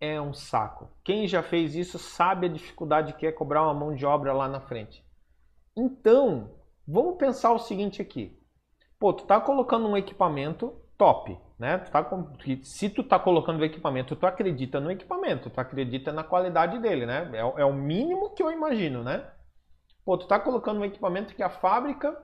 [0.00, 0.90] é um saco.
[1.02, 4.48] Quem já fez isso sabe a dificuldade que é cobrar uma mão de obra lá
[4.48, 5.04] na frente.
[5.76, 6.54] Então,
[6.86, 8.38] vamos pensar o seguinte aqui.
[8.98, 11.78] Pô, tu tá colocando um equipamento top, né?
[11.78, 12.10] Tu tá,
[12.62, 17.06] se tu tá colocando o equipamento, tu acredita no equipamento, tu acredita na qualidade dele,
[17.06, 17.30] né?
[17.34, 19.28] É, é o mínimo que eu imagino, né?
[20.04, 22.16] Pô, tu tá colocando um equipamento que a fábrica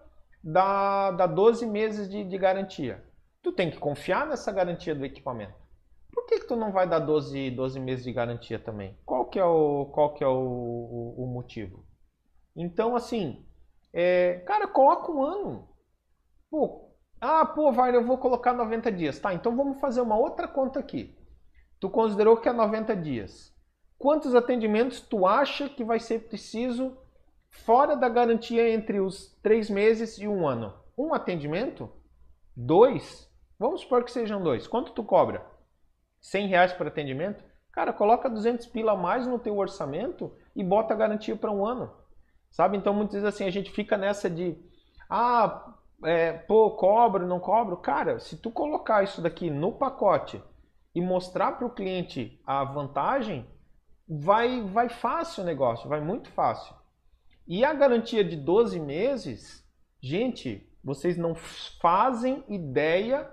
[0.42, 3.04] dá, dá 12 meses de, de garantia.
[3.42, 5.58] Tu tem que confiar nessa garantia do equipamento.
[6.12, 8.98] Por que, que tu não vai dar 12, 12 meses de garantia também?
[9.06, 11.86] Qual que é o, qual que é o, o, o motivo?
[12.54, 13.46] Então, assim,
[13.92, 15.68] é, cara, coloca um ano.
[16.50, 16.90] Pô,
[17.20, 19.18] ah, pô, vai, eu vou colocar 90 dias.
[19.18, 21.16] Tá, então vamos fazer uma outra conta aqui.
[21.78, 23.54] Tu considerou que é 90 dias.
[23.98, 26.96] Quantos atendimentos tu acha que vai ser preciso
[27.50, 30.74] fora da garantia entre os três meses e um ano?
[30.96, 31.90] Um atendimento?
[32.56, 33.30] Dois?
[33.58, 34.66] Vamos supor que sejam dois.
[34.66, 35.44] Quanto tu cobra?
[36.22, 37.44] 100 reais por atendimento?
[37.72, 41.66] Cara, coloca 200 pila a mais no teu orçamento e bota a garantia para um
[41.66, 41.92] ano.
[42.50, 42.76] Sabe?
[42.76, 44.56] Então, muitas vezes assim, a gente fica nessa de
[45.08, 45.74] ah,
[46.04, 47.76] é, pô, cobro, não cobro.
[47.76, 50.42] Cara, se tu colocar isso daqui no pacote
[50.94, 53.46] e mostrar para o cliente a vantagem,
[54.08, 56.74] vai, vai fácil o negócio, vai muito fácil.
[57.46, 59.64] E a garantia de 12 meses,
[60.00, 63.28] gente, vocês não fazem ideia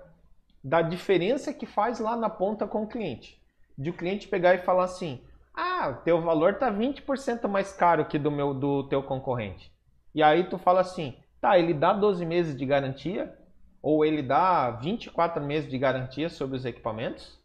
[0.62, 3.40] da diferença que faz lá na ponta com o cliente.
[3.76, 5.22] De o cliente pegar e falar assim:
[5.60, 9.72] "Ah, teu valor tá 20% mais caro que do meu do teu concorrente".
[10.14, 13.36] E aí tu fala assim: "Tá, ele dá 12 meses de garantia
[13.82, 17.36] ou ele dá 24 meses de garantia sobre os equipamentos?"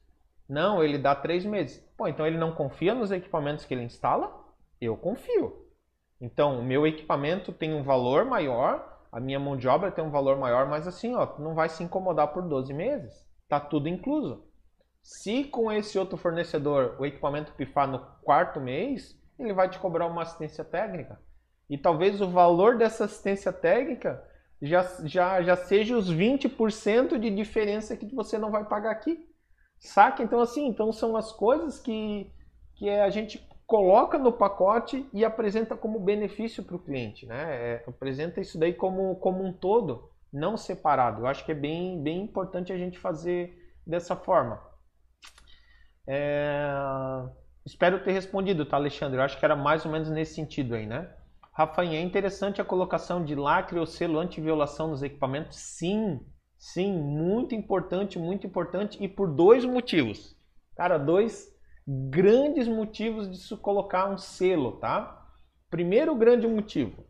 [0.47, 1.79] Não, ele dá 3 meses.
[1.97, 4.31] Pô, então ele não confia nos equipamentos que ele instala?
[4.79, 5.65] Eu confio.
[6.21, 10.11] Então, o meu equipamento tem um valor maior, a minha mão de obra tem um
[10.11, 13.27] valor maior, mas assim, ó, não vai se incomodar por 12 meses.
[13.47, 14.45] Tá tudo incluso.
[15.03, 20.07] Se com esse outro fornecedor o equipamento pifar no quarto mês, ele vai te cobrar
[20.07, 21.19] uma assistência técnica.
[21.69, 24.23] E talvez o valor dessa assistência técnica
[24.61, 29.29] já, já, já seja os 20% de diferença que você não vai pagar aqui.
[29.77, 30.23] Saca?
[30.23, 32.31] Então, assim, então são as coisas que,
[32.75, 37.55] que a gente coloca no pacote e apresenta como benefício para o cliente, né?
[37.55, 41.23] É, apresenta isso daí como, como um todo, não separado.
[41.23, 44.72] Eu acho que é bem, bem importante a gente fazer dessa forma.
[46.07, 46.69] É...
[47.65, 49.17] Espero ter respondido, tá, Alexandre?
[49.17, 51.09] Eu acho que era mais ou menos nesse sentido aí, né?
[51.53, 55.57] Rafael, é interessante a colocação de lacre ou selo anti-violação nos equipamentos?
[55.59, 56.19] Sim,
[56.57, 60.35] sim, muito importante, muito importante e por dois motivos.
[60.75, 61.53] Cara, dois
[61.87, 65.25] grandes motivos de se colocar um selo, tá?
[65.69, 67.05] Primeiro grande motivo,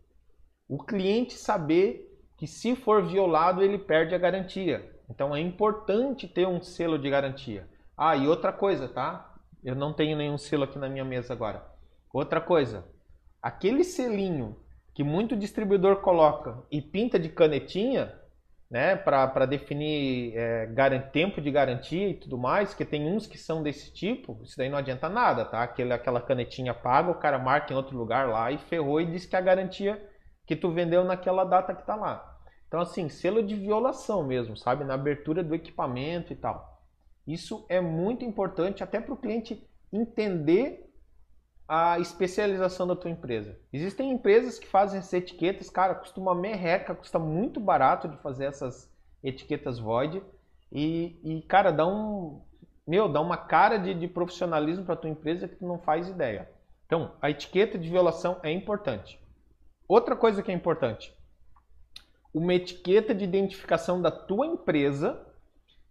[0.67, 4.91] o cliente saber que se for violado ele perde a garantia.
[5.09, 7.67] Então é importante ter um selo de garantia.
[8.05, 9.33] Ah, e outra coisa, tá?
[9.63, 11.63] Eu não tenho nenhum selo aqui na minha mesa agora.
[12.11, 12.85] Outra coisa,
[13.41, 14.57] aquele selinho
[14.93, 18.13] que muito distribuidor coloca e pinta de canetinha,
[18.69, 20.67] né, para definir é,
[21.13, 24.67] tempo de garantia e tudo mais, que tem uns que são desse tipo, isso daí
[24.67, 25.63] não adianta nada, tá?
[25.63, 29.25] Aquele, aquela canetinha paga, o cara marca em outro lugar lá e ferrou e diz
[29.25, 30.05] que a garantia
[30.45, 32.37] que tu vendeu naquela data que tá lá.
[32.67, 34.83] Então, assim, selo de violação mesmo, sabe?
[34.83, 36.72] Na abertura do equipamento e tal.
[37.25, 40.89] Isso é muito importante até para o cliente entender
[41.67, 43.57] a especialização da tua empresa.
[43.71, 48.45] Existem empresas que fazem essas etiquetas, cara, custa uma merreca, custa muito barato de fazer
[48.45, 48.91] essas
[49.23, 50.21] etiquetas void
[50.71, 52.41] e, e cara, dá um,
[52.85, 56.49] meu, dá uma cara de, de profissionalismo para tua empresa que tu não faz ideia.
[56.85, 59.19] Então, a etiqueta de violação é importante.
[59.87, 61.15] Outra coisa que é importante,
[62.33, 65.25] uma etiqueta de identificação da tua empresa,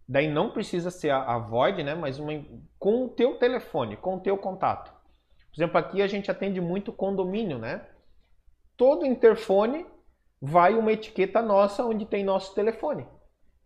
[0.07, 2.33] daí não precisa ser a, a void, né, mas uma,
[2.77, 4.91] com o teu telefone, com o teu contato.
[5.53, 7.85] Por exemplo, aqui a gente atende muito condomínio, né?
[8.75, 9.85] Todo interfone
[10.41, 13.07] vai uma etiqueta nossa onde tem nosso telefone.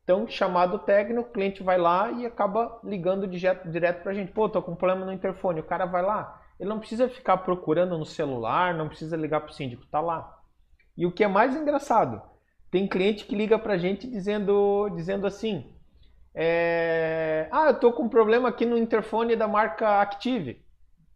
[0.04, 4.32] Então, chamado técnico, o cliente vai lá e acaba ligando direto, direto para a gente.
[4.32, 5.60] Pô, tô com problema no interfone.
[5.60, 6.42] O cara vai lá.
[6.60, 10.38] Ele não precisa ficar procurando no celular, não precisa ligar para o síndico, tá lá.
[10.98, 12.22] E o que é mais engraçado,
[12.72, 15.74] tem cliente que liga para a gente dizendo, dizendo assim:
[16.38, 17.50] é...
[17.52, 20.66] Ah, eu tô com um problema aqui no interfone da marca Active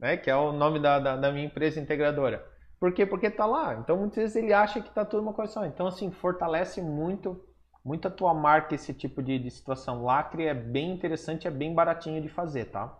[0.01, 0.17] né?
[0.17, 2.43] Que é o nome da, da, da minha empresa integradora.
[2.79, 3.05] Por quê?
[3.05, 3.75] Porque está lá.
[3.75, 5.65] Então muitas vezes ele acha que está tudo uma coisa só.
[5.65, 7.45] Então assim, fortalece muito,
[7.85, 10.03] muito a tua marca esse tipo de, de situação.
[10.03, 12.97] Lacre é bem interessante, é bem baratinho de fazer, tá?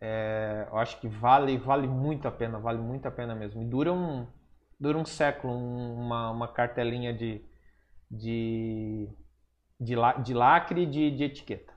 [0.00, 3.62] É, eu acho que vale, vale muito a pena, vale muito a pena mesmo.
[3.62, 4.26] E dura um,
[4.78, 7.44] dura um século uma, uma cartelinha de,
[8.08, 9.08] de,
[9.78, 11.72] de, de lacre de, de etiqueta.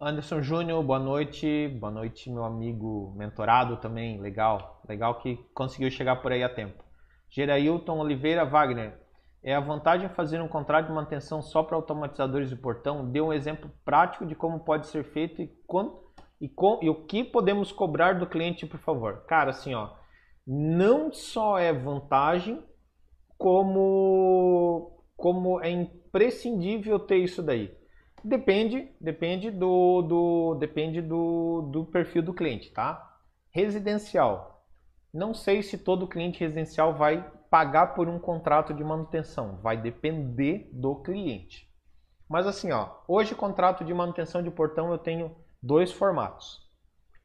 [0.00, 1.68] Anderson Júnior, boa noite.
[1.80, 4.20] Boa noite, meu amigo mentorado também.
[4.20, 4.80] Legal.
[4.88, 6.84] Legal que conseguiu chegar por aí a tempo.
[7.28, 8.96] Gerailton Oliveira Wagner.
[9.42, 13.10] É a vantagem fazer um contrato de manutenção só para automatizadores de portão?
[13.10, 15.96] Dê um exemplo prático de como pode ser feito e, quanto,
[16.40, 19.24] e, com, e o que podemos cobrar do cliente, por favor.
[19.26, 19.90] Cara, assim, ó,
[20.46, 22.64] não só é vantagem,
[23.36, 25.70] como, como é
[26.08, 27.76] imprescindível ter isso daí.
[28.24, 33.16] Depende, depende do, do, depende do, do perfil do cliente, tá?
[33.50, 34.66] Residencial.
[35.12, 39.58] Não sei se todo cliente residencial vai pagar por um contrato de manutenção.
[39.62, 41.68] Vai depender do cliente.
[42.28, 46.58] Mas assim, ó, hoje contrato de manutenção de portão eu tenho dois formatos.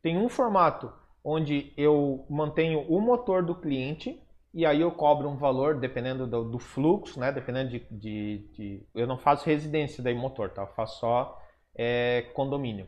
[0.01, 0.93] Tem um formato
[1.23, 4.21] onde eu mantenho o motor do cliente
[4.53, 7.31] e aí eu cobro um valor dependendo do, do fluxo, né?
[7.31, 10.61] Dependendo de, de, de, Eu não faço residência daí motor, tá?
[10.61, 11.41] Eu faço só
[11.75, 12.85] é, condomínio.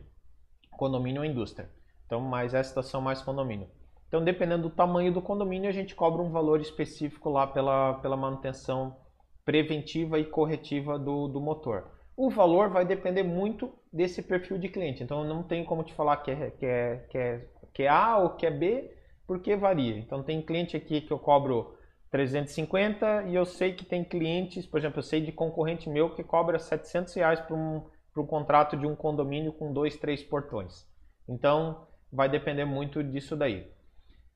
[0.70, 1.68] Condomínio ou indústria.
[2.06, 3.68] Então, mais essa estação mais condomínio.
[4.06, 8.16] Então, dependendo do tamanho do condomínio, a gente cobra um valor específico lá pela, pela
[8.16, 8.96] manutenção
[9.44, 11.90] preventiva e corretiva do, do motor.
[12.16, 15.02] O valor vai depender muito desse perfil de cliente.
[15.02, 18.18] Então, não tenho como te falar que é, que é, que é, que é A
[18.18, 18.95] ou que é B,
[19.26, 19.98] porque varia.
[19.98, 21.76] Então tem cliente aqui que eu cobro
[22.10, 26.22] 350 e eu sei que tem clientes, por exemplo, eu sei de concorrente meu que
[26.22, 27.82] cobra 700 reais por um,
[28.12, 30.86] para o contrato de um condomínio com dois, três portões.
[31.28, 33.70] Então, vai depender muito disso daí.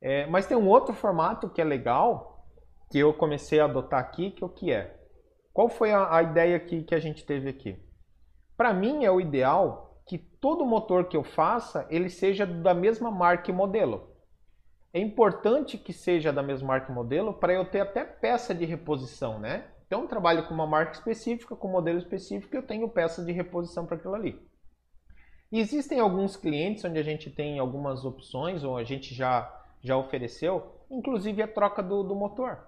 [0.03, 2.47] É, mas tem um outro formato que é legal,
[2.91, 4.99] que eu comecei a adotar aqui, que é o que é?
[5.53, 7.79] Qual foi a, a ideia que, que a gente teve aqui?
[8.57, 13.11] Para mim é o ideal que todo motor que eu faça, ele seja da mesma
[13.11, 14.10] marca e modelo.
[14.93, 18.65] É importante que seja da mesma marca e modelo para eu ter até peça de
[18.65, 19.69] reposição, né?
[19.87, 23.33] Então, eu trabalho com uma marca específica, com um modelo específico, eu tenho peça de
[23.33, 24.41] reposição para aquilo ali.
[25.53, 29.53] Existem alguns clientes onde a gente tem algumas opções, ou a gente já,
[29.83, 32.59] já ofereceu, inclusive a troca do, do motor.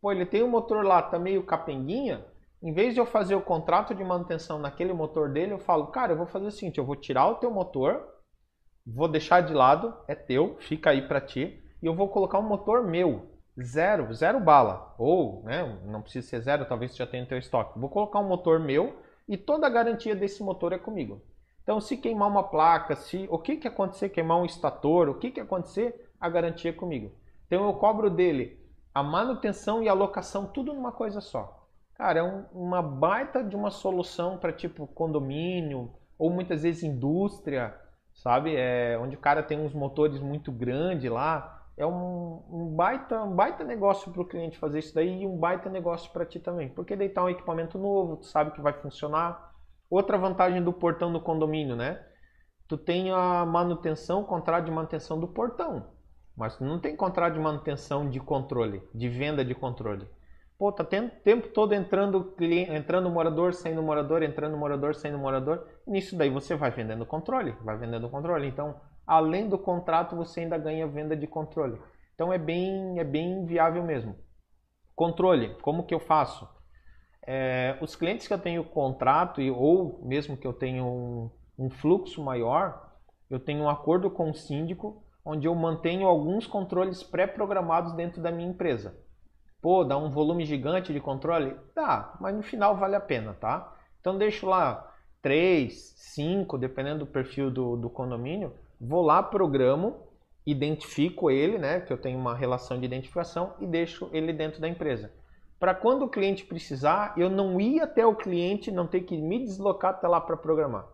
[0.00, 2.24] Pô, ele tem um motor lá, tá meio capenguinha,
[2.62, 6.12] em vez de eu fazer o contrato de manutenção naquele motor dele, eu falo, cara,
[6.12, 8.06] eu vou fazer o seguinte, eu vou tirar o teu motor,
[8.86, 12.48] vou deixar de lado, é teu, fica aí para ti, e eu vou colocar um
[12.48, 13.26] motor meu,
[13.60, 17.78] zero, zero bala, ou, né, não precisa ser zero, talvez já tenha no teu estoque.
[17.78, 18.96] Vou colocar um motor meu
[19.28, 21.22] e toda a garantia desse motor é comigo.
[21.62, 25.30] Então, se queimar uma placa, se o que que acontecer, queimar um estator, o que
[25.30, 27.12] que acontecer, a garantia é comigo.
[27.46, 28.58] Então, eu cobro dele
[28.94, 31.68] a manutenção e a locação tudo numa coisa só.
[31.94, 37.74] Cara, é um, uma baita de uma solução para tipo condomínio ou muitas vezes indústria,
[38.14, 38.56] sabe?
[38.56, 41.59] É, onde o cara tem uns motores muito grandes lá.
[41.80, 45.36] É um, um baita, um baita negócio para o cliente fazer isso daí e um
[45.38, 46.68] baita negócio para ti também.
[46.68, 49.50] Porque deitar um equipamento novo, tu sabe que vai funcionar,
[49.90, 52.00] Outra vantagem do portão do condomínio, né?
[52.68, 55.84] Tu tem a manutenção, contrato de manutenção do portão.
[56.36, 60.08] Mas tu não tem contrato de manutenção de controle, de venda de controle.
[60.56, 65.66] Pô, tá o tempo todo entrando cliente, entrando morador, saindo morador, entrando morador, saindo morador.
[65.84, 68.46] Nisso daí você vai vendendo controle, vai vendendo controle.
[68.46, 71.80] Então, além do contrato, você ainda ganha venda de controle.
[72.14, 74.16] Então é bem, é bem viável mesmo.
[74.94, 76.48] Controle, como que eu faço?
[77.26, 82.22] é, os clientes que eu tenho contrato ou mesmo que eu tenho um, um fluxo
[82.22, 82.90] maior,
[83.30, 88.32] eu tenho um acordo com o síndico onde eu mantenho alguns controles pré-programados dentro da
[88.32, 88.98] minha empresa.
[89.60, 91.54] Pô, dá um volume gigante de controle?
[91.74, 93.76] Dá, mas no final vale a pena, tá?
[94.00, 94.92] Então deixo lá
[95.22, 100.08] 3, 5, dependendo do perfil do, do condomínio, vou lá, programo,
[100.46, 101.80] identifico ele, né?
[101.80, 105.12] Que eu tenho uma relação de identificação e deixo ele dentro da empresa
[105.60, 109.38] para quando o cliente precisar, eu não ir até o cliente, não ter que me
[109.44, 110.86] deslocar até lá para programar.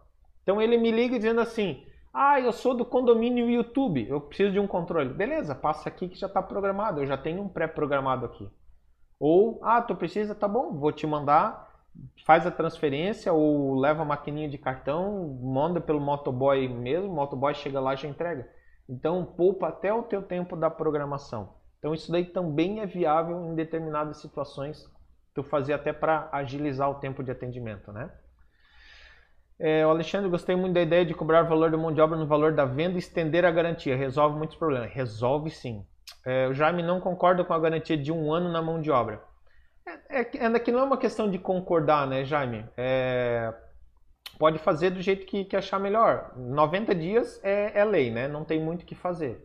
[0.43, 4.59] Então ele me liga dizendo assim: Ah, eu sou do condomínio YouTube, eu preciso de
[4.59, 5.15] um controle.
[5.15, 8.51] Beleza, passa aqui que já está programado, eu já tenho um pré-programado aqui.
[9.21, 11.66] Ou, ah, tu precisa, tá bom, vou te mandar,
[12.25, 17.55] faz a transferência ou leva a maquininha de cartão, manda pelo motoboy mesmo, o motoboy
[17.55, 18.49] chega lá e já entrega.
[18.89, 21.55] Então poupa até o teu tempo da programação.
[21.79, 24.85] Então isso daí também é viável em determinadas situações,
[25.35, 28.11] tu fazer até para agilizar o tempo de atendimento, né?
[29.59, 32.19] É, o Alexandre, gostei muito da ideia de cobrar o valor da mão de obra
[32.19, 33.97] no valor da venda e estender a garantia.
[33.97, 34.93] Resolve muitos problemas.
[34.93, 35.85] Resolve sim.
[36.25, 39.23] É, o Jaime não concorda com a garantia de um ano na mão de obra.
[39.87, 42.65] É, é, é que não é uma questão de concordar, né, Jaime?
[42.77, 43.55] É,
[44.39, 46.33] pode fazer do jeito que, que achar melhor.
[46.37, 48.27] 90 dias é, é lei, né?
[48.27, 49.41] Não tem muito o que fazer.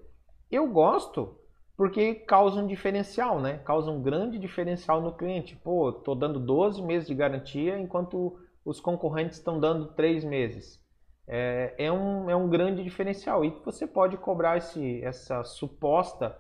[0.50, 1.38] Eu gosto
[1.78, 3.60] porque causa um diferencial, né?
[3.66, 5.56] Causa um grande diferencial no cliente.
[5.56, 10.82] Pô, tô dando 12 meses de garantia enquanto os concorrentes estão dando 3 meses.
[11.28, 16.38] É, é, um, é um grande diferencial e você pode cobrar esse, essa suposta,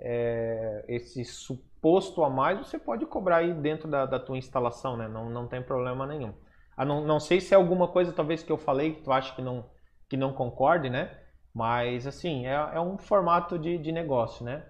[0.00, 5.08] é, esse suposto a mais, você pode cobrar aí dentro da, da tua instalação, né?
[5.08, 6.32] Não, não tem problema nenhum.
[6.76, 9.34] Ah, não, não sei se é alguma coisa talvez que eu falei que tu acha
[9.34, 9.64] que não,
[10.08, 11.10] que não concorde, né?
[11.52, 14.64] Mas assim, é, é um formato de, de negócio, né?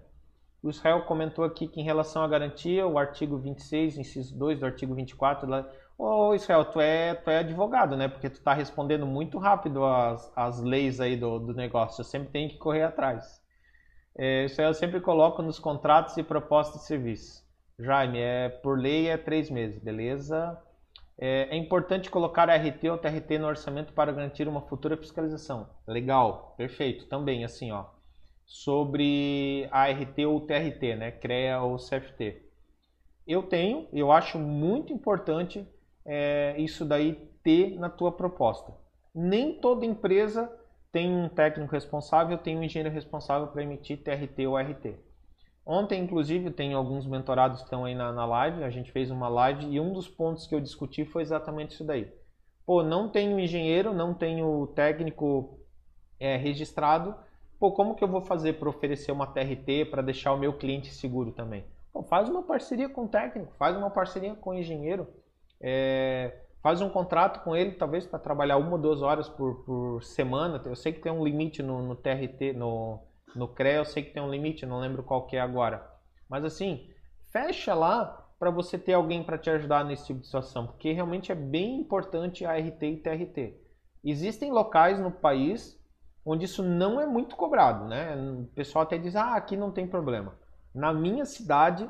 [0.62, 4.66] O Israel comentou aqui que em relação à garantia, o artigo 26, inciso 2 do
[4.66, 8.08] artigo 24, lá, ô Israel, tu é, tu é advogado, né?
[8.08, 12.30] Porque tu está respondendo muito rápido as, as leis aí do, do negócio, eu sempre
[12.30, 13.40] tenho que correr atrás.
[14.18, 17.42] É, Israel sempre coloca nos contratos e propostas de serviço.
[17.78, 20.60] Jaime, é, por lei é três meses, beleza?
[21.16, 25.68] É, é importante colocar RT ou TRT no orçamento para garantir uma futura fiscalização.
[25.86, 27.86] Legal, perfeito, também assim, ó
[28.48, 31.10] sobre a RT ou TRT, né?
[31.10, 32.42] CREA ou CFT.
[33.26, 35.68] Eu tenho, eu acho muito importante
[36.04, 38.72] é, isso daí ter na tua proposta.
[39.14, 40.50] Nem toda empresa
[40.92, 44.96] tem um técnico responsável, tem um engenheiro responsável para emitir TRT ou RT.
[45.64, 49.28] Ontem, inclusive, tem alguns mentorados que estão aí na, na live, a gente fez uma
[49.28, 52.10] live e um dos pontos que eu discuti foi exatamente isso daí.
[52.64, 55.60] Pô, não tenho engenheiro, não tenho técnico
[56.18, 57.14] é, registrado,
[57.58, 60.94] Pô, como que eu vou fazer para oferecer uma TRT para deixar o meu cliente
[60.94, 61.64] seguro também?
[61.92, 65.08] Pô, faz uma parceria com o técnico, faz uma parceria com o engenheiro.
[65.60, 70.02] É, faz um contrato com ele, talvez para trabalhar uma ou duas horas por, por
[70.02, 70.60] semana.
[70.64, 73.00] Eu sei que tem um limite no, no TRT, no,
[73.34, 75.88] no CRE, eu sei que tem um limite, não lembro qual que é agora.
[76.28, 76.88] Mas assim,
[77.32, 81.32] fecha lá para você ter alguém para te ajudar nesse tipo de situação, porque realmente
[81.32, 83.60] é bem importante a RT e TRT.
[84.04, 85.76] Existem locais no país
[86.24, 88.14] onde isso não é muito cobrado, né?
[88.14, 90.36] O pessoal até diz, ah, aqui não tem problema.
[90.74, 91.88] Na minha cidade,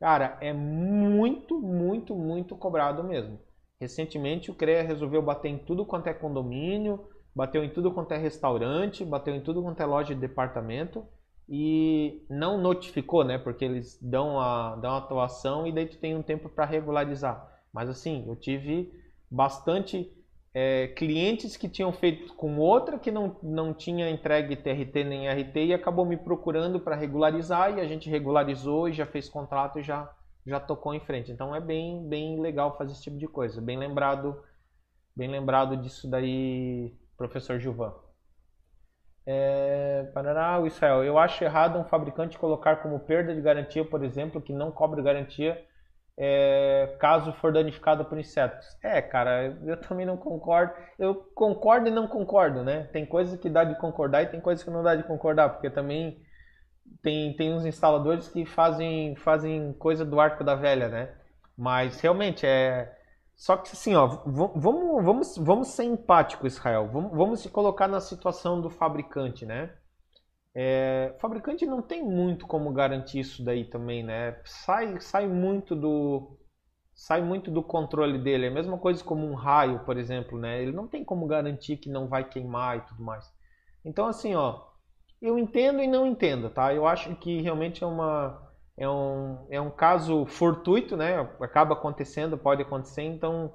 [0.00, 3.38] cara, é muito, muito, muito cobrado mesmo.
[3.80, 8.16] Recentemente o CREA resolveu bater em tudo quanto é condomínio, bateu em tudo quanto é
[8.16, 11.04] restaurante, bateu em tudo quanto é loja de departamento
[11.48, 13.38] e não notificou, né?
[13.38, 17.46] Porque eles dão a, dão a atuação e daí tu tem um tempo para regularizar.
[17.72, 18.92] Mas assim, eu tive
[19.30, 20.10] bastante
[20.54, 25.56] é, clientes que tinham feito com outra que não, não tinha entregue TRT nem RT
[25.56, 29.82] e acabou me procurando para regularizar e a gente regularizou e já fez contrato e
[29.82, 30.08] já,
[30.46, 31.32] já tocou em frente.
[31.32, 33.60] Então é bem, bem legal fazer esse tipo de coisa.
[33.60, 34.42] Bem lembrado,
[35.16, 37.94] bem lembrado disso daí, professor Gilvan.
[39.26, 44.40] É, Parará, Israel, eu acho errado um fabricante colocar como perda de garantia, por exemplo,
[44.40, 45.64] que não cobre garantia
[46.16, 48.66] é, caso for danificado por insetos.
[48.82, 50.72] É, cara, eu também não concordo.
[50.98, 52.84] Eu concordo e não concordo, né?
[52.92, 55.70] Tem coisas que dá de concordar e tem coisas que não dá de concordar, porque
[55.70, 56.23] também
[57.02, 61.14] tem, tem uns instaladores que fazem, fazem coisa do arco da velha, né?
[61.56, 62.98] Mas realmente é.
[63.36, 66.88] Só que assim, ó, vamos, vamos, vamos ser empático, Israel.
[66.92, 69.74] Vamos, vamos se colocar na situação do fabricante, né?
[70.54, 74.40] É, o fabricante não tem muito como garantir isso daí também, né?
[74.44, 76.38] Sai, sai muito do
[76.94, 78.46] sai muito do controle dele.
[78.46, 80.62] É a mesma coisa como um raio, por exemplo, né?
[80.62, 83.24] Ele não tem como garantir que não vai queimar e tudo mais.
[83.84, 84.62] Então assim, ó,
[85.20, 86.74] eu entendo e não entendo, tá?
[86.74, 88.42] Eu acho que realmente é uma
[88.76, 91.18] é um, é um caso fortuito, né?
[91.40, 93.52] Acaba acontecendo, pode acontecer, então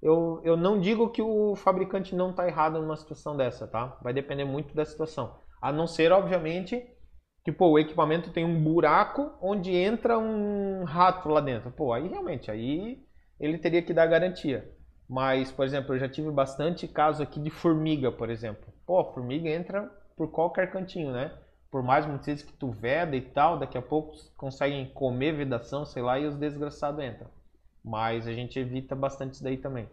[0.00, 3.98] eu, eu não digo que o fabricante não está errado numa situação dessa, tá?
[4.02, 5.36] Vai depender muito da situação.
[5.60, 6.84] A não ser, obviamente,
[7.44, 11.70] que pô, o equipamento tem um buraco onde entra um rato lá dentro.
[11.70, 13.04] Pô, aí realmente, aí
[13.38, 14.72] ele teria que dar garantia.
[15.08, 18.72] Mas, por exemplo, eu já tive bastante caso aqui de formiga, por exemplo.
[18.86, 21.32] Pô, formiga entra por qualquer cantinho, né?
[21.70, 26.02] Por mais muitas que tu veda e tal, daqui a pouco conseguem comer vedação, sei
[26.02, 27.28] lá, e os desgraçados entram.
[27.84, 29.88] Mas a gente evita bastante isso daí também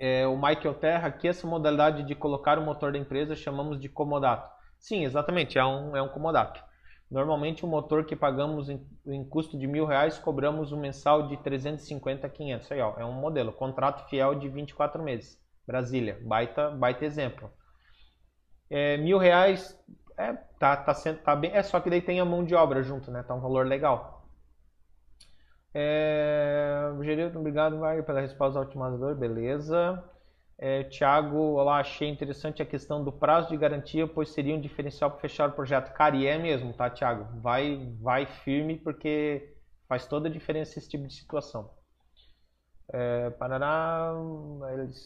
[0.00, 3.86] é, o Michael Terra aqui, essa modalidade de colocar o motor da empresa chamamos de
[3.86, 4.50] comodato.
[4.78, 6.64] Sim, exatamente, é um, é um comodato.
[7.10, 11.28] Normalmente o um motor que pagamos em, em, custo de mil reais, cobramos um mensal
[11.28, 12.72] de 350 a 500.
[12.72, 15.38] Aí, ó, é um modelo, contrato fiel de 24 meses.
[15.66, 17.50] Brasília, baita, baita exemplo.
[18.70, 19.76] É, mil reais,
[20.16, 22.82] é, tá, tá, sendo, tá bem, é só que daí tem a mão de obra
[22.82, 23.22] junto, né?
[23.22, 24.24] Tá um valor legal.
[25.74, 26.90] É,
[27.36, 30.02] obrigado, Wagner, pela resposta ao otimizador, beleza.
[30.58, 35.10] É, Tiago, olá, achei interessante a questão do prazo de garantia, pois seria um diferencial
[35.10, 35.92] para fechar o projeto.
[35.94, 37.40] Cara, e é mesmo, tá, Tiago?
[37.40, 39.56] Vai, vai firme, porque
[39.88, 41.70] faz toda a diferença esse tipo de situação.
[42.92, 44.12] É, Parará,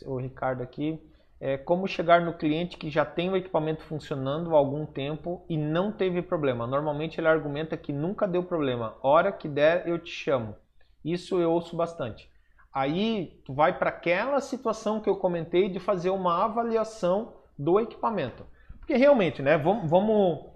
[0.06, 0.98] o Ricardo aqui.
[1.40, 5.56] É, como chegar no cliente que já tem o equipamento funcionando há algum tempo e
[5.56, 6.66] não teve problema.
[6.66, 8.96] Normalmente ele argumenta que nunca deu problema.
[9.02, 10.56] Hora que der, eu te chamo.
[11.04, 12.30] Isso eu ouço bastante.
[12.72, 18.44] Aí tu vai para aquela situação que eu comentei de fazer uma avaliação do equipamento.
[18.78, 19.56] Porque realmente, né?
[19.56, 20.46] Vamos, vamos,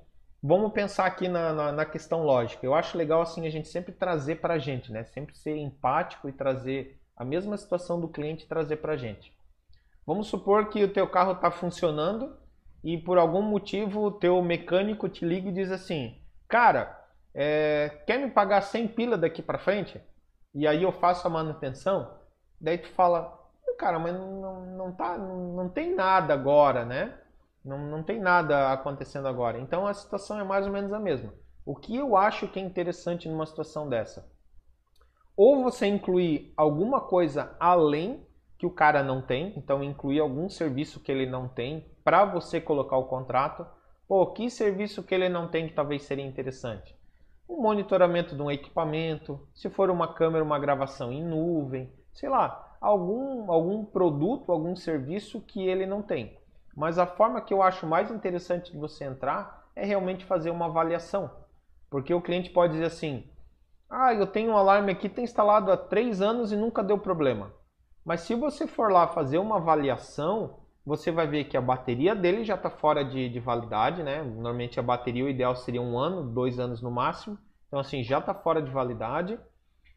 [0.43, 2.65] vamos pensar aqui na, na, na questão lógica.
[2.67, 5.05] Eu acho legal assim a gente sempre trazer para a gente, né?
[5.05, 9.33] Sempre ser empático e trazer a mesma situação do cliente trazer para a gente.
[10.09, 12.35] Vamos supor que o teu carro está funcionando
[12.83, 16.19] e por algum motivo o teu mecânico te liga e diz assim,
[16.49, 16.99] cara,
[17.35, 20.01] é, quer me pagar 100 pila daqui para frente?
[20.55, 22.17] E aí eu faço a manutenção?
[22.59, 23.39] Daí tu fala,
[23.79, 27.15] cara, mas não, não, tá, não tem nada agora, né?
[27.63, 29.61] Não, não tem nada acontecendo agora.
[29.61, 31.35] Então a situação é mais ou menos a mesma.
[31.67, 34.27] O que eu acho que é interessante numa situação dessa?
[35.37, 38.27] Ou você incluir alguma coisa além
[38.59, 42.61] que o cara não tem, então incluir algum serviço que ele não tem para você
[42.61, 43.65] colocar o contrato.
[44.09, 46.99] Pô, que serviço que ele não tem que talvez seria interessante?
[47.49, 52.77] Um monitoramento de um equipamento, se for uma câmera, uma gravação em nuvem, sei lá,
[52.81, 56.37] algum, algum produto, algum serviço que ele não tem.
[56.77, 60.67] Mas a forma que eu acho mais interessante de você entrar é realmente fazer uma
[60.67, 61.31] avaliação.
[61.89, 63.25] Porque o cliente pode dizer assim:
[63.89, 67.53] Ah, eu tenho um alarme aqui, tem instalado há três anos e nunca deu problema.
[68.09, 72.43] Mas se você for lá fazer uma avaliação, você vai ver que a bateria dele
[72.43, 74.23] já está fora de, de, validade, né?
[74.23, 77.37] Normalmente a bateria o ideal seria um ano, dois anos no máximo.
[77.67, 79.39] Então assim, já está fora de validade.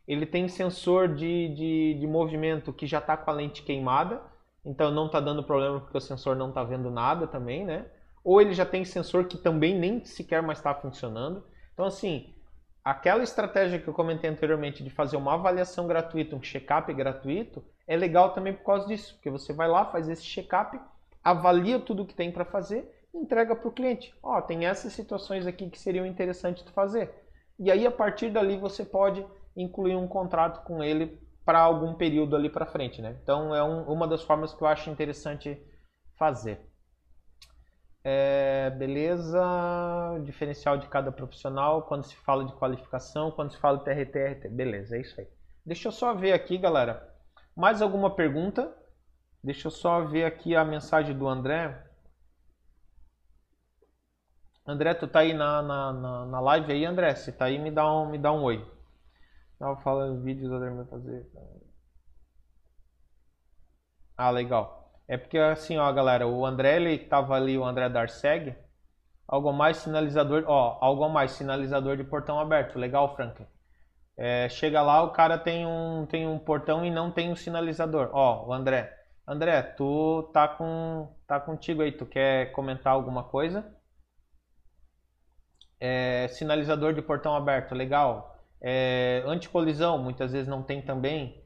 [0.06, 4.22] ele tem sensor de, de, de movimento que já está com a lente queimada,
[4.66, 7.86] então não está dando problema porque o sensor não está vendo nada também, né?
[8.26, 11.46] Ou ele já tem sensor que também nem sequer mais está funcionando.
[11.74, 12.36] Então, assim,
[12.84, 17.96] aquela estratégia que eu comentei anteriormente de fazer uma avaliação gratuita, um check-up gratuito, é
[17.96, 20.80] legal também por causa disso, porque você vai lá, faz esse check-up,
[21.24, 24.14] avalia tudo que tem para fazer entrega para o cliente.
[24.22, 27.14] Ó, oh, tem essas situações aqui que seriam interessantes de fazer.
[27.60, 29.26] E aí, a partir dali, você pode
[29.56, 33.18] incluir um contrato com ele para algum período ali para frente, né?
[33.22, 35.62] Então, é um, uma das formas que eu acho interessante
[36.18, 36.71] fazer.
[38.04, 39.40] É, beleza,
[40.26, 44.50] diferencial de cada profissional, quando se fala de qualificação, quando se fala de TRT, RT,
[44.50, 45.28] beleza, é isso aí.
[45.66, 47.14] Deixa eu só ver aqui, galera,
[47.56, 48.76] mais alguma pergunta?
[49.44, 51.84] Deixa eu só ver aqui a mensagem do André.
[54.66, 57.14] André, tu tá aí na, na, na, na live aí, André?
[57.16, 58.66] Se tá aí, me dá um, me dá um oi.
[59.60, 61.28] Tava falando vídeos, André vai fazer.
[64.18, 64.81] Ah, legal.
[65.12, 68.56] É porque assim, ó, galera, o André, ele tava ali, o André Darceg,
[69.28, 72.80] algo mais sinalizador, ó, algo mais sinalizador de portão aberto.
[72.80, 73.46] Legal, Frank.
[74.16, 78.10] É, chega lá, o cara tem um, tem um portão e não tem um sinalizador.
[78.14, 78.98] Ó, o André.
[79.28, 83.66] André, tu tá com tá contigo aí, tu quer comentar alguma coisa?
[85.78, 88.40] É, sinalizador de portão aberto, legal.
[88.62, 91.41] É, anticolisão, muitas vezes não tem também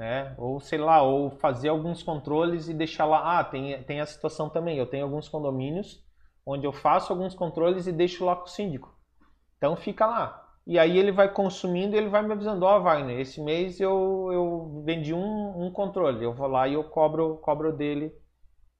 [0.00, 0.34] né?
[0.38, 3.38] Ou sei lá, ou fazer alguns controles e deixar lá.
[3.38, 4.78] Ah, tem, tem a situação também.
[4.78, 6.02] Eu tenho alguns condomínios
[6.46, 8.96] onde eu faço alguns controles e deixo lá com o síndico.
[9.58, 10.42] Então fica lá.
[10.66, 13.78] E aí ele vai consumindo e ele vai me avisando, ó, oh, Wagner, esse mês
[13.78, 16.24] eu, eu vendi um, um controle.
[16.24, 18.10] Eu vou lá e eu cobro, cobro dele,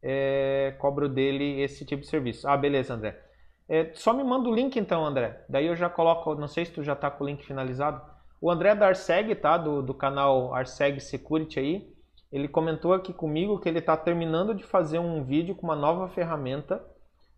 [0.03, 2.49] é, cobro dele esse tipo de serviço.
[2.49, 3.21] Ah, beleza, André.
[3.69, 5.45] É, só me manda o link então, André.
[5.51, 8.01] Daí eu já coloco, não sei se tu já está com o link finalizado.
[8.41, 9.59] O André Darceg, tá?
[9.59, 11.95] Do, do canal Arseg Security aí,
[12.33, 16.09] ele comentou aqui comigo que ele está terminando de fazer um vídeo com uma nova
[16.09, 16.83] ferramenta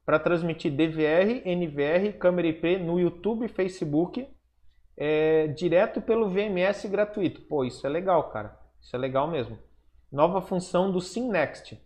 [0.04, 4.28] para transmitir DVR, NVR, câmera IP no YouTube e Facebook
[4.96, 7.40] é, direto pelo VMS gratuito.
[7.42, 8.58] Pô, isso é legal, cara.
[8.80, 9.58] Isso é legal mesmo.
[10.10, 11.80] Nova função do SimNext.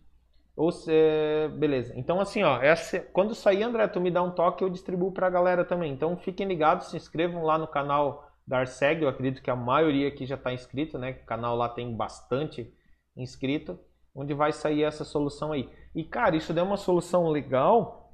[0.55, 1.93] Ou é, beleza.
[1.95, 5.27] Então assim, ó, essa, quando sair, André, tu me dá um toque, eu distribuo para
[5.27, 5.93] a galera também.
[5.93, 10.07] Então fiquem ligados, se inscrevam lá no canal da Arseg, eu acredito que a maioria
[10.07, 11.11] aqui já está inscrito, né?
[11.21, 12.73] O canal lá tem bastante
[13.15, 13.77] inscrito,
[14.15, 15.69] onde vai sair essa solução aí.
[15.93, 18.13] E cara, isso deu uma solução legal.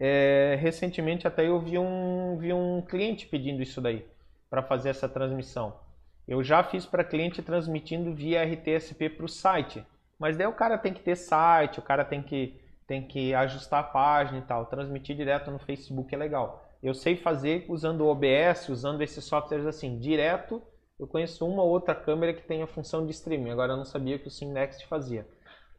[0.00, 4.06] É, recentemente até eu vi um, vi um cliente pedindo isso daí
[4.48, 5.78] para fazer essa transmissão.
[6.26, 9.84] Eu já fiz para cliente transmitindo via RTSP para o site,
[10.18, 13.80] mas daí o cara tem que ter site, o cara tem que, tem que ajustar
[13.80, 14.64] a página e tal.
[14.66, 19.66] Transmitir direto no Facebook é legal eu sei fazer usando o OBS, usando esses softwares
[19.66, 20.62] assim, direto.
[20.98, 23.50] Eu conheço uma ou outra câmera que tem a função de streaming.
[23.50, 25.26] Agora eu não sabia que o SimNext fazia.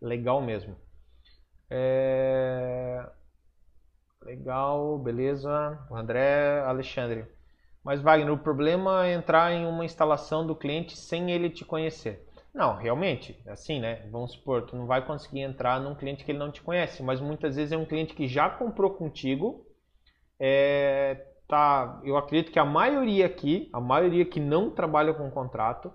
[0.02, 0.76] Legal mesmo.
[1.70, 3.10] É...
[4.22, 5.80] Legal, beleza.
[5.90, 7.26] O André Alexandre.
[7.84, 12.28] Mas Wagner, o problema é entrar em uma instalação do cliente sem ele te conhecer.
[12.54, 14.08] Não, realmente, é assim, né?
[14.12, 17.22] Vamos supor, tu não vai conseguir entrar num cliente que ele não te conhece, mas
[17.22, 19.67] muitas vezes é um cliente que já comprou contigo
[20.40, 25.92] é, tá, eu acredito que a maioria aqui, a maioria que não trabalha com contrato,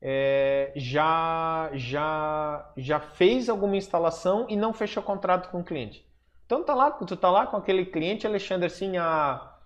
[0.00, 6.06] é, já, já, já fez alguma instalação e não fechou contrato com o cliente.
[6.44, 9.56] Então tá lá, tu tá lá com aquele cliente, Alexandre, assim, há,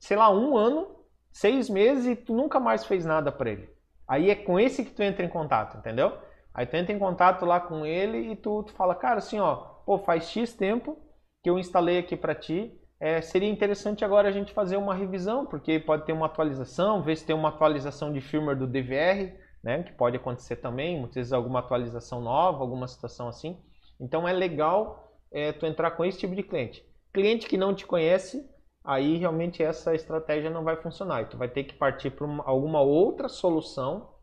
[0.00, 0.88] sei lá, um ano,
[1.30, 3.68] seis meses e tu nunca mais fez nada para ele.
[4.06, 6.16] Aí é com esse que tu entra em contato, entendeu?
[6.52, 9.56] Aí tu entra em contato lá com ele e tu, tu fala, cara, assim, ó,
[9.84, 10.98] pô, faz X tempo
[11.42, 12.72] que eu instalei aqui para ti,
[13.04, 17.18] é, seria interessante agora a gente fazer uma revisão, porque pode ter uma atualização, ver
[17.18, 21.32] se tem uma atualização de firmware do DVR, né, que pode acontecer também, muitas vezes
[21.34, 23.62] alguma atualização nova, alguma situação assim.
[24.00, 26.82] Então é legal é, tu entrar com esse tipo de cliente.
[27.12, 28.42] Cliente que não te conhece,
[28.82, 31.20] aí realmente essa estratégia não vai funcionar.
[31.20, 34.14] E tu vai ter que partir para alguma outra solução,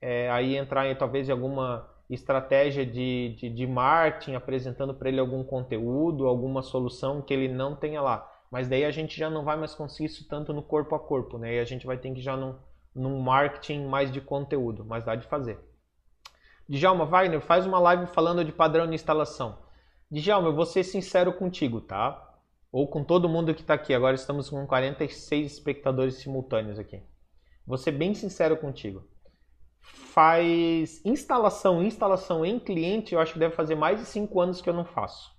[0.00, 5.20] é, aí entrar em talvez em alguma estratégia de, de, de marketing, apresentando para ele
[5.20, 8.30] algum conteúdo, alguma solução que ele não tenha lá.
[8.50, 11.38] Mas daí a gente já não vai mais conseguir isso tanto no corpo a corpo,
[11.38, 11.56] né?
[11.56, 12.54] E a gente vai ter que já num,
[12.94, 15.58] num marketing mais de conteúdo, mas dá de fazer.
[16.68, 19.58] Djalma Wagner, faz uma live falando de padrão de instalação.
[20.10, 22.34] Djalma, eu vou ser sincero contigo, tá?
[22.70, 23.94] Ou com todo mundo que está aqui.
[23.94, 27.02] Agora estamos com 46 espectadores simultâneos aqui.
[27.66, 29.02] Vou ser bem sincero contigo
[29.84, 34.68] faz instalação, instalação em cliente, eu acho que deve fazer mais de cinco anos que
[34.68, 35.32] eu não faço.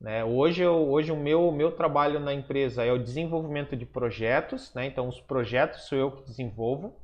[0.00, 0.24] Né?
[0.24, 4.86] Hoje, eu, hoje o meu, meu trabalho na empresa é o desenvolvimento de projetos, né?
[4.86, 6.94] então os projetos sou eu que desenvolvo.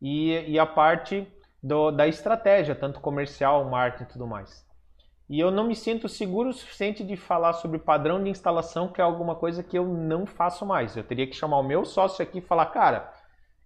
[0.00, 1.26] e, e a parte
[1.62, 4.64] do, da estratégia, tanto comercial, marketing e tudo mais.
[5.28, 9.00] E eu não me sinto seguro o suficiente de falar sobre padrão de instalação, que
[9.00, 10.96] é alguma coisa que eu não faço mais.
[10.96, 13.12] Eu teria que chamar o meu sócio aqui e falar, cara,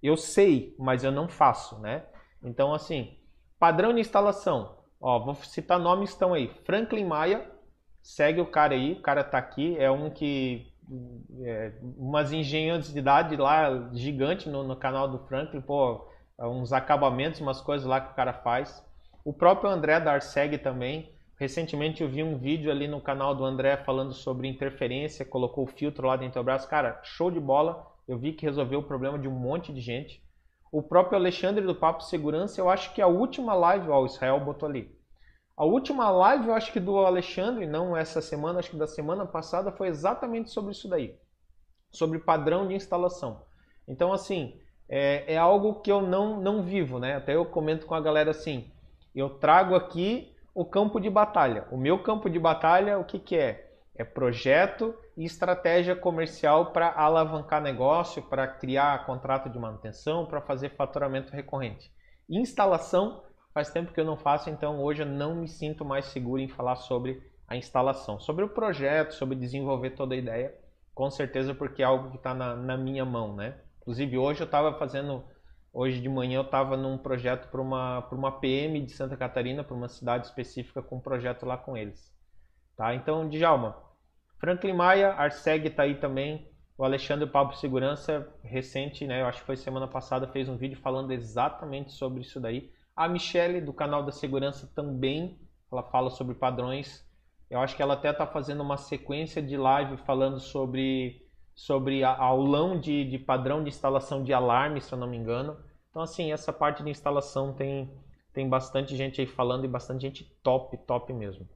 [0.02, 2.05] eu sei, mas eu não faço, né?
[2.44, 3.16] Então, assim,
[3.58, 4.76] padrão de instalação.
[5.00, 6.48] Ó, vou citar nomes estão aí.
[6.64, 7.50] Franklin Maia,
[8.02, 10.72] segue o cara aí, o cara tá aqui, é um que
[11.42, 16.06] é, umas engenhosidade lá gigante no, no, canal do Franklin, pô,
[16.38, 18.84] uns acabamentos, umas coisas lá que o cara faz.
[19.24, 23.44] O próprio André da Arseg também, Recentemente eu vi um vídeo ali no canal do
[23.44, 26.68] André falando sobre interferência, colocou o filtro lá dentro do braço.
[26.68, 27.86] Cara, show de bola.
[28.06, 30.23] Eu vi que resolveu o problema de um monte de gente.
[30.74, 34.40] O próprio Alexandre do Papo Segurança, eu acho que a última live, ó, o Israel
[34.40, 34.92] botou ali.
[35.56, 39.24] A última live, eu acho que do Alexandre, não essa semana, acho que da semana
[39.24, 41.16] passada, foi exatamente sobre isso daí.
[41.92, 43.44] Sobre padrão de instalação.
[43.86, 47.14] Então, assim, é, é algo que eu não, não vivo, né?
[47.14, 48.68] Até eu comento com a galera assim,
[49.14, 51.68] eu trago aqui o campo de batalha.
[51.70, 53.73] O meu campo de batalha, o que, que é?
[53.96, 60.70] É projeto e estratégia comercial para alavancar negócio, para criar contrato de manutenção, para fazer
[60.70, 61.92] faturamento recorrente.
[62.28, 63.22] Instalação,
[63.52, 66.48] faz tempo que eu não faço, então hoje eu não me sinto mais seguro em
[66.48, 68.18] falar sobre a instalação.
[68.18, 70.54] Sobre o projeto, sobre desenvolver toda a ideia,
[70.92, 73.60] com certeza porque é algo que está na, na minha mão, né?
[73.80, 75.24] Inclusive hoje eu estava fazendo
[75.76, 79.74] Hoje de manhã eu estava num projeto para uma, uma PM de Santa Catarina, para
[79.74, 82.14] uma cidade específica, com um projeto lá com eles.
[82.76, 82.94] Tá?
[82.94, 83.76] Então, Djalma,
[84.38, 86.48] Franklin Maia, Arseg está aí também.
[86.76, 90.76] O Alexandre Pablo Segurança, recente, né, eu acho que foi semana passada, fez um vídeo
[90.76, 92.70] falando exatamente sobre isso daí.
[92.96, 95.38] A Michelle, do canal da Segurança, também
[95.70, 97.06] ela fala sobre padrões.
[97.48, 101.24] Eu acho que ela até está fazendo uma sequência de live falando sobre
[101.55, 105.56] sobre aulão de, de padrão de instalação de alarme, se eu não me engano.
[105.88, 107.88] Então, assim, essa parte de instalação tem,
[108.32, 111.48] tem bastante gente aí falando e bastante gente top, top mesmo.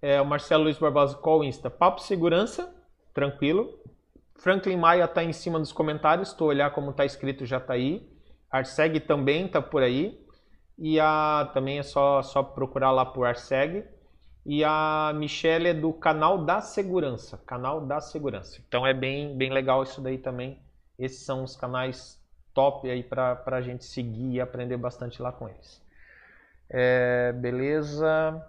[0.00, 1.68] É, o Marcelo Luiz Barbosa, qual Insta?
[1.68, 2.74] Papo Segurança,
[3.12, 3.78] tranquilo.
[4.36, 8.08] Franklin Maia está em cima dos comentários, estou olhar como está escrito, já está aí.
[8.50, 10.24] Arseg também está por aí.
[10.78, 13.84] E a, também é só, só procurar lá por Arseg
[14.46, 18.62] e a Michelle é do canal da segurança, canal da segurança.
[18.66, 20.58] Então é bem, bem legal isso daí também.
[20.98, 22.18] Esses são os canais
[22.54, 25.82] top aí para a gente seguir e aprender bastante lá com eles.
[26.70, 28.42] É, beleza.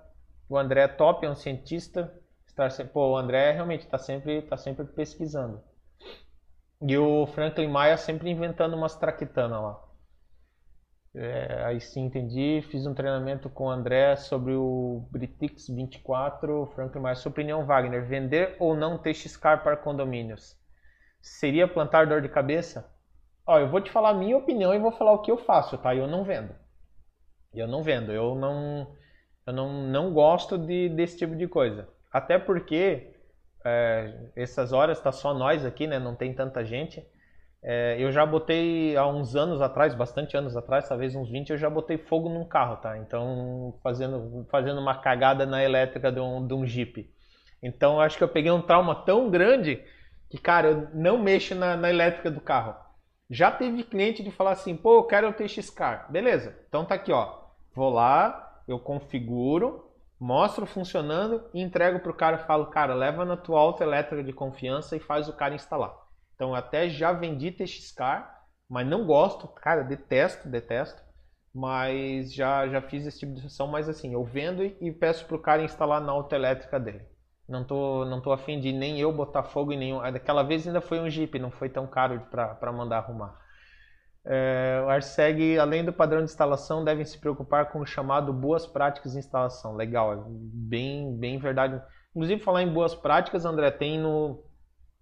[0.50, 2.12] O André é top, é um cientista.
[2.48, 5.62] Está, pô, o André realmente está sempre, tá sempre pesquisando.
[6.82, 9.90] E o Franklin Maia sempre inventando umas traquitanas lá.
[11.14, 12.62] É, aí sim entendi.
[12.70, 16.68] Fiz um treinamento com o André sobre o Britix 24.
[16.76, 18.06] Franklin, mais sua opinião, Wagner.
[18.06, 20.58] Vender ou não TXCAR para condomínios?
[21.22, 22.90] Seria plantar dor de cabeça?
[23.46, 25.78] Ó, eu vou te falar a minha opinião e vou falar o que eu faço,
[25.78, 25.94] tá?
[25.96, 26.56] Eu não vendo.
[27.54, 28.12] Eu não vendo.
[28.12, 28.96] Eu não,
[29.46, 31.88] eu não, não gosto de, desse tipo de coisa.
[32.12, 33.14] Até porque
[33.66, 36.00] é, essas horas tá só nós aqui, né?
[36.00, 37.06] Não tem tanta gente.
[37.62, 41.58] É, eu já botei há uns anos atrás, bastante anos atrás, talvez uns 20, eu
[41.58, 42.98] já botei fogo num carro, tá?
[42.98, 47.14] Então, fazendo, fazendo uma cagada na elétrica de um, de um Jeep.
[47.62, 49.84] Então, acho que eu peguei um trauma tão grande
[50.30, 52.76] que, cara, eu não mexo na, na elétrica do carro.
[53.30, 56.10] Já teve cliente de falar assim, pô, eu quero o TX-Car.
[56.10, 57.40] Beleza, então tá aqui, ó.
[57.76, 59.90] Vou lá, eu configuro,
[60.20, 64.34] mostro funcionando e entrego pro cara e falo, cara, leva na tua auto elétrica de
[64.34, 65.94] confiança e faz o cara instalar.
[66.36, 71.02] Então até já vendi TXCar, mas não gosto, cara, detesto, detesto.
[71.54, 75.26] Mas já, já fiz esse tipo de sessão, mas assim, eu vendo e, e peço
[75.26, 77.02] pro cara instalar na autoelétrica dele.
[77.48, 80.00] Não tô, não tô afim de nem eu botar fogo em nenhum.
[80.12, 83.36] Daquela vez ainda foi um Jeep, não foi tão caro para mandar arrumar.
[84.26, 88.68] É, o Arseg, além do padrão de instalação, devem se preocupar com o chamado boas
[88.68, 89.76] práticas de instalação.
[89.76, 91.82] Legal, é bem, bem verdade.
[92.12, 94.44] Inclusive, falar em boas práticas, André, tem no,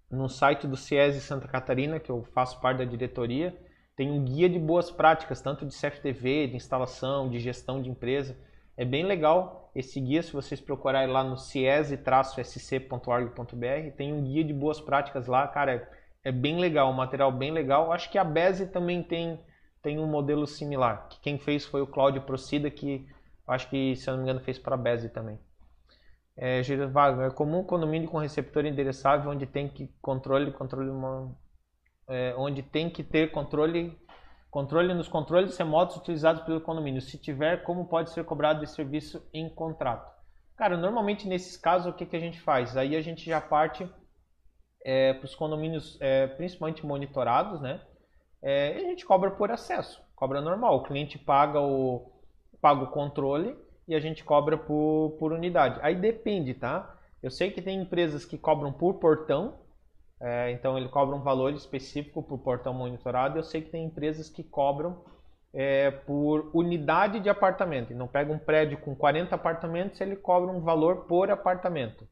[0.09, 3.57] no site do CIES Santa Catarina, que eu faço parte da diretoria,
[3.95, 8.37] tem um guia de boas práticas, tanto de CFTV, de instalação, de gestão de empresa.
[8.77, 14.53] É bem legal esse guia, se vocês procurarem lá no ciese-sc.org.br, tem um guia de
[14.53, 15.89] boas práticas lá, cara,
[16.27, 17.91] é, bem legal, um material bem legal.
[17.91, 19.39] Acho que a BESE também tem,
[19.81, 23.07] tem um modelo similar, que quem fez foi o Cláudio Procida, que
[23.47, 25.39] acho que, se eu não me engano, fez para a BESE também.
[26.35, 30.91] É, é comum condomínio com receptor endereçável onde tem que controle, controle
[32.09, 33.97] é, onde tem que ter controle,
[34.51, 37.01] controle nos controles remotos utilizados pelo condomínio.
[37.01, 40.11] Se tiver, como pode ser cobrado esse serviço em contrato?
[40.57, 42.75] Cara, normalmente nesses casos o que, que a gente faz?
[42.75, 43.89] Aí a gente já parte
[44.83, 47.81] é, para os condomínios é, principalmente monitorados, né?
[48.41, 50.77] é, a gente cobra por acesso, cobra normal.
[50.77, 52.11] O cliente paga o,
[52.61, 55.79] paga o controle e a gente cobra por, por unidade.
[55.81, 56.95] Aí depende, tá?
[57.21, 59.59] Eu sei que tem empresas que cobram por portão,
[60.21, 63.37] é, então ele cobra um valor específico por portão monitorado.
[63.37, 65.03] Eu sei que tem empresas que cobram
[65.53, 67.91] é, por unidade de apartamento.
[67.91, 72.07] Então pega um prédio com 40 apartamentos, ele cobra um valor por apartamento.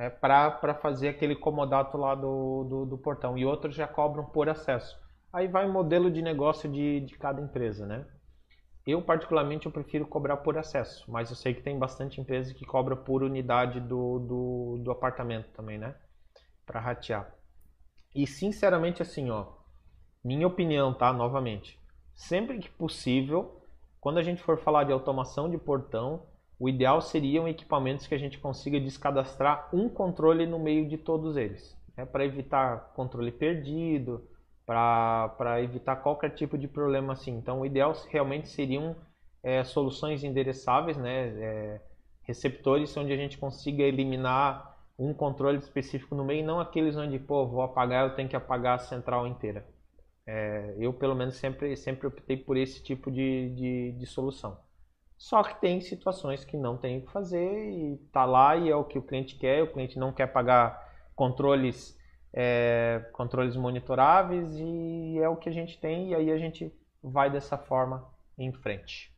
[0.00, 3.36] Né, para fazer aquele comodato lá do, do, do, portão.
[3.36, 4.98] E outros já cobram por acesso.
[5.30, 8.06] Aí vai o modelo de negócio de, de cada empresa, né?
[8.86, 12.64] Eu, particularmente, eu prefiro cobrar por acesso, mas eu sei que tem bastante empresa que
[12.64, 15.94] cobra por unidade do, do, do apartamento também, né?
[16.64, 17.34] Para ratear.
[18.14, 19.48] E, sinceramente, assim, ó,
[20.24, 21.12] minha opinião, tá?
[21.12, 21.78] Novamente,
[22.14, 23.62] sempre que possível,
[24.00, 26.22] quando a gente for falar de automação de portão,
[26.60, 31.36] o ideal seriam equipamentos que a gente consiga descadastrar um controle no meio de todos
[31.36, 32.04] eles, né?
[32.04, 34.28] para evitar controle perdido,
[34.66, 37.32] para evitar qualquer tipo de problema assim.
[37.36, 38.94] Então, o ideal realmente seriam
[39.42, 41.28] é, soluções endereçáveis, né?
[41.28, 41.80] É,
[42.22, 47.46] receptores onde a gente consiga eliminar um controle específico no meio, não aqueles onde, pô,
[47.46, 49.66] vou apagar, eu tenho que apagar a central inteira.
[50.26, 54.58] É, eu, pelo menos, sempre, sempre optei por esse tipo de, de, de, solução.
[55.20, 58.74] Só que tem situações que não tem o que fazer e tá lá e é
[58.74, 60.82] o que o cliente quer, o cliente não quer pagar
[61.14, 61.94] controles
[62.32, 67.28] é, controles monitoráveis e é o que a gente tem e aí a gente vai
[67.28, 69.14] dessa forma em frente.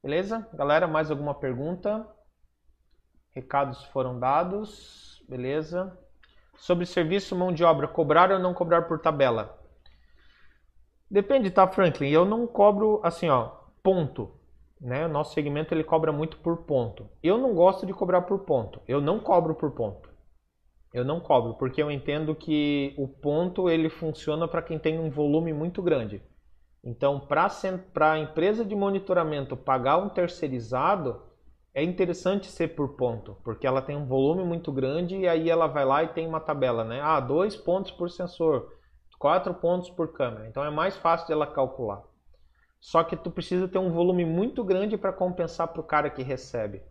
[0.00, 0.48] Beleza?
[0.54, 2.06] Galera, mais alguma pergunta?
[3.32, 5.98] Recados foram dados, beleza?
[6.58, 9.58] Sobre serviço mão de obra, cobrar ou não cobrar por tabela?
[11.10, 12.10] Depende, tá, Franklin?
[12.10, 13.50] Eu não cobro assim, ó,
[13.82, 14.39] ponto.
[14.80, 15.04] Né?
[15.04, 17.08] O nosso segmento ele cobra muito por ponto.
[17.22, 18.80] Eu não gosto de cobrar por ponto.
[18.88, 20.08] Eu não cobro por ponto.
[20.92, 25.10] Eu não cobro, porque eu entendo que o ponto ele funciona para quem tem um
[25.10, 26.20] volume muito grande.
[26.82, 27.48] Então, para
[28.12, 31.22] a empresa de monitoramento pagar um terceirizado,
[31.72, 35.68] é interessante ser por ponto, porque ela tem um volume muito grande e aí ela
[35.68, 37.00] vai lá e tem uma tabela, né?
[37.00, 38.72] Ah, dois pontos por sensor,
[39.18, 40.48] quatro pontos por câmera.
[40.48, 42.02] Então é mais fácil dela calcular.
[42.80, 46.22] Só que tu precisa ter um volume muito grande para compensar para o cara que
[46.22, 46.82] recebe.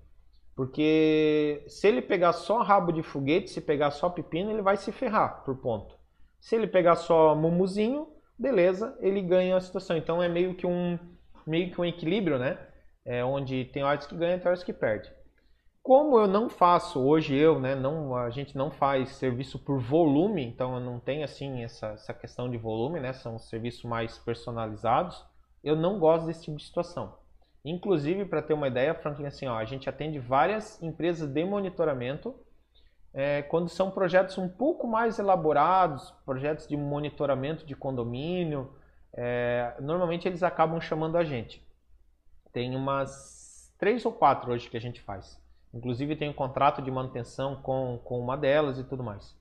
[0.56, 4.91] Porque se ele pegar só rabo de foguete, se pegar só pepino, ele vai se
[4.91, 5.95] ferrar por ponto.
[6.40, 8.07] Se ele pegar só mumuzinho,
[8.38, 9.98] beleza, ele ganha a situação.
[9.98, 10.99] Então é meio que um,
[11.48, 12.60] meio que um equilíbrio, né?
[13.06, 15.11] É onde tem horas que ganha e tem horas que perde.
[15.82, 20.45] Como eu não faço, hoje eu, né, não, a gente não faz serviço por volume,
[20.45, 25.26] então eu não tenho assim essa, essa questão de volume, né, são serviços mais personalizados,
[25.64, 27.18] eu não gosto desse tipo de situação.
[27.64, 32.34] Inclusive, para ter uma ideia, Franklin, assim, ó, a gente atende várias empresas de monitoramento
[33.14, 38.72] é, quando são projetos um pouco mais elaborados, projetos de monitoramento de condomínio,
[39.14, 41.65] é, normalmente eles acabam chamando a gente.
[42.53, 45.41] Tem umas três ou quatro hoje que a gente faz.
[45.73, 49.36] Inclusive tem um contrato de manutenção com, com uma delas e tudo mais.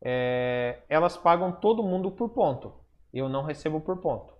[0.00, 2.74] É, elas pagam todo mundo por ponto.
[3.12, 4.34] Eu não recebo por ponto.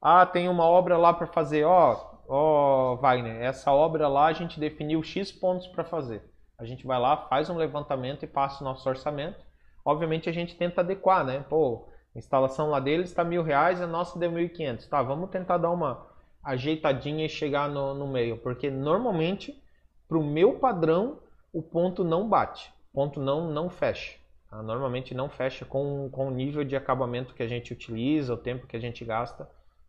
[0.00, 1.64] Ah, tem uma obra lá para fazer.
[1.64, 6.22] Ó, ó, oh, Wagner, essa obra lá a gente definiu X pontos para fazer.
[6.58, 9.44] A gente vai lá, faz um levantamento e passa o nosso orçamento.
[9.84, 11.44] Obviamente a gente tenta adequar, né?
[11.48, 14.86] Pô, a instalação lá deles está mil reais, a nossa deu mil e quinhentos.
[14.86, 16.06] Tá, vamos tentar dar uma
[16.42, 19.60] ajeitadinha e chegar no, no meio, porque normalmente,
[20.08, 21.20] para o meu padrão,
[21.52, 24.18] o ponto não bate, o ponto não, não fecha.
[24.50, 24.62] Tá?
[24.62, 28.66] Normalmente não fecha com, com o nível de acabamento que a gente utiliza, o tempo
[28.66, 29.48] que a gente gasta,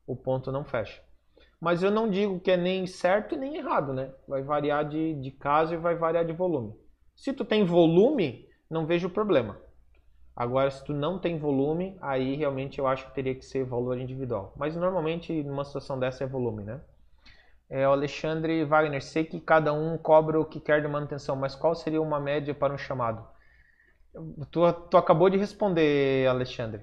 [0.09, 1.01] o ponto não fecha.
[1.61, 4.11] Mas eu não digo que é nem certo nem errado, né?
[4.27, 6.73] Vai variar de, de caso e vai variar de volume.
[7.15, 9.57] Se tu tem volume, não vejo problema.
[10.35, 13.99] Agora, se tu não tem volume, aí realmente eu acho que teria que ser valor
[13.99, 14.53] individual.
[14.55, 16.81] Mas normalmente numa situação dessa é volume, né?
[17.69, 21.75] É, Alexandre Wagner, sei que cada um cobra o que quer de manutenção, mas qual
[21.75, 23.23] seria uma média para um chamado?
[24.49, 26.81] Tu, tu acabou de responder, Alexandre.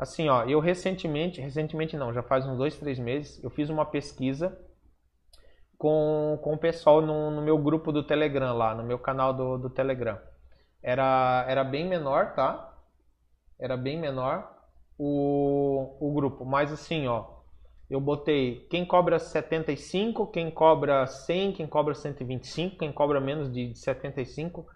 [0.00, 3.84] Assim, ó, eu recentemente, recentemente não, já faz uns dois, três meses, eu fiz uma
[3.84, 4.58] pesquisa
[5.76, 9.58] com, com o pessoal no, no meu grupo do Telegram lá, no meu canal do,
[9.58, 10.18] do Telegram.
[10.82, 12.78] Era, era bem menor, tá?
[13.58, 14.50] Era bem menor
[14.96, 17.26] o, o grupo, mas assim, ó,
[17.90, 23.74] eu botei quem cobra 75, quem cobra 100, quem cobra 125, quem cobra menos de
[23.74, 24.66] 75.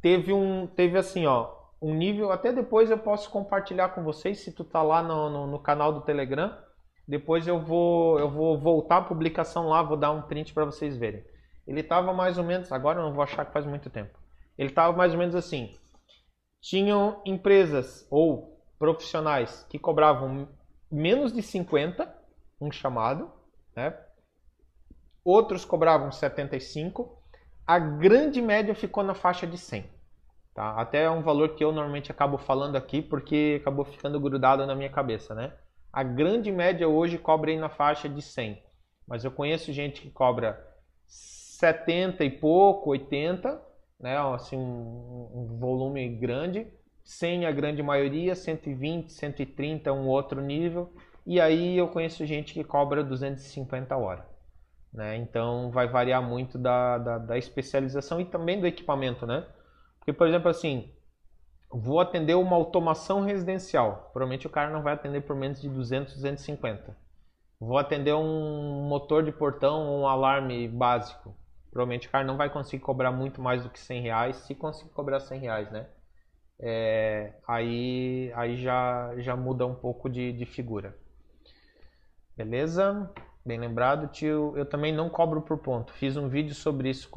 [0.00, 4.52] Teve um, teve assim, ó, um nível, até depois eu posso compartilhar com vocês, se
[4.52, 6.56] tu tá lá no, no, no canal do Telegram,
[7.06, 10.96] depois eu vou, eu vou voltar a publicação lá, vou dar um print para vocês
[10.96, 11.24] verem.
[11.66, 14.18] Ele estava mais ou menos, agora eu não vou achar que faz muito tempo.
[14.56, 15.76] Ele estava mais ou menos assim.
[16.60, 20.48] Tinham empresas ou profissionais que cobravam
[20.90, 22.12] menos de 50,
[22.60, 23.30] um chamado,
[23.74, 23.96] né?
[25.24, 27.20] Outros cobravam 75.
[27.66, 29.95] A grande média ficou na faixa de 100.
[30.56, 30.70] Tá?
[30.70, 34.74] Até é um valor que eu normalmente acabo falando aqui porque acabou ficando grudado na
[34.74, 35.52] minha cabeça, né?
[35.92, 38.62] A grande média hoje cobra aí na faixa de 100.
[39.06, 40.58] Mas eu conheço gente que cobra
[41.04, 43.60] 70 e pouco, 80,
[44.00, 44.16] né?
[44.16, 46.66] Assim, um, um volume grande.
[47.04, 50.90] 100 a grande maioria, 120, 130 um outro nível.
[51.26, 54.24] E aí eu conheço gente que cobra 250 horas.
[54.90, 55.16] Né?
[55.18, 59.44] Então vai variar muito da, da, da especialização e também do equipamento, né?
[60.06, 60.88] Porque, por exemplo, assim,
[61.68, 64.10] vou atender uma automação residencial.
[64.12, 66.96] Provavelmente o cara não vai atender por menos de 200, 250.
[67.58, 71.36] Vou atender um motor de portão, um alarme básico.
[71.72, 74.90] Provavelmente o cara não vai conseguir cobrar muito mais do que 100 reais, se conseguir
[74.90, 75.88] cobrar 100 reais, né?
[76.60, 80.96] É, aí aí já, já muda um pouco de, de figura.
[82.36, 83.12] Beleza?
[83.44, 84.56] Bem lembrado, tio.
[84.56, 85.92] Eu também não cobro por ponto.
[85.94, 87.10] Fiz um vídeo sobre isso,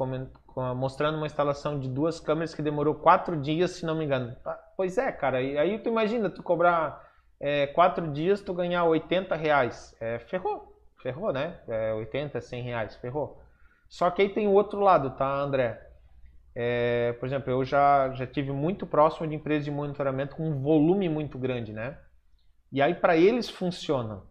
[0.74, 4.36] mostrando uma instalação de duas câmeras que demorou quatro dias, se não me engano.
[4.44, 5.42] Ah, pois é, cara.
[5.42, 7.08] E aí tu imagina, tu cobrar
[7.40, 9.94] é, quatro dias, tu ganhar 80 reais.
[10.00, 10.76] É, ferrou.
[11.02, 11.58] Ferrou, né?
[11.68, 12.96] É, 80, 100 reais.
[12.96, 13.40] Ferrou.
[13.88, 15.80] Só que aí tem o outro lado, tá, André?
[16.54, 20.60] É, por exemplo, eu já, já tive muito próximo de empresas de monitoramento com um
[20.60, 21.98] volume muito grande, né?
[22.72, 24.22] E aí para eles funciona.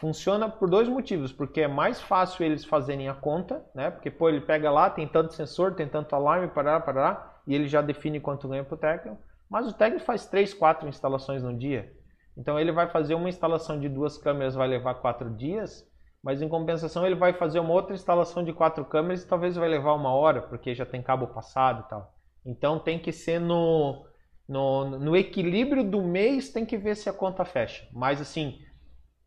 [0.00, 3.90] Funciona por dois motivos, porque é mais fácil eles fazerem a conta, né?
[3.90, 7.68] Porque pô, ele pega lá, tem tanto sensor, tem tanto alarme, parará, parará, e ele
[7.68, 9.18] já define quanto ganha para o técnico.
[9.48, 11.92] Mas o técnico faz três, quatro instalações no dia.
[12.34, 15.86] Então ele vai fazer uma instalação de duas câmeras, vai levar quatro dias.
[16.22, 19.68] Mas em compensação ele vai fazer uma outra instalação de quatro câmeras e talvez vai
[19.68, 22.14] levar uma hora, porque já tem cabo passado e tal.
[22.46, 24.06] Então tem que ser no,
[24.48, 27.86] no, no equilíbrio do mês, tem que ver se a conta fecha.
[27.92, 28.58] Mas assim,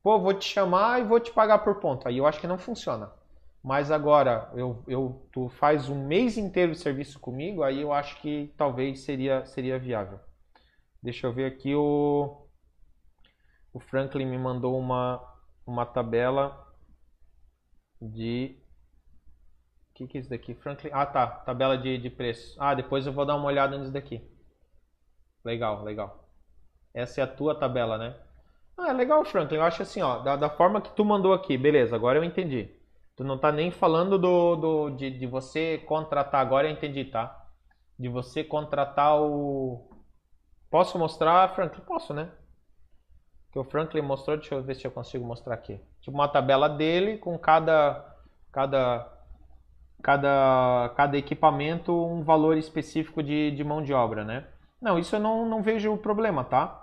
[0.03, 2.07] pô, vou te chamar e vou te pagar por ponto.
[2.07, 3.11] Aí eu acho que não funciona.
[3.63, 8.19] Mas agora, eu, eu, tu faz um mês inteiro de serviço comigo, aí eu acho
[8.21, 10.19] que talvez seria, seria viável.
[11.03, 12.47] Deixa eu ver aqui, o,
[13.73, 15.21] o Franklin me mandou uma,
[15.67, 16.65] uma tabela
[18.01, 18.55] de.
[19.91, 20.53] O que, que é isso daqui?
[20.53, 20.89] Franklin.
[20.93, 21.25] Ah, tá.
[21.25, 22.55] Tabela de, de preço.
[22.59, 24.21] Ah, depois eu vou dar uma olhada nisso daqui.
[25.45, 26.27] Legal, legal.
[26.93, 28.15] Essa é a tua tabela, né?
[28.77, 29.57] Ah, é legal, Franklin.
[29.57, 32.69] Eu acho assim, ó, da, da forma que tu mandou aqui, beleza, agora eu entendi.
[33.15, 37.47] Tu não tá nem falando do, do de, de você contratar, agora eu entendi, tá?
[37.97, 39.89] De você contratar o.
[40.69, 41.83] Posso mostrar, Franklin?
[41.85, 42.31] Posso, né?
[43.53, 45.79] que o Franklin mostrou, deixa eu ver se eu consigo mostrar aqui.
[46.01, 48.03] Tipo uma tabela dele com cada
[48.51, 49.07] cada
[50.01, 54.47] cada cada equipamento um valor específico de, de mão de obra, né?
[54.81, 56.82] Não, isso eu não, não vejo o problema, tá?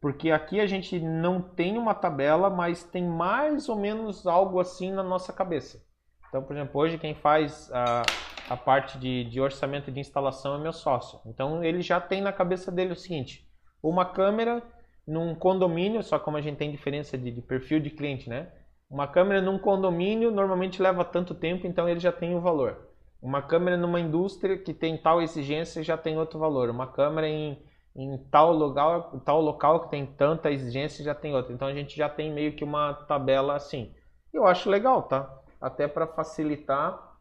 [0.00, 4.90] Porque aqui a gente não tem uma tabela, mas tem mais ou menos algo assim
[4.90, 5.84] na nossa cabeça.
[6.28, 8.02] Então, por exemplo, hoje quem faz a,
[8.48, 11.20] a parte de, de orçamento de instalação é meu sócio.
[11.26, 13.46] Então ele já tem na cabeça dele o seguinte:
[13.82, 14.62] uma câmera
[15.06, 18.48] num condomínio, só como a gente tem diferença de, de, perfil de cliente, né?
[18.88, 22.88] Uma câmera num condomínio normalmente leva tanto tempo, então ele já tem o valor.
[23.20, 26.70] Uma câmera numa indústria que tem tal exigência já tem outro valor.
[26.70, 27.60] Uma câmera em,
[27.94, 31.52] em tal, local, tal local que tem tanta exigência já tem outro.
[31.52, 33.92] Então a gente já tem meio que uma tabela assim.
[34.32, 35.38] Eu acho legal, tá?
[35.60, 37.16] Até para facilitar,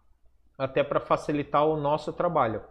[0.57, 2.61] até para facilitar o nosso trabalho.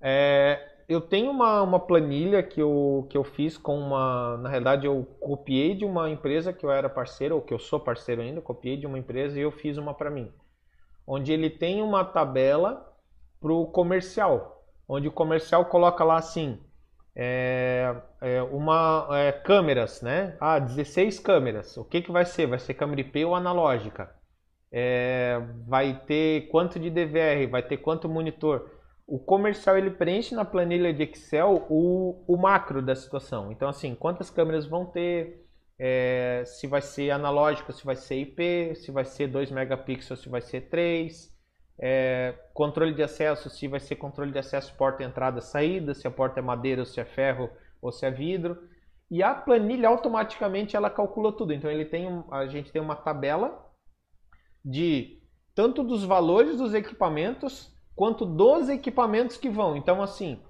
[0.00, 4.36] É, eu tenho uma, uma planilha que eu, que eu fiz com uma.
[4.38, 7.80] Na realidade, eu copiei de uma empresa que eu era parceiro, ou que eu sou
[7.80, 10.30] parceiro ainda, copiei de uma empresa e eu fiz uma para mim.
[11.06, 12.92] Onde ele tem uma tabela
[13.40, 14.62] para o comercial.
[14.88, 16.60] Onde o comercial coloca lá assim.
[17.16, 20.36] É, é uma é, câmeras, né?
[20.40, 21.76] Ah, 16 câmeras.
[21.76, 22.46] O que, que vai ser?
[22.46, 24.14] Vai ser câmera IP ou analógica?
[24.72, 27.48] É, vai ter quanto de DVR?
[27.48, 28.74] Vai ter quanto monitor?
[29.06, 33.52] o comercial ele preenche na planilha de Excel o, o macro da situação.
[33.52, 35.46] Então, assim, quantas câmeras vão ter,
[35.78, 40.28] é, se vai ser analógico, se vai ser IP, se vai ser 2 megapixels, se
[40.28, 41.33] vai ser 3,
[41.78, 46.10] é, controle de acesso, se vai ser controle de acesso porta entrada saída, se a
[46.10, 47.50] porta é madeira, ou se é ferro,
[47.82, 48.68] ou se é vidro.
[49.10, 51.52] E a planilha automaticamente ela calcula tudo.
[51.52, 53.70] Então ele tem um, a gente tem uma tabela
[54.64, 55.20] de
[55.54, 59.76] tanto dos valores dos equipamentos quanto dos equipamentos que vão.
[59.76, 60.40] Então, assim,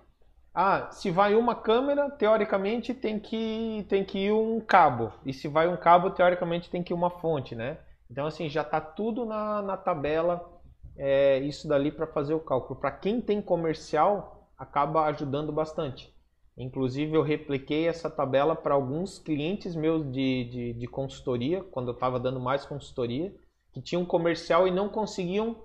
[0.54, 5.12] ah, se vai uma câmera, teoricamente tem que, tem que ir um cabo.
[5.26, 7.78] E se vai um cabo, teoricamente tem que ir uma fonte, né?
[8.10, 10.53] Então, assim, já está tudo na, na tabela,
[10.96, 12.78] é, isso dali para fazer o cálculo.
[12.78, 16.14] Para quem tem comercial, acaba ajudando bastante.
[16.56, 21.94] Inclusive, eu repliquei essa tabela para alguns clientes meus de, de, de consultoria, quando eu
[21.94, 23.34] estava dando mais consultoria,
[23.72, 25.56] que tinham comercial e não conseguiam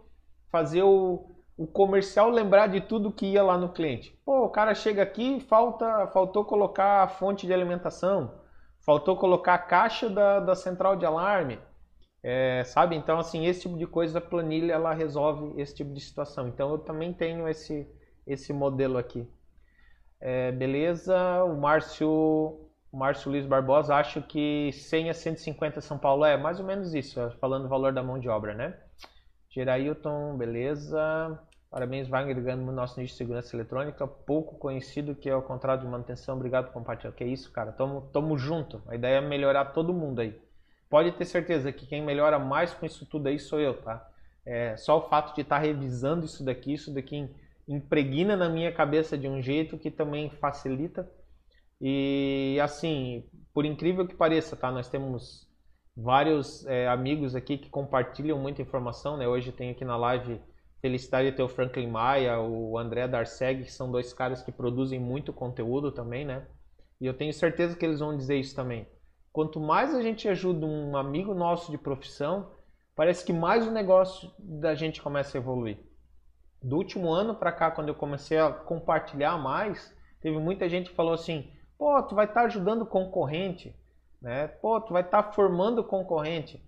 [0.51, 4.19] fazer o, o comercial lembrar de tudo que ia lá no cliente.
[4.26, 8.41] Pô, o cara chega aqui falta faltou colocar a fonte de alimentação,
[8.80, 11.60] faltou colocar a caixa da, da central de alarme,
[12.24, 12.96] é, sabe?
[12.96, 16.48] Então, assim, esse tipo de coisa, a planilha, ela resolve esse tipo de situação.
[16.48, 17.88] Então, eu também tenho esse,
[18.28, 19.28] esse modelo aqui.
[20.20, 26.26] É, beleza, o Márcio, o Márcio Luiz Barbosa, acho que 100 a 150 São Paulo
[26.26, 28.78] é mais ou menos isso, falando do valor da mão de obra, né?
[29.50, 31.40] Gerailton, beleza.
[31.70, 35.82] Parabéns, Wagner, ganhando no nosso nicho de segurança eletrônica, pouco conhecido que é o contrato
[35.82, 36.36] de manutenção.
[36.36, 37.14] Obrigado por compartilhar.
[37.14, 37.72] Que é isso, cara?
[37.72, 38.82] Tamo, tamo junto.
[38.88, 40.40] A ideia é melhorar todo mundo aí.
[40.90, 44.07] Pode ter certeza que quem melhora mais com isso tudo aí sou eu, tá?
[44.45, 47.30] É, só o fato de estar tá revisando isso daqui, isso daqui
[47.68, 51.10] impregna na minha cabeça de um jeito que também facilita.
[51.80, 54.72] E assim, por incrível que pareça, tá?
[54.72, 55.48] Nós temos
[55.95, 59.28] vários é, amigos aqui que compartilham muita informação, né?
[59.28, 60.41] Hoje tem aqui na live
[60.82, 64.99] felicidade de ter o Franklin Maia, o André Darceg, que são dois caras que produzem
[64.99, 66.48] muito conteúdo também, né?
[66.99, 68.88] E eu tenho certeza que eles vão dizer isso também.
[69.31, 72.51] Quanto mais a gente ajuda um amigo nosso de profissão,
[72.95, 75.77] parece que mais o negócio da gente começa a evoluir
[76.61, 80.95] do último ano para cá, quando eu comecei a compartilhar mais, teve muita gente que
[80.95, 83.76] falou assim: pô, tu vai estar tá ajudando concorrente,
[84.22, 84.47] né?
[84.47, 86.64] Pô, tu vai estar tá formando concorrente.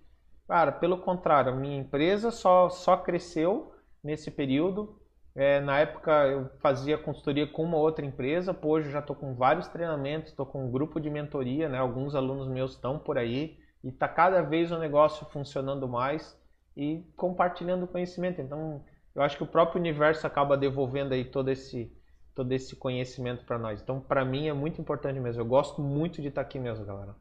[0.48, 3.72] Cara, pelo contrário, a minha empresa só, só cresceu
[4.02, 5.00] nesse período.
[5.34, 9.66] É, na época eu fazia consultoria com uma outra empresa, hoje já estou com vários
[9.68, 11.78] treinamentos, estou com um grupo de mentoria, né?
[11.78, 16.38] Alguns alunos meus estão por aí e está cada vez o negócio funcionando mais
[16.76, 18.42] e compartilhando conhecimento.
[18.42, 18.84] Então,
[19.14, 21.90] eu acho que o próprio universo acaba devolvendo aí todo esse
[22.34, 23.82] todo esse conhecimento para nós.
[23.82, 25.42] Então, para mim é muito importante mesmo.
[25.42, 27.14] Eu gosto muito de estar tá aqui mesmo, galera.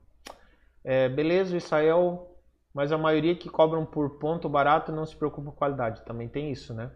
[0.84, 2.34] É, beleza, Israel,
[2.74, 6.06] mas a maioria que cobram por ponto barato não se preocupa com qualidade.
[6.06, 6.92] Também tem isso, né?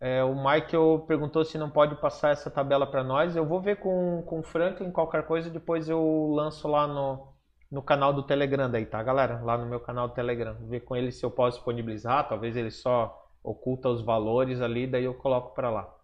[0.00, 3.36] É, o Michael perguntou se não pode passar essa tabela para nós.
[3.36, 7.34] Eu vou ver com, com o Franklin qualquer coisa, depois eu lanço lá no,
[7.70, 9.40] no canal do Telegram daí, tá, galera?
[9.42, 10.54] Lá no meu canal do Telegram.
[10.54, 14.86] Vou ver com ele se eu posso disponibilizar, talvez ele só oculta os valores ali,
[14.86, 15.94] daí eu coloco para lá.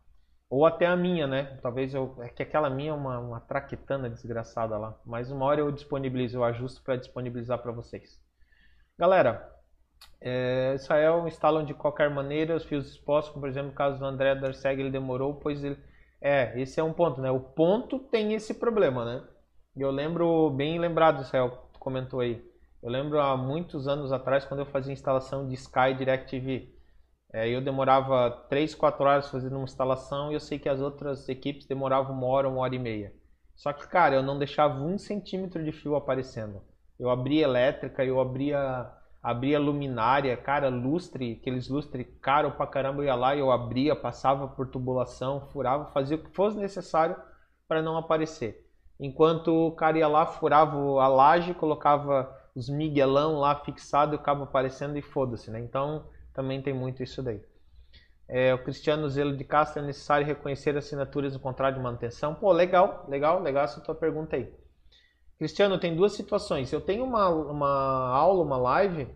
[0.48, 1.58] Ou até a minha, né?
[1.62, 2.16] Talvez eu.
[2.20, 4.96] É que aquela minha é uma, uma traquetana desgraçada lá.
[5.04, 8.20] Mas uma hora eu disponibilizo, eu ajusto para disponibilizar para vocês.
[8.96, 9.55] Galera,
[10.20, 14.04] é, Israel instalam de qualquer maneira os fios expostos, como por exemplo o caso do
[14.04, 15.78] André Darceg, ele demorou, pois ele.
[16.20, 17.30] É, esse é um ponto, né?
[17.30, 19.24] O ponto tem esse problema, né?
[19.76, 22.42] Eu lembro, bem lembrado, Israel, comentou aí.
[22.82, 26.74] Eu lembro há muitos anos atrás, quando eu fazia instalação de Sky DirecTV.
[27.32, 31.28] É, eu demorava 3, 4 horas fazendo uma instalação e eu sei que as outras
[31.28, 33.12] equipes demoravam uma hora, uma hora e meia.
[33.54, 36.62] Só que, cara, eu não deixava um centímetro de fio aparecendo.
[36.98, 38.90] Eu abria elétrica, eu abria,
[39.22, 44.46] abria luminária, cara, lustre, aqueles lustre caro pra caramba, eu ia lá, eu abria, passava
[44.48, 47.16] por tubulação, furava, fazia o que fosse necessário
[47.66, 48.64] para não aparecer.
[48.98, 54.22] Enquanto o cara ia lá, furava a laje, colocava os miguelão lá fixado e o
[54.22, 55.60] cabo aparecendo e foda-se, né?
[55.60, 57.42] Então, também tem muito isso daí.
[58.28, 62.34] É, o Cristiano Zelo de Castro, é necessário reconhecer assinaturas no contrato de manutenção?
[62.34, 64.52] Pô, legal, legal, legal essa tua pergunta aí.
[65.38, 66.72] Cristiano, tem duas situações.
[66.72, 69.08] Eu tenho uma, uma aula, uma live,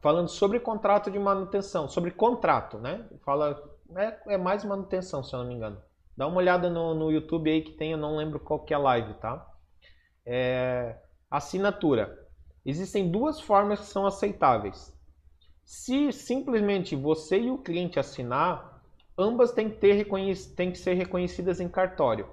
[0.00, 3.06] falando sobre contrato de manutenção, sobre contrato, né?
[3.24, 3.62] Fala,
[3.96, 5.80] é, é mais manutenção, se eu não me engano.
[6.16, 8.76] Dá uma olhada no, no YouTube aí que tem, eu não lembro qual que é
[8.76, 9.46] a live, tá?
[10.26, 10.96] É,
[11.30, 12.26] assinatura.
[12.64, 14.94] Existem duas formas que são aceitáveis.
[15.64, 18.82] Se simplesmente você e o cliente assinar,
[19.16, 20.06] ambas têm que, ter
[20.56, 22.28] têm que ser reconhecidas em cartório.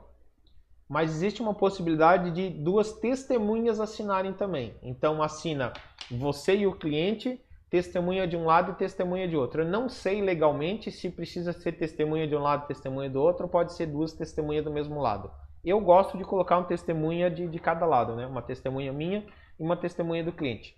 [0.87, 4.75] Mas existe uma possibilidade de duas testemunhas assinarem também.
[4.83, 5.73] Então assina
[6.11, 9.63] você e o cliente, testemunha de um lado e testemunha de outro.
[9.63, 13.49] Eu não sei legalmente se precisa ser testemunha de um lado testemunha do outro, ou
[13.49, 15.31] pode ser duas testemunhas do mesmo lado.
[15.63, 18.27] Eu gosto de colocar uma testemunha de, de cada lado, né?
[18.27, 19.25] uma testemunha minha
[19.59, 20.75] e uma testemunha do cliente.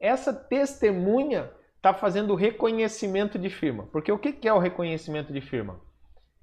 [0.00, 3.86] Essa testemunha está fazendo reconhecimento de firma.
[3.92, 5.78] Porque o que é o reconhecimento de firma?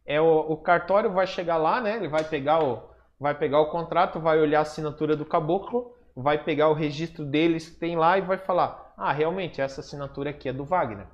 [0.05, 1.95] É o, o, cartório vai chegar lá, né?
[1.95, 2.90] Ele vai pegar o,
[3.21, 7.69] vai pegar o contrato, vai olhar a assinatura do caboclo, vai pegar o registro deles
[7.69, 11.05] que tem lá e vai falar: ah, realmente essa assinatura aqui é do Wagner.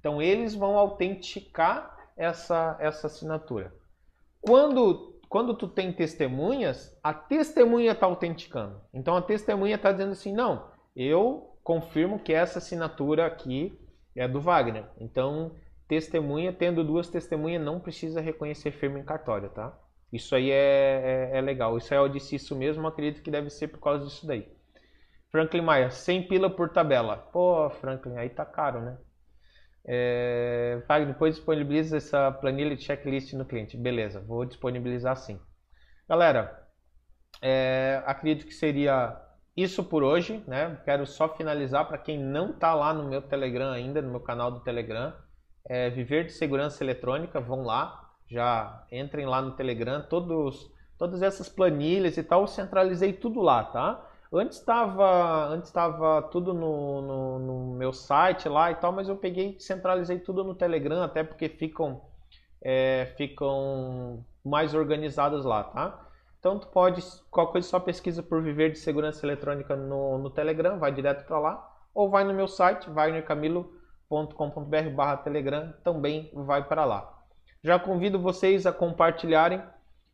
[0.00, 3.74] Então eles vão autenticar essa essa assinatura.
[4.40, 8.80] Quando quando tu tem testemunhas, a testemunha está autenticando.
[8.92, 13.78] Então a testemunha está dizendo assim: não, eu confirmo que essa assinatura aqui
[14.16, 14.86] é do Wagner.
[14.98, 15.52] Então,
[15.86, 19.78] testemunha, tendo duas testemunhas, não precisa reconhecer firma em cartório, tá?
[20.12, 21.76] Isso aí é, é, é legal.
[21.76, 24.46] Israel disse isso mesmo, acredito que deve ser por causa disso daí.
[25.30, 27.16] Franklin Maia, 100 pila por tabela.
[27.16, 28.98] Pô, Franklin, aí tá caro, né?
[29.84, 33.76] É, Wagner, depois disponibiliza essa planilha de checklist no cliente.
[33.76, 35.40] Beleza, vou disponibilizar sim.
[36.08, 36.66] Galera,
[37.40, 39.16] é, acredito que seria
[39.56, 40.80] isso por hoje, né?
[40.84, 44.50] Quero só finalizar para quem não está lá no meu Telegram ainda, no meu canal
[44.50, 45.14] do Telegram,
[45.68, 51.48] é, Viver de Segurança Eletrônica, vão lá, já entrem lá no Telegram, todos, todas essas
[51.48, 54.06] planilhas e tal, eu centralizei tudo lá, tá?
[54.32, 59.16] Antes estava antes estava tudo no, no, no, meu site lá e tal, mas eu
[59.16, 62.00] peguei centralizei tudo no Telegram, até porque ficam,
[62.62, 66.06] é, ficam mais organizadas lá, tá?
[66.38, 70.78] Então tu pode, qualquer coisa só pesquisa por Viver de Segurança Eletrônica no, no Telegram,
[70.78, 76.84] vai direto para lá, ou vai no meu site, wagnercamilo.com.br barra Telegram, também vai para
[76.84, 77.19] lá.
[77.62, 79.62] Já convido vocês a compartilharem,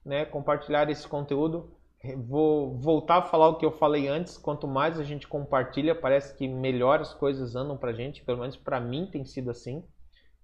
[0.04, 1.76] né, compartilhar esse conteúdo
[2.14, 4.38] Vou voltar a falar o que eu falei antes.
[4.38, 8.22] Quanto mais a gente compartilha, parece que melhor as coisas andam para gente.
[8.22, 9.82] Pelo menos para mim tem sido assim.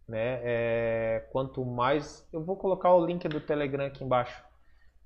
[0.09, 0.41] Né?
[0.43, 2.27] É, quanto mais.
[2.33, 4.43] Eu vou colocar o link do Telegram aqui embaixo.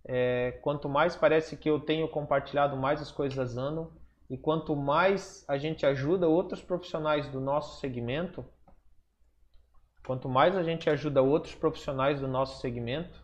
[0.04, 3.90] É, quanto mais parece que eu tenho compartilhado, mais as coisas andam.
[4.30, 8.44] E quanto mais a gente ajuda outros profissionais do nosso segmento,
[10.06, 13.20] quanto mais a gente ajuda outros profissionais do nosso segmento,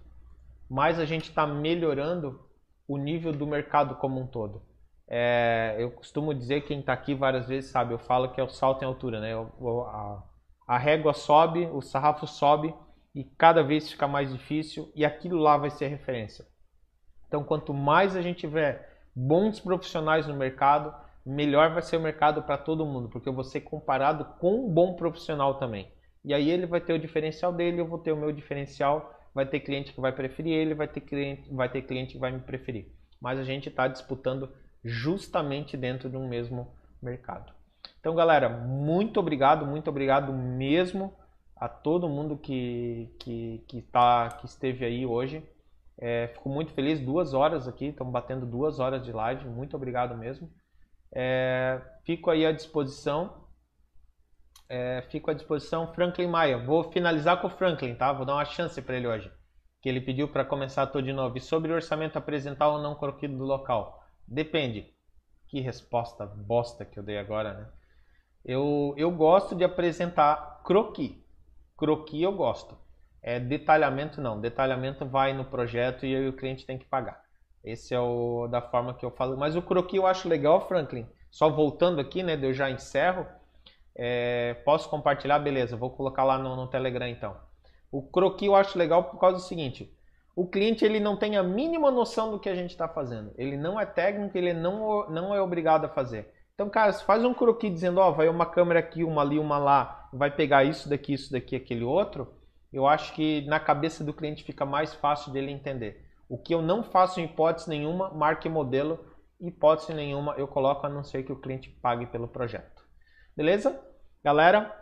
[0.69, 2.41] mais a gente está melhorando
[2.89, 4.63] o nível do mercado como um todo.
[5.07, 8.49] É, eu costumo dizer, quem está aqui várias vezes sabe, eu falo que é o
[8.49, 9.33] salto em altura, né?
[9.35, 10.23] A,
[10.67, 12.75] a régua sobe, o sarrafo sobe
[13.15, 16.45] e cada vez fica mais difícil e aquilo lá vai ser referência.
[17.29, 20.93] Então, quanto mais a gente tiver bons profissionais no mercado,
[21.25, 24.69] melhor vai ser o mercado para todo mundo, porque eu vou ser comparado com um
[24.69, 25.89] bom profissional também.
[26.25, 29.47] E aí ele vai ter o diferencial dele, eu vou ter o meu diferencial vai
[29.47, 32.41] ter cliente que vai preferir ele, vai ter cliente, vai ter cliente que vai me
[32.41, 32.93] preferir.
[33.21, 34.51] Mas a gente está disputando
[34.85, 36.69] justamente dentro de um mesmo
[37.01, 37.53] mercado.
[38.01, 41.15] Então, galera, muito obrigado, muito obrigado mesmo
[41.57, 45.43] a todo mundo que, que, que, tá, que esteve aí hoje.
[45.97, 50.17] É, fico muito feliz, duas horas aqui, estamos batendo duas horas de live, muito obrigado
[50.17, 50.51] mesmo.
[51.15, 53.42] É, fico aí à disposição
[54.69, 55.93] é, fico à disposição.
[55.93, 58.13] Franklin Maia, vou finalizar com o Franklin, tá?
[58.13, 59.31] Vou dar uma chance para ele hoje.
[59.81, 61.37] Que ele pediu para começar tudo de novo.
[61.37, 64.03] E sobre o orçamento apresentar ou não croquido do local?
[64.27, 64.95] Depende.
[65.49, 67.69] Que resposta bosta que eu dei agora, né?
[68.45, 71.25] Eu, eu gosto de apresentar croqui.
[71.77, 72.77] Croqui eu gosto.
[73.23, 74.41] É detalhamento não.
[74.41, 77.21] Detalhamento vai no projeto e aí o cliente tem que pagar.
[77.63, 79.37] Esse é o da forma que eu falo.
[79.37, 81.07] Mas o croqui eu acho legal, Franklin.
[81.31, 82.39] Só voltando aqui, né?
[82.41, 83.27] Eu já encerro
[83.95, 85.39] é, posso compartilhar?
[85.39, 87.37] Beleza, vou colocar lá no, no Telegram então.
[87.91, 89.95] O croqui eu acho legal por causa do seguinte:
[90.35, 93.33] o cliente ele não tem a mínima noção do que a gente está fazendo.
[93.37, 96.33] Ele não é técnico, ele não, não é obrigado a fazer.
[96.55, 100.09] Então, cara, faz um croqui dizendo, ó, vai uma câmera aqui, uma ali, uma lá,
[100.13, 102.33] vai pegar isso daqui, isso daqui, aquele outro,
[102.73, 106.07] eu acho que na cabeça do cliente fica mais fácil dele entender.
[106.29, 108.99] O que eu não faço em hipótese nenhuma, marque modelo,
[109.41, 112.82] hipótese nenhuma eu coloco a não ser que o cliente pague pelo projeto.
[113.37, 113.81] Beleza?
[114.23, 114.75] Galera,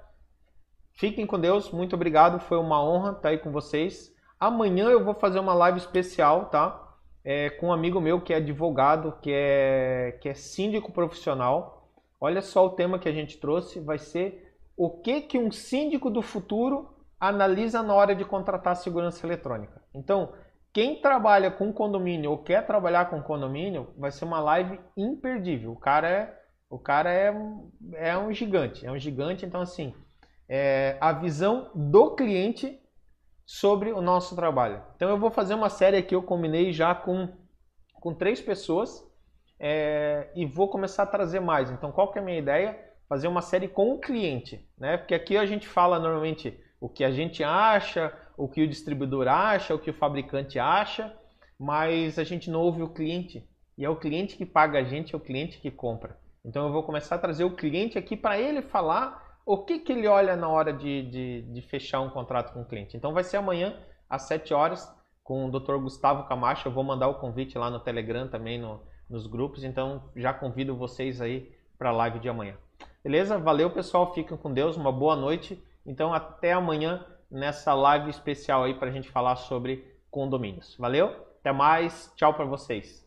[0.93, 1.71] fiquem com Deus.
[1.71, 2.41] Muito obrigado.
[2.41, 4.13] Foi uma honra estar aí com vocês.
[4.39, 6.89] Amanhã eu vou fazer uma live especial, tá?
[7.23, 11.89] É, com um amigo meu que é advogado, que é, que é síndico profissional.
[12.21, 13.79] Olha só o tema que a gente trouxe.
[13.79, 19.25] Vai ser o que, que um síndico do futuro analisa na hora de contratar segurança
[19.27, 19.81] eletrônica.
[19.95, 20.33] Então,
[20.73, 25.73] quem trabalha com condomínio ou quer trabalhar com condomínio, vai ser uma live imperdível.
[25.73, 26.40] O cara é
[26.71, 27.35] o cara é,
[27.95, 29.93] é um gigante, é um gigante, então assim,
[30.49, 32.81] é a visão do cliente
[33.45, 34.81] sobre o nosso trabalho.
[34.95, 37.29] Então eu vou fazer uma série aqui, eu combinei já com,
[37.95, 39.05] com três pessoas
[39.59, 41.71] é, e vou começar a trazer mais.
[41.71, 42.79] Então qual que é a minha ideia?
[43.09, 44.97] Fazer uma série com o cliente, né?
[44.97, 49.27] Porque aqui a gente fala normalmente o que a gente acha, o que o distribuidor
[49.27, 51.13] acha, o que o fabricante acha,
[51.59, 53.45] mas a gente não ouve o cliente.
[53.77, 56.17] E é o cliente que paga a gente, é o cliente que compra.
[56.45, 59.93] Então eu vou começar a trazer o cliente aqui para ele falar o que, que
[59.93, 62.97] ele olha na hora de, de, de, fechar um contrato com o cliente.
[62.97, 63.77] Então vai ser amanhã
[64.09, 64.91] às 7 horas
[65.23, 65.77] com o Dr.
[65.77, 66.69] Gustavo Camacho.
[66.69, 69.65] Eu vou mandar o convite lá no Telegram também no, nos grupos.
[69.65, 72.57] Então já convido vocês aí para a live de amanhã.
[73.03, 73.39] Beleza?
[73.39, 75.63] Valeu pessoal, fiquem com Deus, uma boa noite.
[75.85, 80.77] Então até amanhã nessa live especial aí para a gente falar sobre condomínios.
[80.79, 81.09] Valeu?
[81.41, 83.00] Até mais, tchau para vocês.